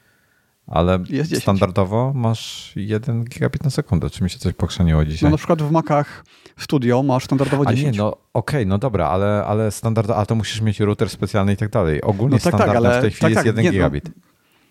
[0.67, 4.09] ale jest standardowo masz 1 gigabit na sekundę.
[4.09, 5.27] Czy mi się coś pokrzeniło dzisiaj?
[5.27, 6.25] No na przykład w Macach
[6.59, 7.87] Studio masz standardowo 10.
[7.87, 11.09] A nie, no okej, okay, no dobra, ale, ale standardowo, a to musisz mieć router
[11.09, 12.01] specjalny i tak dalej.
[12.01, 14.05] Ogólnie no tak, tak standardem tak, ale, w tej chwili tak, jest 1 tak, gigabit.
[14.05, 14.11] No,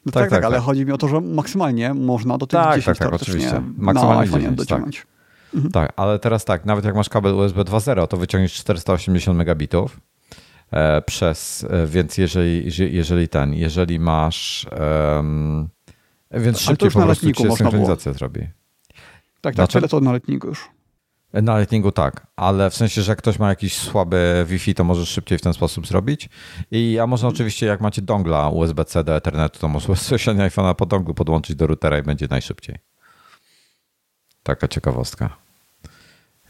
[0.06, 2.76] no tak, tak, tak, ale chodzi mi o to, że maksymalnie można do tych tak,
[2.76, 3.62] 10 tak, tak, oczywiście.
[3.76, 4.96] Maksymalnie 10, dociągnąć.
[4.96, 5.06] Tak.
[5.54, 5.72] Mhm.
[5.72, 10.00] tak, ale teraz tak, nawet jak masz kabel USB 2.0, to wyciągniesz 480 megabitów
[11.06, 14.66] przez, e, więc jeżeli, jeżeli ten, jeżeli masz
[15.16, 15.68] um,
[16.30, 18.40] więc szybciej po prostu synchronizacja zrobi.
[18.40, 18.50] Tak,
[19.40, 19.72] tak, znaczy?
[19.72, 20.70] tyle to na letniku już.
[21.32, 25.08] Na Lightningu tak, ale w sensie, że jak ktoś ma jakiś słaby Wi-Fi, to możesz
[25.08, 26.28] szybciej w ten sposób zrobić.
[26.70, 30.86] I a można oczywiście, jak macie dongla USB-C do Ethernetu, to można bezpośrednio iPhone'a po
[30.86, 32.78] donglu podłączyć do routera i będzie najszybciej.
[34.42, 35.36] Taka ciekawostka.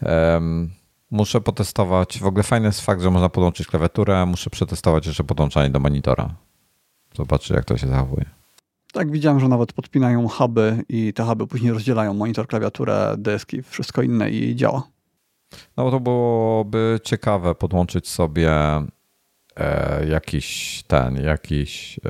[0.03, 0.71] Um,
[1.11, 5.71] muszę potestować, w ogóle fajny jest fakt, że można podłączyć klawiaturę, muszę przetestować jeszcze podłączanie
[5.71, 6.35] do monitora.
[7.17, 8.25] Zobaczyć, jak to się zachowuje.
[8.93, 14.03] Tak, widziałem, że nawet podpinają huby i te huby później rozdzielają monitor, klawiaturę, deski, wszystko
[14.03, 14.83] inne i działa.
[15.77, 18.53] No to byłoby ciekawe podłączyć sobie
[19.57, 22.01] e, jakiś ten, jakiś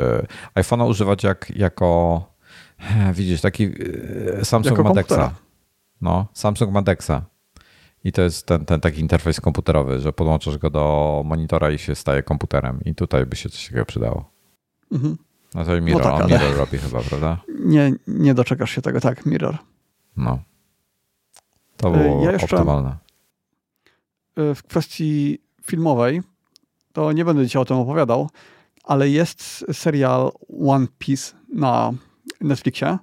[0.54, 2.22] e, iPhone'a używać jak, jako
[2.78, 3.64] e, widzisz, taki
[4.38, 5.30] e, Samsung jako ma Dexa.
[6.00, 7.20] No, Samsung ma Dexa.
[8.05, 11.94] I to jest ten, ten taki interfejs komputerowy, że podłączasz go do monitora i się
[11.94, 12.81] staje komputerem.
[12.85, 14.31] I tutaj by się coś takiego przydało.
[14.93, 15.16] Mhm.
[15.55, 17.40] No to Mirror, no tak, Mirror robi chyba, prawda?
[17.60, 19.59] Nie, nie doczekasz się tego, tak, Mirror.
[20.16, 20.39] No.
[21.76, 22.97] To było ja jeszcze, optymalne.
[24.39, 26.22] Y, w kwestii filmowej,
[26.93, 28.31] to nie będę dzisiaj o tym opowiadał,
[28.85, 30.32] ale jest serial
[30.66, 31.93] One Piece na
[32.40, 32.98] Netflixie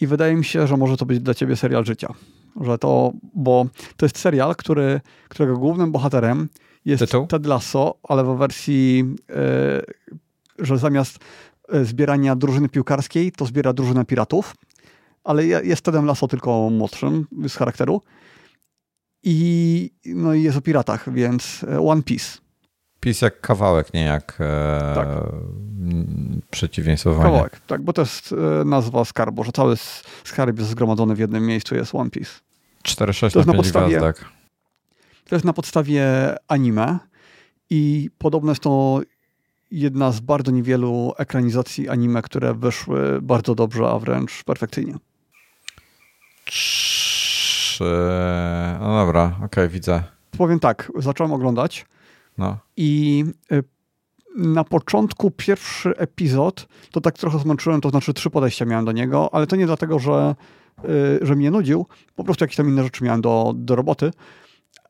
[0.00, 2.14] i wydaje mi się, że może to być dla ciebie serial życia.
[2.60, 3.66] Że to, bo
[3.96, 6.48] to jest serial, który, którego głównym bohaterem
[6.84, 7.26] jest Tytuł?
[7.26, 9.04] Ted Lasso, ale w wersji,
[10.58, 11.18] yy, że zamiast
[11.68, 14.54] E, zbierania drużyny piłkarskiej, to zbiera drużynę piratów,
[15.24, 18.02] ale jest Tedem Lasso tylko młodszym z charakteru.
[19.22, 22.38] I, no i jest o piratach, więc e, One Piece.
[23.00, 25.08] Piece jak kawałek, nie jak e, tak.
[26.50, 28.34] przeciwieństwo Kawałek, tak, bo to jest
[28.64, 29.76] nazwa skarbu, że cały
[30.24, 32.30] skarb jest zgromadzony w jednym miejscu, jest One Piece.
[32.86, 34.24] 4-6 na, na podstawie, gwiazdek.
[35.24, 36.04] To jest na podstawie
[36.48, 36.98] anime
[37.70, 39.00] i podobno jest to
[39.70, 44.94] jedna z bardzo niewielu ekranizacji anime, które wyszły bardzo dobrze, a wręcz perfekcyjnie.
[46.44, 47.84] Trzy...
[48.80, 50.02] No dobra, okej, okay, widzę.
[50.38, 51.86] Powiem tak, zacząłem oglądać
[52.38, 52.58] no.
[52.76, 53.64] i y,
[54.36, 59.34] na początku pierwszy epizod to tak trochę zmęczyłem, to znaczy trzy podejścia miałem do niego,
[59.34, 60.34] ale to nie dlatego, że,
[61.22, 61.86] że mnie nudził,
[62.16, 64.10] po prostu jakieś tam inne rzeczy miałem do, do roboty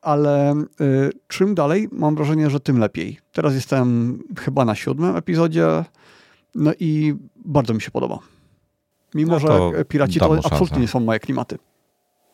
[0.01, 3.19] ale y, czym dalej, mam wrażenie, że tym lepiej.
[3.31, 5.85] Teraz jestem chyba na siódmym epizodzie,
[6.55, 7.15] no i
[7.45, 8.19] bardzo mi się podoba.
[9.15, 11.57] Mimo, no że piraci to absolutnie nie są moje klimaty.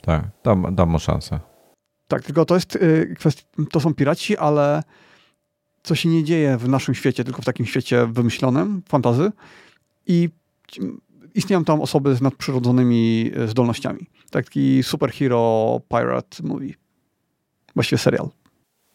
[0.02, 1.40] Tak, dam, dam mu szansę.
[2.08, 4.84] Tak, tylko to jest y, kwestia, to są piraci, ale
[5.84, 9.32] co się nie dzieje w naszym świecie, tylko w takim świecie wymyślonym, fantazy
[10.08, 10.30] i
[11.36, 14.10] istnieją tam osoby z nadprzyrodzonymi y, zdolnościami.
[14.32, 16.74] Taki superhero pirate movie.
[17.76, 18.30] Właściwie serial.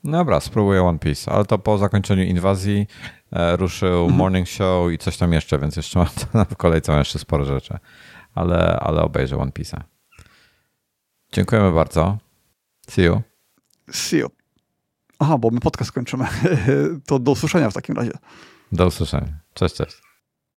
[0.04, 2.86] Dobra, spróbuję One Piece, ale to po zakończeniu inwazji
[3.32, 4.14] e, ruszył mhm.
[4.14, 5.98] Morning Show i coś tam jeszcze, więc jeszcze
[6.34, 7.78] mam w kolejce jeszcze sporo rzeczy,
[8.34, 9.80] ale, ale obejrzę One Piece'a.
[11.32, 12.18] Dziękujemy bardzo.
[12.88, 13.22] See you.
[13.90, 14.28] See you.
[15.18, 16.26] Aha, bo my podcast kończymy.
[17.06, 18.12] to do usłyszenia w takim razie.
[18.72, 19.40] Do usłyszenia.
[19.54, 20.07] Cześć, cześć.